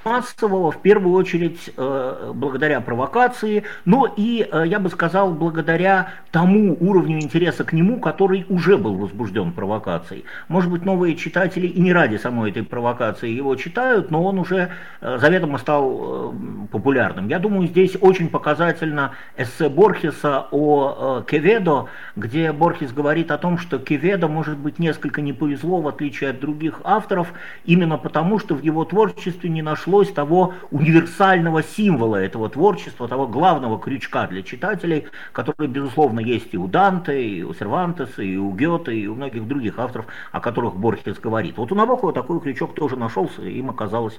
Массового, 0.05 0.71
в 0.71 0.79
первую 0.79 1.15
очередь 1.15 1.71
э, 1.77 2.33
благодаря 2.35 2.81
провокации, 2.81 3.65
но 3.85 4.13
и, 4.17 4.49
э, 4.51 4.65
я 4.67 4.79
бы 4.79 4.89
сказал, 4.91 5.33
благодаря 5.33 6.11
тому 6.31 6.77
уровню 6.81 7.21
интереса 7.21 7.65
к 7.65 7.73
нему, 7.73 8.01
который 8.01 8.47
уже 8.49 8.77
был 8.77 8.95
возбужден 8.95 9.53
провокацией. 9.53 10.25
Может 10.49 10.71
быть, 10.71 10.85
новые 10.85 11.17
читатели 11.17 11.67
и 11.67 11.81
не 11.81 11.93
ради 11.93 12.17
самой 12.17 12.51
этой 12.51 12.63
провокации 12.63 13.31
его 13.31 13.55
читают, 13.57 14.11
но 14.11 14.25
он 14.25 14.39
уже 14.39 14.71
э, 15.01 15.19
заведомо 15.19 15.59
стал 15.59 16.35
популярным. 16.71 17.29
Я 17.29 17.39
думаю, 17.39 17.69
здесь 17.69 17.97
очень 18.01 18.29
показательно 18.29 19.13
эссе 19.37 19.69
Борхеса 19.69 20.47
о 20.51 21.23
Кеведо, 21.29 21.87
где 22.17 22.53
Борхес 22.53 22.93
говорит 22.93 23.31
о 23.31 23.39
том, 23.39 23.59
что 23.59 23.79
Кеведо, 23.79 24.29
может 24.29 24.59
быть, 24.59 24.79
несколько 24.79 25.21
не 25.21 25.33
повезло, 25.33 25.81
в 25.81 25.89
отличие 25.89 26.31
от 26.31 26.41
других 26.41 26.81
авторов, 26.85 27.33
именно 27.65 27.99
потому, 27.99 28.39
что 28.39 28.55
в 28.55 28.63
его 28.63 28.85
творчестве 28.85 29.51
не 29.51 29.63
нашлось 29.63 29.88
нашлось 29.89 30.13
того 30.13 30.55
универсального 30.71 31.63
символа 31.63 32.17
этого 32.17 32.49
творчества, 32.51 33.09
того 33.09 33.27
главного 33.27 33.79
крючка 33.81 34.27
для 34.27 34.43
читателей, 34.43 35.07
который, 35.33 35.67
безусловно, 35.67 36.21
есть 36.21 36.53
и 36.53 36.59
у 36.59 36.69
Данте, 36.69 37.27
и 37.27 37.43
у 37.43 37.55
Сервантеса, 37.55 38.23
и 38.23 38.37
у 38.37 38.53
Гёте, 38.53 38.95
и 38.95 39.07
у 39.07 39.15
многих 39.15 39.49
других 39.49 39.79
авторов, 39.79 40.07
о 40.31 40.41
которых 40.41 40.77
Борхес 40.77 41.19
говорит. 41.19 41.57
Вот 41.57 41.73
у 41.73 41.75
Набокова 41.75 42.13
такой 42.13 42.41
крючок 42.41 42.75
тоже 42.75 42.97
нашелся, 42.97 43.43
и 43.43 43.59
им 43.59 43.71
оказалась 43.71 44.19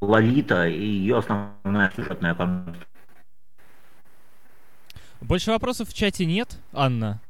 Лолита 0.00 0.66
и 0.66 0.84
ее 0.84 1.18
основная 1.18 1.92
сюжетная 1.94 2.34
конструкция. 2.34 2.86
Больше 5.20 5.50
вопросов 5.50 5.88
в 5.88 5.94
чате 5.94 6.26
нет, 6.26 6.58
Анна? 6.72 7.20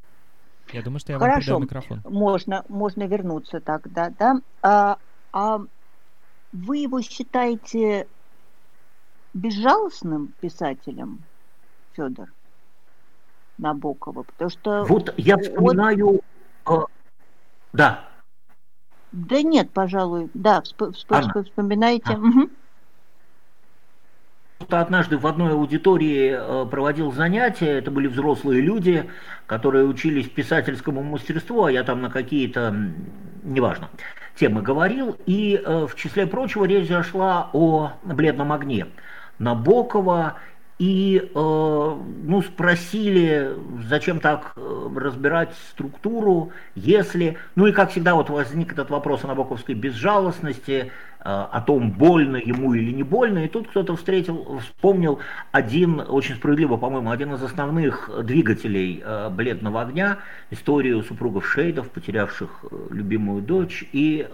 Я 0.73 0.83
думаю, 0.83 1.01
что 1.01 1.13
я 1.13 1.19
Хорошо. 1.19 1.55
вам 1.55 1.63
микрофон. 1.63 2.01
Можно, 2.05 2.65
можно 2.69 3.05
вернуться 3.07 3.61
тогда, 3.61 4.11
да? 4.19 4.41
А, 4.63 4.97
а 5.33 5.61
вы 6.55 6.79
его 6.79 7.03
считаете 7.03 8.07
безжалостным 9.35 10.33
писателем, 10.41 11.19
Федор 11.93 12.33
Набокова? 13.59 14.23
Потому 14.23 14.51
что 14.51 14.85
вот 14.85 15.13
я 15.17 15.37
вспоминаю, 15.37 16.23
он... 16.65 16.83
э, 16.83 16.87
да. 17.73 18.09
Да 19.11 19.43
нет, 19.43 19.71
пожалуй, 19.73 20.31
да, 20.35 20.61
всп- 20.61 20.93
всп- 20.93 21.45
вспоминайте. 21.45 22.13
А. 22.13 22.19
Угу. 22.19 22.51
Однажды 24.71 25.19
в 25.19 25.27
одной 25.27 25.53
аудитории 25.53 26.37
э, 26.37 26.67
проводил 26.67 27.13
занятия, 27.13 27.79
это 27.79 27.91
были 27.91 28.07
взрослые 28.07 28.61
люди, 28.61 29.11
которые 29.47 29.85
учились 29.85 30.29
писательскому 30.29 31.03
мастерству, 31.03 31.65
а 31.65 31.73
я 31.73 31.83
там 31.83 32.01
на 32.01 32.11
какие-то, 32.11 32.75
неважно, 33.43 33.91
темы 34.39 34.63
говорил, 34.63 35.17
и 35.27 35.61
э, 35.65 35.87
в 35.87 35.95
числе 35.95 36.27
прочего 36.27 36.65
речь 36.65 36.89
зашла 36.89 37.51
о 37.53 37.93
бледном 38.03 38.53
огне 38.53 38.87
Набокова. 39.39 40.35
И 40.77 41.31
э, 41.33 41.33
ну, 41.33 42.43
спросили, 42.43 43.53
зачем 43.89 44.19
так 44.19 44.55
э, 44.57 44.89
разбирать 44.97 45.55
структуру, 45.71 46.51
если, 46.75 47.39
ну 47.55 47.69
и 47.69 47.73
как 47.73 47.93
всегда 47.93 48.17
вот 48.17 48.29
возник 48.29 48.73
этот 48.73 48.91
вопрос 48.91 49.23
о 49.23 49.29
набоковской 49.29 49.77
безжалостности, 49.77 50.91
о 51.25 51.61
том, 51.63 51.91
больно 51.91 52.37
ему 52.37 52.75
или 52.75 52.93
не 52.93 53.03
больно. 53.03 53.45
И 53.45 53.49
тут 53.49 53.69
кто-то 53.69 53.97
встретил, 53.97 54.59
вспомнил 54.61 55.21
один, 55.53 56.03
очень 56.07 56.35
справедливо, 56.35 56.77
по-моему, 56.77 57.11
один 57.11 57.33
из 57.33 57.43
основных 57.43 58.11
двигателей 58.25 59.03
э, 59.03 59.31
«Бледного 59.31 59.81
огня», 59.81 60.19
историю 60.51 61.03
супругов 61.03 61.47
Шейдов, 61.47 61.91
потерявших 61.91 62.51
э, 62.71 62.77
любимую 62.91 63.41
дочь. 63.43 63.85
И 63.93 64.29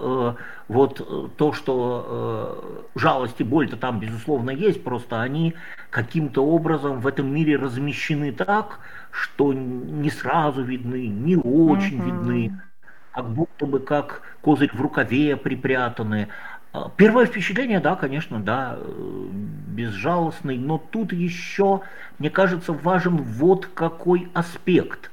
вот 0.69 1.37
то, 1.37 1.53
что 1.53 2.89
жалость 2.95 3.41
и 3.41 3.45
боль-то 3.45 3.77
там, 3.77 4.01
безусловно, 4.01 4.51
есть, 4.51 4.83
просто 4.85 5.21
они 5.21 5.55
каким-то 5.91 6.45
образом 6.45 7.01
в 7.01 7.07
этом 7.07 7.33
мире 7.33 7.57
размещены 7.57 8.33
так, 8.33 8.81
что 9.11 9.53
не 9.53 10.11
сразу 10.11 10.63
видны, 10.63 11.07
не 11.09 11.37
очень 11.37 12.01
mm-hmm. 12.01 12.05
видны, 12.05 12.61
как 13.13 13.29
будто 13.31 13.67
бы 13.67 13.81
как 13.81 14.23
козырь 14.41 14.71
в 14.73 14.81
рукаве 14.81 15.37
припрятаны. 15.37 16.29
Первое 16.97 17.27
впечатление, 17.27 17.81
да, 17.81 17.97
конечно, 17.97 18.39
да, 18.39 18.77
э, 18.77 19.29
безжалостный, 19.69 20.57
но 20.57 20.79
тут 20.79 21.13
еще, 21.13 21.81
мне 22.19 22.31
кажется, 22.31 22.73
важен 22.73 23.17
вот 23.17 23.67
какой 23.67 24.29
аспект. 24.35 25.11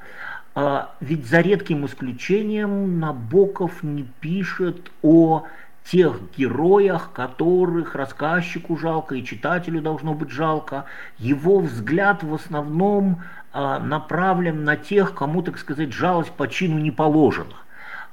А, 0.53 0.93
ведь 0.99 1.25
за 1.25 1.41
редким 1.41 1.85
исключением 1.85 2.99
Набоков 2.99 3.81
не 3.81 4.03
пишет 4.19 4.91
о 5.01 5.45
тех 5.83 6.19
героях, 6.37 7.11
которых 7.13 7.95
рассказчику 7.95 8.77
жалко 8.77 9.15
и 9.15 9.23
читателю 9.23 9.81
должно 9.81 10.13
быть 10.13 10.29
жалко. 10.29 10.85
Его 11.17 11.59
взгляд 11.59 12.23
в 12.23 12.33
основном 12.33 13.23
а, 13.51 13.79
направлен 13.79 14.63
на 14.63 14.75
тех, 14.75 15.15
кому, 15.15 15.41
так 15.41 15.57
сказать, 15.57 15.91
жалость 15.91 16.31
по 16.31 16.47
чину 16.47 16.77
не 16.77 16.91
положена. 16.91 17.55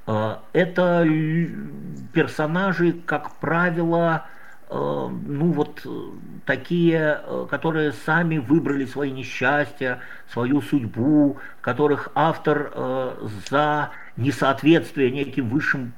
Э, 0.06 0.36
это 0.52 1.06
персонажи, 2.12 2.92
как 3.06 3.36
правило, 3.36 4.26
э, 4.68 4.74
ну 4.74 5.52
вот 5.52 5.82
э, 5.84 5.88
такие, 6.44 7.20
которые 7.50 7.92
сами 7.92 8.38
выбрали 8.38 8.84
свои 8.84 9.10
несчастья, 9.10 10.00
свою 10.30 10.60
судьбу, 10.60 11.38
которых 11.60 12.10
автор 12.14 12.72
за 13.50 13.90
несоответствие 14.16 15.10
неким 15.10 15.48
высшим 15.48 15.92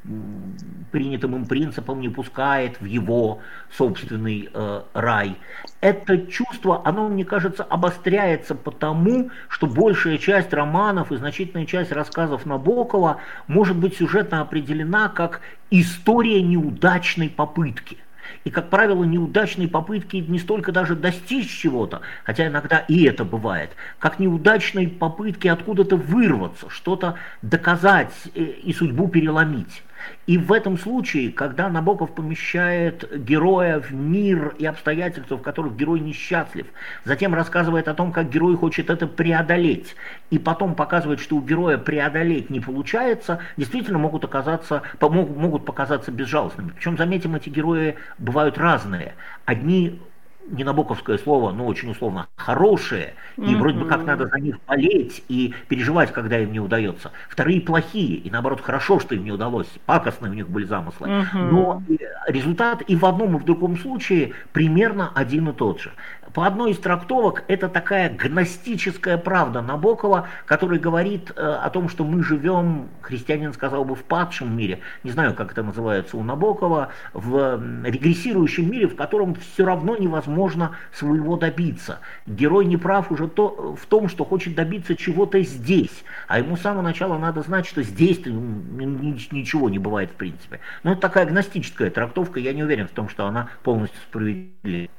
принятым 0.90 1.36
им 1.36 1.46
принципам 1.46 2.00
не 2.00 2.08
пускает 2.08 2.80
в 2.80 2.84
его 2.84 3.40
собственный 3.70 4.48
э, 4.52 4.82
рай. 4.94 5.36
Это 5.80 6.18
чувство, 6.26 6.80
оно, 6.84 7.08
мне 7.08 7.24
кажется, 7.24 7.62
обостряется 7.62 8.54
потому, 8.54 9.30
что 9.48 9.66
большая 9.66 10.18
часть 10.18 10.52
романов 10.52 11.12
и 11.12 11.16
значительная 11.16 11.66
часть 11.66 11.92
рассказов 11.92 12.46
Набокова 12.46 13.18
может 13.46 13.76
быть 13.76 13.96
сюжетно 13.96 14.40
определена 14.40 15.08
как 15.08 15.40
история 15.70 16.40
неудачной 16.40 17.28
попытки. 17.28 17.98
И, 18.44 18.50
как 18.50 18.70
правило, 18.70 19.04
неудачные 19.04 19.68
попытки 19.68 20.16
не 20.16 20.38
столько 20.38 20.72
даже 20.72 20.94
достичь 20.94 21.48
чего-то, 21.48 22.02
хотя 22.24 22.46
иногда 22.46 22.78
и 22.78 23.04
это 23.04 23.24
бывает, 23.24 23.70
как 23.98 24.18
неудачные 24.18 24.88
попытки 24.88 25.48
откуда-то 25.48 25.96
вырваться, 25.96 26.68
что-то 26.70 27.16
доказать 27.42 28.12
э, 28.34 28.42
и 28.42 28.72
судьбу 28.72 29.08
переломить. 29.08 29.82
И 30.26 30.38
в 30.38 30.52
этом 30.52 30.76
случае, 30.76 31.30
когда 31.30 31.68
Набоков 31.68 32.14
помещает 32.14 33.08
героя 33.24 33.80
в 33.80 33.92
мир 33.92 34.54
и 34.58 34.66
обстоятельства, 34.66 35.36
в 35.36 35.42
которых 35.42 35.76
герой 35.76 36.00
несчастлив, 36.00 36.66
затем 37.04 37.34
рассказывает 37.34 37.88
о 37.88 37.94
том, 37.94 38.12
как 38.12 38.28
герой 38.28 38.56
хочет 38.56 38.90
это 38.90 39.06
преодолеть, 39.06 39.94
и 40.30 40.38
потом 40.38 40.74
показывает, 40.74 41.20
что 41.20 41.36
у 41.36 41.40
героя 41.40 41.78
преодолеть 41.78 42.50
не 42.50 42.60
получается, 42.60 43.38
действительно 43.56 43.98
могут, 43.98 44.24
оказаться, 44.24 44.82
могут 45.00 45.64
показаться 45.64 46.10
безжалостными. 46.10 46.70
Причем, 46.70 46.96
заметим, 46.96 47.34
эти 47.36 47.48
герои 47.48 47.96
бывают 48.18 48.58
разные. 48.58 49.14
Одни 49.44 50.00
не 50.48 50.64
набоковское 50.64 51.18
слово, 51.18 51.52
но 51.52 51.66
очень 51.66 51.90
условно, 51.90 52.28
хорошие, 52.36 53.14
и 53.36 53.40
mm-hmm. 53.40 53.56
вроде 53.56 53.78
бы 53.78 53.86
как 53.86 54.04
надо 54.04 54.26
за 54.26 54.38
них 54.38 54.56
болеть 54.66 55.24
и 55.28 55.54
переживать, 55.68 56.12
когда 56.12 56.38
им 56.38 56.52
не 56.52 56.60
удается. 56.60 57.12
Вторые 57.28 57.60
плохие, 57.60 58.16
и 58.16 58.30
наоборот 58.30 58.60
хорошо, 58.60 59.00
что 59.00 59.14
им 59.14 59.24
не 59.24 59.32
удалось, 59.32 59.68
пакостные 59.86 60.30
у 60.30 60.34
них 60.34 60.48
были 60.48 60.64
замыслы. 60.64 61.08
Mm-hmm. 61.08 61.50
Но 61.50 61.82
результат 62.26 62.82
и 62.86 62.96
в 62.96 63.04
одном, 63.04 63.36
и 63.36 63.40
в 63.40 63.44
другом 63.44 63.76
случае 63.76 64.32
примерно 64.52 65.10
один 65.14 65.48
и 65.48 65.52
тот 65.52 65.80
же. 65.80 65.92
По 66.36 66.46
одной 66.46 66.72
из 66.72 66.78
трактовок 66.78 67.44
это 67.48 67.66
такая 67.66 68.10
гностическая 68.10 69.16
правда 69.16 69.62
Набокова, 69.62 70.28
который 70.44 70.78
говорит 70.78 71.32
э, 71.34 71.40
о 71.40 71.70
том, 71.70 71.88
что 71.88 72.04
мы 72.04 72.22
живем, 72.22 72.90
христианин 73.00 73.54
сказал 73.54 73.86
бы, 73.86 73.94
в 73.94 74.04
падшем 74.04 74.54
мире, 74.54 74.80
не 75.02 75.12
знаю, 75.12 75.32
как 75.32 75.52
это 75.52 75.62
называется 75.62 76.18
у 76.18 76.22
Набокова, 76.22 76.90
в 77.14 77.58
регрессирующем 77.84 78.70
мире, 78.70 78.86
в 78.86 78.96
котором 78.96 79.34
все 79.36 79.64
равно 79.64 79.96
невозможно 79.96 80.72
своего 80.92 81.38
добиться. 81.38 82.00
Герой 82.26 82.66
не 82.66 82.76
прав 82.76 83.10
уже 83.10 83.28
то, 83.28 83.74
в 83.74 83.86
том, 83.86 84.10
что 84.10 84.26
хочет 84.26 84.54
добиться 84.54 84.94
чего-то 84.94 85.40
здесь, 85.40 86.04
а 86.28 86.38
ему 86.38 86.58
с 86.58 86.60
самого 86.60 86.82
начала 86.82 87.16
надо 87.16 87.40
знать, 87.40 87.64
что 87.64 87.82
здесь 87.82 88.20
ничего 88.26 89.70
не 89.70 89.78
бывает 89.78 90.10
в 90.10 90.16
принципе. 90.16 90.60
Но 90.82 90.92
это 90.92 91.00
такая 91.00 91.24
гностическая 91.24 91.88
трактовка, 91.88 92.40
я 92.40 92.52
не 92.52 92.62
уверен 92.62 92.88
в 92.88 92.92
том, 92.92 93.08
что 93.08 93.24
она 93.24 93.48
полностью 93.62 93.98
справедлива. 94.02 94.90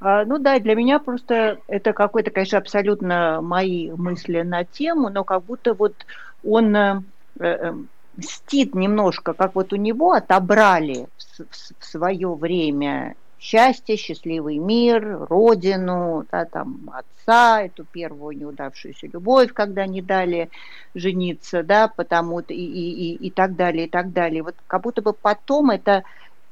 А, 0.00 0.24
ну 0.24 0.38
да, 0.38 0.58
для 0.60 0.74
меня 0.74 0.98
просто 0.98 1.58
это 1.66 1.92
какой-то, 1.92 2.30
конечно, 2.30 2.58
абсолютно 2.58 3.40
мои 3.42 3.90
мысли 3.90 4.42
на 4.42 4.64
тему, 4.64 5.08
но 5.08 5.24
как 5.24 5.44
будто 5.44 5.74
вот 5.74 6.06
он 6.44 6.74
э, 6.76 7.02
э, 7.40 7.72
мстит 8.16 8.74
немножко, 8.74 9.32
как 9.34 9.56
вот 9.56 9.72
у 9.72 9.76
него 9.76 10.12
отобрали 10.12 11.08
в, 11.16 11.42
в, 11.50 11.84
свое 11.84 12.32
время 12.34 13.16
счастье, 13.40 13.96
счастливый 13.96 14.58
мир, 14.58 15.26
родину, 15.28 16.24
да, 16.30 16.44
там, 16.44 16.90
отца, 16.92 17.62
эту 17.62 17.84
первую 17.84 18.36
неудавшуюся 18.36 19.08
любовь, 19.08 19.52
когда 19.52 19.86
не 19.86 20.02
дали 20.02 20.50
жениться, 20.94 21.62
да, 21.64 21.88
потому 21.88 22.40
и, 22.40 22.54
и, 22.54 22.54
и, 22.54 23.26
и 23.26 23.30
так 23.30 23.56
далее, 23.56 23.86
и 23.86 23.90
так 23.90 24.12
далее. 24.12 24.42
Вот 24.42 24.54
как 24.66 24.82
будто 24.82 25.02
бы 25.02 25.12
потом 25.12 25.70
это 25.70 26.04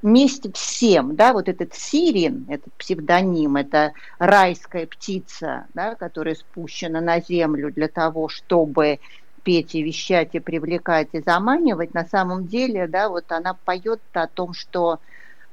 вместе 0.06 0.52
всем, 0.52 1.16
да, 1.16 1.32
вот 1.32 1.48
этот 1.48 1.74
сирин, 1.74 2.46
этот 2.48 2.72
псевдоним, 2.74 3.56
это 3.56 3.92
райская 4.20 4.86
птица, 4.86 5.66
да, 5.74 5.96
которая 5.96 6.36
спущена 6.36 7.00
на 7.00 7.20
землю 7.20 7.72
для 7.72 7.88
того, 7.88 8.28
чтобы 8.28 9.00
петь 9.42 9.74
и 9.74 9.82
вещать 9.82 10.36
и 10.36 10.38
привлекать 10.38 11.08
и 11.10 11.20
заманивать, 11.20 11.92
на 11.92 12.04
самом 12.04 12.46
деле, 12.46 12.86
да, 12.86 13.08
вот 13.08 13.32
она 13.32 13.54
поет 13.64 14.00
о 14.12 14.28
том, 14.28 14.54
что 14.54 15.00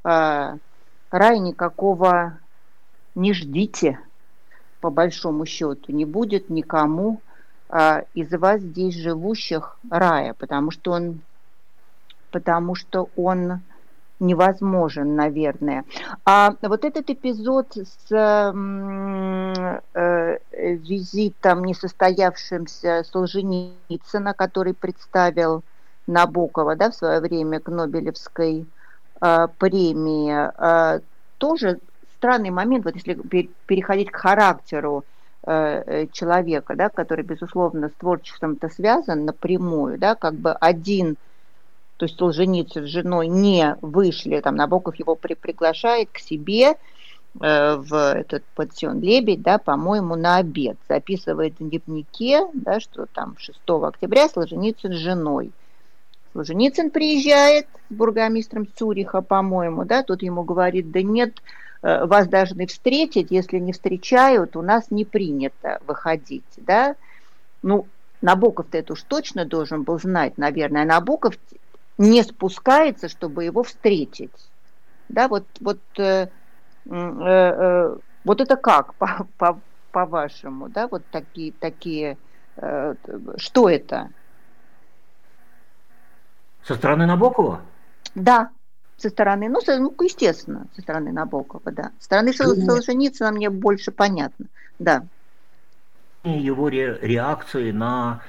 э, 0.04 0.58
рай 1.10 1.40
никакого 1.40 2.38
не 3.16 3.34
ждите, 3.34 4.00
по 4.82 4.92
большому 4.92 5.48
счету, 5.48 5.92
не 5.92 6.06
будет 6.06 6.52
никому 6.52 7.22
э, 7.70 8.04
из 8.14 8.32
вас 8.32 8.62
здесь 8.62 8.94
живущих 8.98 9.80
рая, 9.90 10.36
потому 10.36 10.70
что 10.70 10.92
он, 10.92 11.22
потому 12.30 12.76
что 12.76 13.10
он 13.16 13.62
невозможен, 14.24 15.16
наверное. 15.16 15.84
А 16.26 16.56
вот 16.62 16.86
этот 16.86 17.10
эпизод 17.10 17.76
с 17.76 18.12
э, 19.94 20.38
визитом 20.52 21.64
несостоявшимся 21.66 23.04
Солженицына, 23.12 24.34
который 24.34 24.74
представил 24.74 25.64
Набокова 26.08 26.76
да, 26.76 26.90
в 26.90 26.96
свое 26.96 27.20
время 27.20 27.60
к 27.60 27.68
Нобелевской 27.70 28.66
э, 29.22 29.48
премии, 29.60 30.50
э, 30.58 31.00
тоже 31.38 31.80
странный 32.18 32.50
момент, 32.50 32.86
вот 32.86 32.96
если 32.96 33.14
переходить 33.68 34.10
к 34.10 34.16
характеру 34.16 35.04
э, 35.46 35.84
э, 35.86 36.08
человека, 36.12 36.76
да, 36.76 36.90
который, 36.90 37.24
безусловно, 37.24 37.90
с 37.90 37.94
творчеством-то 38.00 38.70
связан 38.70 39.26
напрямую, 39.26 40.00
да, 40.00 40.16
как 40.16 40.36
бы 40.36 40.54
один– 40.54 41.18
то 42.04 42.06
есть 42.06 42.20
Солженицын 42.20 42.86
с 42.86 42.90
женой 42.90 43.28
не 43.28 43.78
вышли, 43.80 44.42
там 44.42 44.58
Набоков 44.58 44.96
его 44.96 45.16
при, 45.16 45.36
приглашает 45.36 46.10
к 46.12 46.18
себе 46.18 46.76
э, 47.40 47.76
в 47.78 47.94
этот 47.94 48.44
пансион 48.56 49.00
Лебедь, 49.00 49.42
да, 49.42 49.58
по-моему, 49.58 50.18
на 50.18 50.36
обед. 50.36 50.76
Записывает 50.90 51.54
в 51.58 51.66
дневнике, 51.66 52.42
да, 52.54 52.82
что 52.82 53.06
там 53.06 53.38
6 53.38 53.58
октября 53.66 54.28
Солженицын 54.28 54.92
с 54.92 54.98
женой 54.98 55.54
Солженицын 56.34 56.92
приезжает 56.92 57.68
с 57.90 57.94
бургомистром 57.94 58.68
Цюриха, 58.76 59.22
по-моему, 59.22 59.86
да, 59.86 60.04
тут 60.04 60.24
ему 60.24 60.44
говорит, 60.44 60.92
да 60.92 61.02
нет, 61.02 61.42
э, 61.84 62.06
вас 62.06 62.28
должны 62.28 62.68
встретить, 62.68 63.32
если 63.32 63.60
не 63.60 63.72
встречают, 63.72 64.58
у 64.58 64.62
нас 64.62 64.92
не 64.92 65.06
принято 65.06 65.80
выходить, 65.88 66.44
да. 66.58 66.98
Ну, 67.62 67.88
Набоков-то 68.22 68.78
это 68.78 68.92
уж 68.92 69.04
точно 69.04 69.46
должен 69.46 69.84
был 69.84 70.00
знать, 70.00 70.38
наверное. 70.38 70.84
Набоков 70.84 71.38
не 71.98 72.24
спускается, 72.24 73.10
чтобы 73.10 73.44
его 73.44 73.64
встретить. 73.64 74.32
Да, 75.10 75.28
вот, 75.28 75.46
вот, 75.60 75.80
э, 75.98 76.28
э, 76.86 76.90
э, 76.90 77.98
вот 78.24 78.42
это 78.42 78.56
как, 78.56 78.96
по, 78.96 79.28
по, 79.38 79.60
по-вашему, 79.92 80.70
да, 80.70 80.88
вот 80.88 81.04
такие, 81.12 81.52
такие, 81.52 82.18
э, 82.58 82.96
что 83.38 83.70
это? 83.70 84.10
Со 86.66 86.76
стороны 86.76 87.06
Набокова? 87.06 87.62
Да, 88.16 88.50
со 88.98 89.10
стороны, 89.10 89.50
ну, 89.50 89.60
со, 89.62 89.78
ну, 89.80 89.94
естественно, 90.02 90.68
со 90.76 90.82
стороны 90.82 91.12
Набокова, 91.12 91.72
да. 91.72 91.92
Со 92.00 92.06
стороны 92.06 92.34
ну, 92.40 92.56
Солженицына 92.56 93.32
мне 93.32 93.50
больше 93.50 93.92
понятно, 93.92 94.46
да. 94.80 95.06
Его 96.24 96.70
ре 96.70 96.98
реакции 97.02 97.72
на 97.72 98.22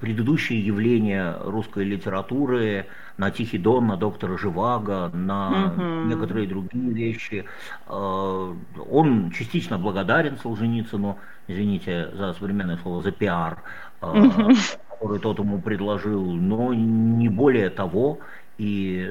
предыдущие 0.00 0.64
явления 0.64 1.36
русской 1.44 1.84
литературы, 1.84 2.86
на 3.18 3.30
Тихий 3.30 3.58
Дон, 3.58 3.88
на 3.88 3.96
доктора 3.96 4.38
Живаго, 4.38 5.10
на 5.12 5.72
угу. 5.72 5.82
некоторые 6.08 6.46
другие 6.46 6.90
вещи. 6.92 7.44
Э, 7.86 8.54
он 8.90 9.30
частично 9.32 9.76
благодарен 9.76 10.38
Солженицыну, 10.38 11.18
извините 11.46 12.10
за 12.14 12.32
современное 12.34 12.78
слово, 12.78 13.02
за 13.02 13.10
пиар. 13.10 13.62
Э, 14.00 14.18
угу 14.18 14.52
который 14.98 15.20
тот 15.20 15.38
ему 15.38 15.60
предложил, 15.60 16.24
но 16.24 16.74
не 16.74 17.28
более 17.28 17.70
того. 17.70 18.18
И, 18.58 19.08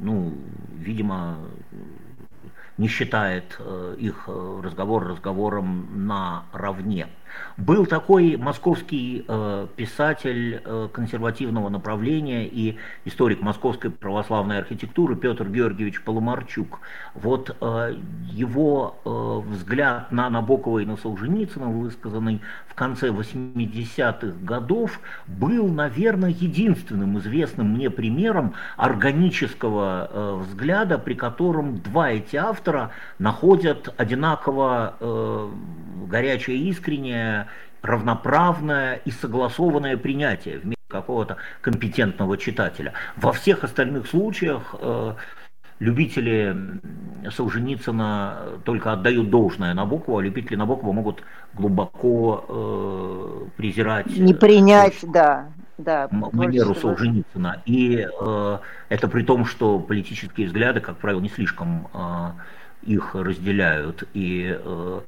ну, 0.00 0.34
видимо, 0.74 1.38
не 2.76 2.88
считает 2.88 3.56
э, 3.58 3.96
их 3.98 4.24
э, 4.26 4.60
разговор 4.62 5.06
разговором 5.06 6.06
наравне. 6.06 7.08
Был 7.56 7.86
такой 7.86 8.36
московский 8.36 9.24
э, 9.26 9.66
писатель 9.76 10.60
э, 10.64 10.88
консервативного 10.92 11.68
направления 11.68 12.46
и 12.46 12.76
историк 13.04 13.42
московской 13.42 13.90
православной 13.90 14.58
архитектуры 14.58 15.14
Петр 15.14 15.48
Георгиевич 15.48 16.02
Поломарчук. 16.02 16.80
Вот 17.14 17.56
э, 17.60 17.96
его 18.30 18.96
э, 19.04 19.48
взгляд 19.50 20.10
на 20.10 20.28
Набокова 20.30 20.80
и 20.80 20.84
на 20.84 20.96
Солженицына, 20.96 21.68
высказанный 21.68 22.40
в 22.66 22.74
конце 22.74 23.08
80-х 23.08 24.36
годов, 24.42 24.98
был, 25.28 25.68
наверное, 25.68 26.30
единственным 26.30 27.18
известным 27.18 27.74
мне 27.74 27.88
примером 27.88 28.54
органического 28.76 30.08
э, 30.10 30.40
взгляда, 30.42 30.98
при 30.98 31.14
котором 31.14 31.78
два 31.78 32.10
эти 32.10 32.36
автора 32.36 32.90
находят 33.18 33.94
одинаково 33.96 34.96
э, 34.98 35.50
горячее 36.08 36.56
и 36.58 36.72
равноправное 37.82 38.94
и 39.04 39.10
согласованное 39.10 39.96
принятие 39.96 40.58
в 40.58 40.74
какого-то 40.88 41.36
компетентного 41.60 42.38
читателя. 42.38 42.92
Во 43.16 43.32
всех 43.32 43.64
остальных 43.64 44.06
случаях 44.06 44.74
э, 44.80 45.14
любители 45.80 46.56
Солженицына 47.30 48.60
только 48.64 48.92
отдают 48.92 49.30
должное 49.30 49.74
Набокову, 49.74 50.18
а 50.18 50.22
любители 50.22 50.56
Набокова 50.56 50.92
могут 50.92 51.22
глубоко 51.52 52.44
э, 52.48 53.46
презирать... 53.56 54.06
Не 54.06 54.34
принять, 54.34 55.02
э, 55.02 55.06
да. 55.12 55.48
Да, 55.76 56.08
манеру 56.10 56.74
Солженицына. 56.76 57.60
И 57.66 58.06
э, 58.06 58.58
это 58.88 59.08
при 59.08 59.24
том, 59.24 59.44
что 59.44 59.80
политические 59.80 60.46
взгляды, 60.46 60.80
как 60.80 60.98
правило, 60.98 61.20
не 61.20 61.28
слишком 61.28 61.88
э, 61.92 62.30
их 62.82 63.16
разделяют. 63.16 64.04
И 64.14 64.56
э, 64.56 65.00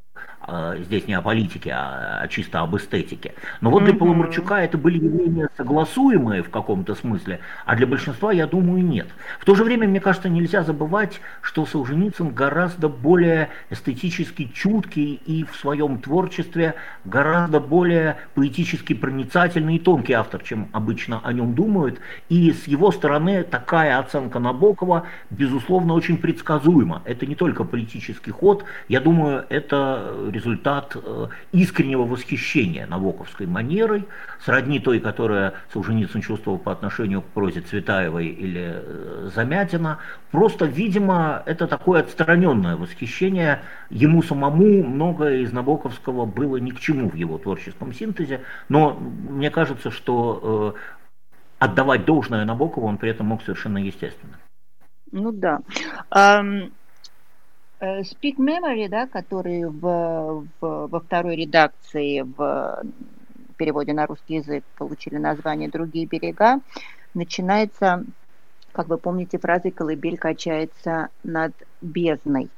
здесь 0.79 1.07
не 1.07 1.15
о 1.15 1.23
политике, 1.23 1.73
а, 1.73 2.21
а 2.23 2.29
чисто 2.29 2.61
об 2.61 2.77
эстетике. 2.77 3.35
Но 3.61 3.71
вот 3.71 3.85
для. 3.85 3.97
Поломарчука 3.97 4.57
это 4.57 4.79
были 4.79 5.03
явления 5.03 5.49
согласуемые 5.57 6.43
в 6.43 6.51
каком-то 6.51 6.95
смысле, 6.95 7.41
а 7.65 7.77
для 7.77 7.87
большинства, 7.87 8.33
я 8.33 8.47
думаю, 8.47 8.85
нет. 8.85 9.09
В 9.41 9.45
то 9.45 9.55
же 9.55 9.65
время, 9.65 9.89
мне 9.89 10.01
кажется, 10.01 10.29
нельзя 10.29 10.63
забывать, 10.63 11.21
что 11.41 11.67
Солженицын 11.67 12.31
гораздо 12.31 12.89
более 12.89 13.49
эстетически 13.71 14.51
чуткий 14.53 15.15
и 15.27 15.45
в 15.45 15.57
своем 15.57 15.99
творчестве 15.99 16.75
гораздо 17.05 17.61
более 17.61 18.19
поэтически 18.35 18.93
проницательный 18.93 19.77
и 19.77 19.79
тонкий 19.79 20.13
автор, 20.13 20.43
чем 20.43 20.69
обычно 20.73 21.21
о 21.25 21.33
нем 21.33 21.55
думают. 21.55 22.01
И 22.29 22.53
с 22.53 22.67
его 22.67 22.91
стороны 22.91 23.43
такая 23.43 23.99
оценка 23.99 24.39
Набокова, 24.39 25.07
безусловно, 25.31 25.95
очень 25.95 26.19
предсказуема. 26.19 27.03
Это 27.05 27.27
не 27.27 27.35
только 27.35 27.65
политический 27.65 28.31
ход, 28.31 28.65
я 28.89 29.01
думаю, 29.01 29.47
это 29.49 30.13
результат 30.37 30.97
э, 30.97 31.27
искреннего 31.53 32.03
восхищения 32.03 32.87
Набоковской 32.87 33.47
манерой, 33.47 34.05
сродни 34.45 34.79
той, 34.79 35.01
которая 35.01 35.55
Солженицын 35.73 36.21
чувствовал 36.21 36.59
по 36.59 36.73
отношению 36.73 37.23
к 37.23 37.27
прозе 37.27 37.61
Цветаевой 37.63 38.27
или 38.27 38.75
э, 38.75 39.31
Замятина. 39.35 39.99
Просто, 40.31 40.67
видимо, 40.67 41.43
это 41.47 41.67
такое 41.67 42.01
отстраненное 42.01 42.77
восхищение. 42.77 43.63
Ему 43.91 44.23
самому 44.23 44.85
многое 44.85 45.39
из 45.39 45.53
Набоковского 45.53 46.27
было 46.27 46.59
ни 46.59 46.71
к 46.71 46.81
чему 46.81 47.09
в 47.09 47.15
его 47.15 47.39
творческом 47.39 47.93
синтезе, 47.93 48.43
но 48.69 48.95
мне 48.95 49.51
кажется, 49.51 49.91
что 49.91 50.75
э, 50.77 50.79
отдавать 51.59 52.05
должное 52.05 52.45
Набокову 52.45 52.87
он 52.87 52.99
при 52.99 53.11
этом 53.11 53.27
мог 53.27 53.43
совершенно 53.43 53.79
естественно. 53.79 54.35
Ну 55.13 55.33
да. 55.33 55.61
Э, 57.79 58.01
Speak 58.01 58.37
Memory, 58.39 58.89
да, 58.89 59.07
который 59.07 59.65
в, 59.65 60.47
в, 60.61 60.87
во 60.89 61.01
второй 61.01 61.37
редакции 61.37 62.21
в 62.23 62.83
переводе 63.57 63.93
на 63.93 64.07
русский 64.07 64.37
язык 64.37 64.65
получили 64.77 65.17
название 65.17 65.69
«Другие 65.69 66.07
берега», 66.07 66.61
начинается, 67.15 68.05
как 68.73 68.89
вы 68.89 68.99
помните, 68.99 69.39
фразой 69.39 69.71
«Колыбель 69.71 70.19
качается 70.19 71.09
над 71.23 71.53
бездной». 71.81 72.49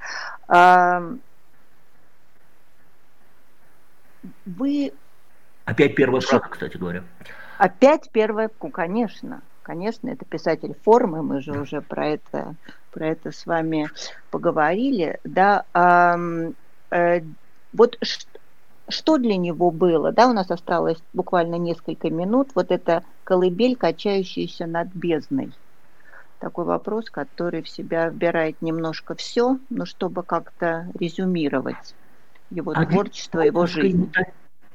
Вы... 4.44 4.92
Опять 5.64 5.94
первая 5.94 6.20
фраза, 6.20 6.48
кстати 6.48 6.76
говоря. 6.76 7.04
Опять 7.58 8.10
первая, 8.10 8.48
конечно, 8.72 9.42
конечно, 9.68 10.08
это 10.08 10.24
писатель 10.24 10.74
формы, 10.82 11.22
мы 11.22 11.42
же 11.42 11.52
уже 11.60 11.82
про 11.82 12.06
это 12.08 12.54
про 12.90 13.08
это 13.08 13.32
с 13.32 13.44
вами 13.44 13.90
поговорили, 14.30 15.20
да, 15.24 15.64
а, 15.74 16.18
э, 16.90 17.20
вот 17.74 17.98
что 18.88 19.18
для 19.18 19.36
него 19.36 19.70
было, 19.70 20.10
да, 20.10 20.30
у 20.30 20.32
нас 20.32 20.50
осталось 20.50 20.96
буквально 21.12 21.56
несколько 21.56 22.08
минут, 22.08 22.48
вот 22.54 22.70
эта 22.70 23.04
колыбель, 23.24 23.76
качающаяся 23.76 24.64
над 24.64 24.88
бездной. 24.94 25.52
Такой 26.38 26.64
вопрос, 26.64 27.10
который 27.10 27.62
в 27.62 27.68
себя 27.68 28.08
вбирает 28.08 28.62
немножко 28.62 29.14
все, 29.16 29.58
но 29.68 29.84
чтобы 29.84 30.22
как-то 30.22 30.90
резюмировать 30.98 31.94
его 32.48 32.72
а 32.74 32.86
творчество, 32.86 33.40
его 33.40 33.66
жизнь. 33.66 34.10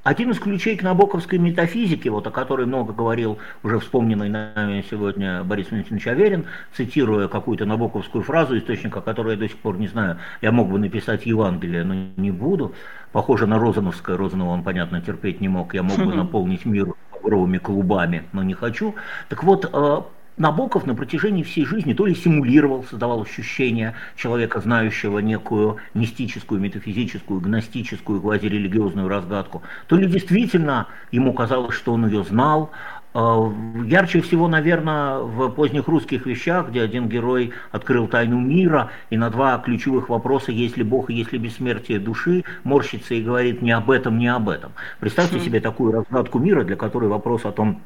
Один 0.04 0.32
из 0.32 0.40
ключей 0.40 0.76
к 0.76 0.84
набоковской 0.84 1.40
метафизике, 1.40 2.10
вот 2.10 2.28
о 2.28 2.32
которой 2.32 2.66
много 2.66 2.92
говорил 2.92 3.38
уже 3.64 3.80
вспомненный 3.80 4.28
нами 4.28 4.84
сегодня 4.90 5.46
Борис 5.46 5.72
Валентинович 5.72 6.08
Аверин, 6.08 6.46
цитируя 6.74 7.30
какую-то 7.30 7.66
набоковскую 7.66 8.22
фразу, 8.22 8.58
источника 8.58 9.00
которой 9.00 9.36
я 9.36 9.40
до 9.40 9.48
сих 9.48 9.58
пор 9.58 9.78
не 9.78 9.88
знаю, 9.88 10.18
я 10.42 10.52
мог 10.52 10.70
бы 10.70 10.78
написать 10.78 11.26
Евангелие, 11.26 11.86
но 11.86 11.94
не 12.18 12.32
буду. 12.32 12.76
Похоже 13.14 13.48
на 13.48 13.58
Розановское, 13.58 14.18
Розанова 14.18 14.50
он, 14.50 14.64
понятно, 14.64 15.00
терпеть 15.00 15.40
не 15.40 15.48
мог, 15.48 15.74
я 15.74 15.84
мог 15.84 15.98
бы 15.98 16.14
наполнить 16.16 16.66
мир 16.66 16.88
багровыми 17.14 17.58
клубами, 17.58 18.24
но 18.34 18.44
не 18.44 18.56
хочу. 18.56 18.96
Так 19.30 19.46
вот, 19.46 19.70
э, 19.72 20.02
Набоков 20.38 20.88
на 20.88 20.96
протяжении 20.96 21.44
всей 21.44 21.66
жизни 21.66 21.94
то 21.94 22.08
ли 22.08 22.16
симулировал, 22.16 22.84
создавал 22.84 23.22
ощущение 23.22 23.94
человека, 24.16 24.60
знающего 24.62 25.20
некую 25.20 25.78
мистическую, 25.94 26.60
метафизическую, 26.60 27.40
гностическую, 27.40 28.20
квазирелигиозную 28.20 29.08
разгадку, 29.08 29.62
то 29.88 29.96
ли 29.96 30.08
действительно 30.08 30.88
ему 31.12 31.34
казалось, 31.34 31.76
что 31.76 31.94
он 31.94 32.08
ее 32.08 32.24
знал. 32.24 32.72
А, 33.14 33.48
ярче 33.86 34.22
всего, 34.22 34.48
наверное, 34.48 35.20
в 35.20 35.50
поздних 35.50 35.88
русских 35.88 36.26
вещах, 36.26 36.70
где 36.70 36.82
один 36.82 37.08
герой 37.10 37.54
открыл 37.72 38.08
тайну 38.08 38.40
мира, 38.40 38.90
и 39.12 39.18
на 39.18 39.30
два 39.30 39.60
ключевых 39.60 40.10
вопроса, 40.10 40.52
есть 40.52 40.78
ли 40.78 40.84
Бог 40.84 41.12
и 41.12 41.14
есть 41.14 41.32
ли 41.32 41.38
бессмертие 41.38 42.00
души, 42.00 42.44
морщится 42.64 43.14
и 43.14 43.22
говорит 43.22 43.62
не 43.62 43.72
об 43.72 43.92
этом, 43.92 44.18
не 44.18 44.30
об 44.30 44.50
этом. 44.50 44.72
Представьте 45.00 45.40
себе 45.40 45.60
такую 45.60 45.92
разгадку 45.92 46.40
мира, 46.40 46.64
для 46.64 46.76
которой 46.76 47.08
вопрос 47.08 47.46
о 47.46 47.52
том, 47.52 47.84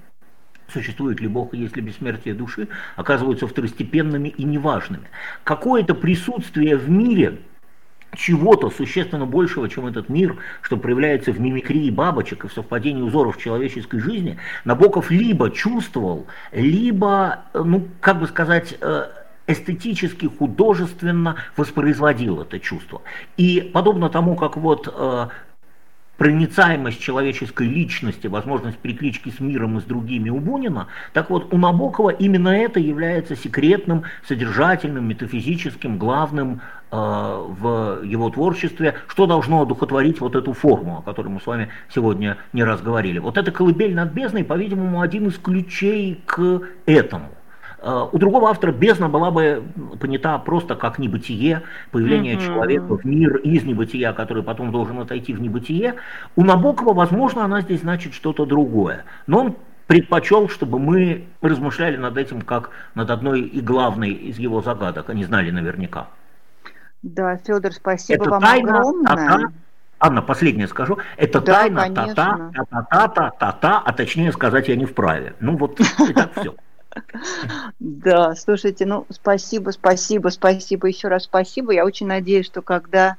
существует 0.71 1.19
ли 1.19 1.27
Бог 1.27 1.53
есть 1.53 1.75
ли 1.75 1.81
бессмертие 1.81 2.33
души, 2.33 2.67
оказываются 2.95 3.47
второстепенными 3.47 4.29
и 4.29 4.43
неважными. 4.43 5.07
Какое-то 5.43 5.95
присутствие 5.95 6.77
в 6.77 6.89
мире 6.89 7.39
чего-то 8.15 8.69
существенно 8.69 9.25
большего, 9.25 9.69
чем 9.69 9.85
этот 9.85 10.09
мир, 10.09 10.37
что 10.61 10.77
проявляется 10.77 11.31
в 11.31 11.39
мимикрии 11.39 11.89
бабочек 11.89 12.45
и 12.45 12.47
в 12.47 12.53
совпадении 12.53 13.01
узоров 13.01 13.37
человеческой 13.37 13.99
жизни, 13.99 14.37
Набоков 14.65 15.11
либо 15.11 15.51
чувствовал, 15.51 16.27
либо, 16.51 17.43
ну, 17.53 17.87
как 17.99 18.19
бы 18.19 18.27
сказать, 18.27 18.77
э, 18.79 19.07
эстетически, 19.47 20.25
художественно 20.25 21.37
воспроизводил 21.55 22.41
это 22.41 22.59
чувство. 22.59 23.01
И 23.37 23.61
подобно 23.73 24.09
тому, 24.09 24.35
как 24.35 24.57
вот 24.57 24.93
э, 24.93 25.27
проницаемость 26.17 26.99
человеческой 26.99 27.67
личности, 27.67 28.27
возможность 28.27 28.77
переклички 28.77 29.29
с 29.29 29.39
миром 29.39 29.77
и 29.77 29.81
с 29.81 29.83
другими 29.83 30.29
у 30.29 30.39
Бунина, 30.39 30.87
так 31.13 31.29
вот 31.29 31.53
у 31.53 31.57
Набокова 31.57 32.09
именно 32.09 32.49
это 32.49 32.79
является 32.79 33.35
секретным, 33.35 34.03
содержательным, 34.27 35.07
метафизическим, 35.07 35.97
главным 35.97 36.61
э, 36.91 36.95
в 36.97 38.03
его 38.03 38.29
творчестве, 38.29 38.95
что 39.07 39.27
должно 39.27 39.61
одухотворить 39.61 40.19
вот 40.19 40.35
эту 40.35 40.53
форму, 40.53 40.99
о 40.99 41.01
которой 41.01 41.29
мы 41.29 41.39
с 41.39 41.45
вами 41.45 41.69
сегодня 41.93 42.37
не 42.53 42.63
раз 42.63 42.81
говорили. 42.81 43.19
Вот 43.19 43.37
это 43.37 43.51
колыбель 43.51 43.93
над 43.93 44.11
бездной, 44.11 44.43
по-видимому, 44.43 45.01
один 45.01 45.27
из 45.27 45.37
ключей 45.37 46.21
к 46.25 46.61
этому. 46.85 47.29
Э, 47.79 48.07
у 48.11 48.17
другого 48.17 48.49
автора 48.49 48.71
бездна 48.71 49.09
была 49.09 49.31
бы 49.31 49.63
понята 49.99 50.37
просто 50.39 50.75
как 50.75 50.97
небытие, 50.99 51.63
появление 51.91 52.35
mm-hmm. 52.35 52.45
человека 52.45 52.97
в 52.97 53.05
мир 53.05 53.37
из 53.37 53.63
небытия, 53.63 54.13
который 54.13 54.43
потом 54.43 54.71
должен 54.71 54.99
отойти 54.99 55.33
в 55.33 55.41
небытие. 55.41 55.95
У 56.35 56.43
Набокова, 56.43 56.93
возможно, 56.93 57.43
она 57.43 57.61
здесь 57.61 57.81
значит 57.81 58.13
что-то 58.13 58.45
другое. 58.45 59.03
Но 59.27 59.39
он 59.39 59.55
предпочел, 59.85 60.49
чтобы 60.49 60.79
мы 60.79 61.27
размышляли 61.41 61.97
над 61.97 62.17
этим 62.17 62.41
как 62.41 62.71
над 62.95 63.09
одной 63.09 63.41
и 63.41 63.61
главной 63.61 64.11
из 64.11 64.37
его 64.37 64.61
загадок, 64.61 65.09
они 65.09 65.23
знали 65.23 65.51
наверняка. 65.51 66.07
Да, 67.03 67.37
Федор, 67.37 67.71
спасибо 67.71 68.23
Это 68.23 68.31
вам 68.31 68.41
тайна, 68.41 68.79
огромное. 68.79 69.15
Та-та, 69.15 69.51
Анна, 69.99 70.21
последнее 70.21 70.67
скажу. 70.67 70.97
Это 71.15 71.39
да, 71.41 71.53
тайна 71.53 71.89
та-та, 71.89 72.51
та-та, 72.89 73.31
та-та, 73.39 73.81
а 73.85 73.93
точнее 73.93 74.31
сказать 74.31 74.67
я 74.67 74.75
не 74.75 74.85
вправе. 74.85 75.33
Ну 75.39 75.57
вот, 75.57 75.79
и 75.79 76.13
так 76.13 76.31
все. 76.35 76.55
Да, 77.79 78.35
слушайте, 78.35 78.85
ну, 78.85 79.05
спасибо, 79.09 79.71
спасибо, 79.71 80.29
спасибо, 80.29 80.87
еще 80.87 81.07
раз 81.07 81.23
спасибо. 81.23 81.73
Я 81.73 81.85
очень 81.85 82.07
надеюсь, 82.07 82.45
что 82.45 82.61
когда 82.61 83.17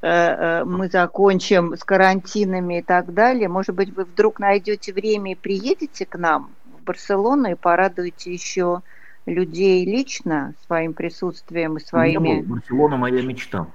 э, 0.00 0.08
э, 0.08 0.64
мы 0.64 0.88
закончим 0.88 1.76
с 1.76 1.84
карантинами 1.84 2.78
и 2.78 2.82
так 2.82 3.12
далее, 3.12 3.48
может 3.48 3.74
быть, 3.74 3.94
вы 3.94 4.04
вдруг 4.04 4.38
найдете 4.38 4.92
время 4.92 5.32
и 5.32 5.36
приедете 5.36 6.06
к 6.06 6.16
нам 6.18 6.50
в 6.78 6.84
Барселону 6.84 7.50
и 7.50 7.54
порадуете 7.54 8.32
еще 8.32 8.82
людей 9.26 9.84
лично 9.84 10.54
своим 10.66 10.94
присутствием 10.94 11.76
и 11.76 11.80
своими... 11.80 12.42
Барселона 12.42 12.96
моя 12.96 13.22
мечта. 13.22 13.66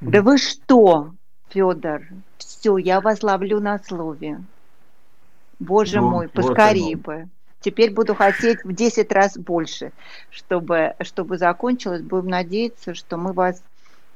Да 0.00 0.22
вы 0.22 0.38
что, 0.38 1.12
Федор? 1.50 2.02
Все, 2.38 2.78
я 2.78 3.00
вас 3.00 3.22
ловлю 3.22 3.60
на 3.60 3.78
слове. 3.78 4.40
Боже 5.58 6.00
ну, 6.00 6.10
мой, 6.10 6.28
поскорее 6.28 6.96
бы. 6.96 7.28
Теперь 7.64 7.90
буду 7.90 8.14
хотеть 8.14 8.62
в 8.62 8.74
10 8.74 9.10
раз 9.10 9.38
больше, 9.38 9.92
чтобы, 10.30 10.94
чтобы 11.00 11.38
закончилось. 11.38 12.02
Будем 12.02 12.28
надеяться, 12.28 12.94
что 12.94 13.16
мы 13.16 13.32
вас 13.32 13.62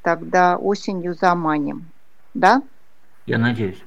тогда 0.03 0.59
осенью 0.59 1.15
заманим. 1.15 1.87
Да? 2.35 2.63
Я 3.25 3.39
надеюсь 3.39 3.83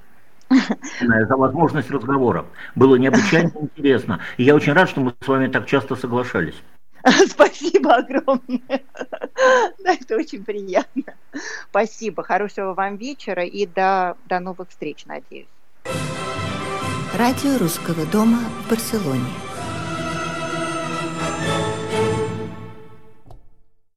за 0.49 1.37
возможность 1.37 1.91
разговора. 1.91 2.45
Было 2.73 2.95
необычайно 2.95 3.51
интересно. 3.61 4.19
И 4.37 4.43
я 4.43 4.55
очень 4.55 4.73
рад, 4.73 4.89
что 4.89 4.99
мы 4.99 5.13
с 5.21 5.27
вами 5.27 5.47
так 5.47 5.67
часто 5.67 5.95
соглашались. 5.95 6.55
Спасибо 7.27 7.97
огромное. 7.97 8.81
Да, 9.83 9.93
это 9.93 10.17
очень 10.17 10.43
приятно. 10.43 11.13
Спасибо. 11.69 12.23
Хорошего 12.23 12.73
вам 12.73 12.97
вечера 12.97 13.45
и 13.45 13.67
до, 13.67 14.17
до 14.25 14.39
новых 14.39 14.69
встреч, 14.69 15.05
надеюсь. 15.05 15.47
Радио 17.13 17.57
Русского 17.59 18.05
дома 18.07 18.39
в 18.65 18.69
Барселоне. 18.69 19.50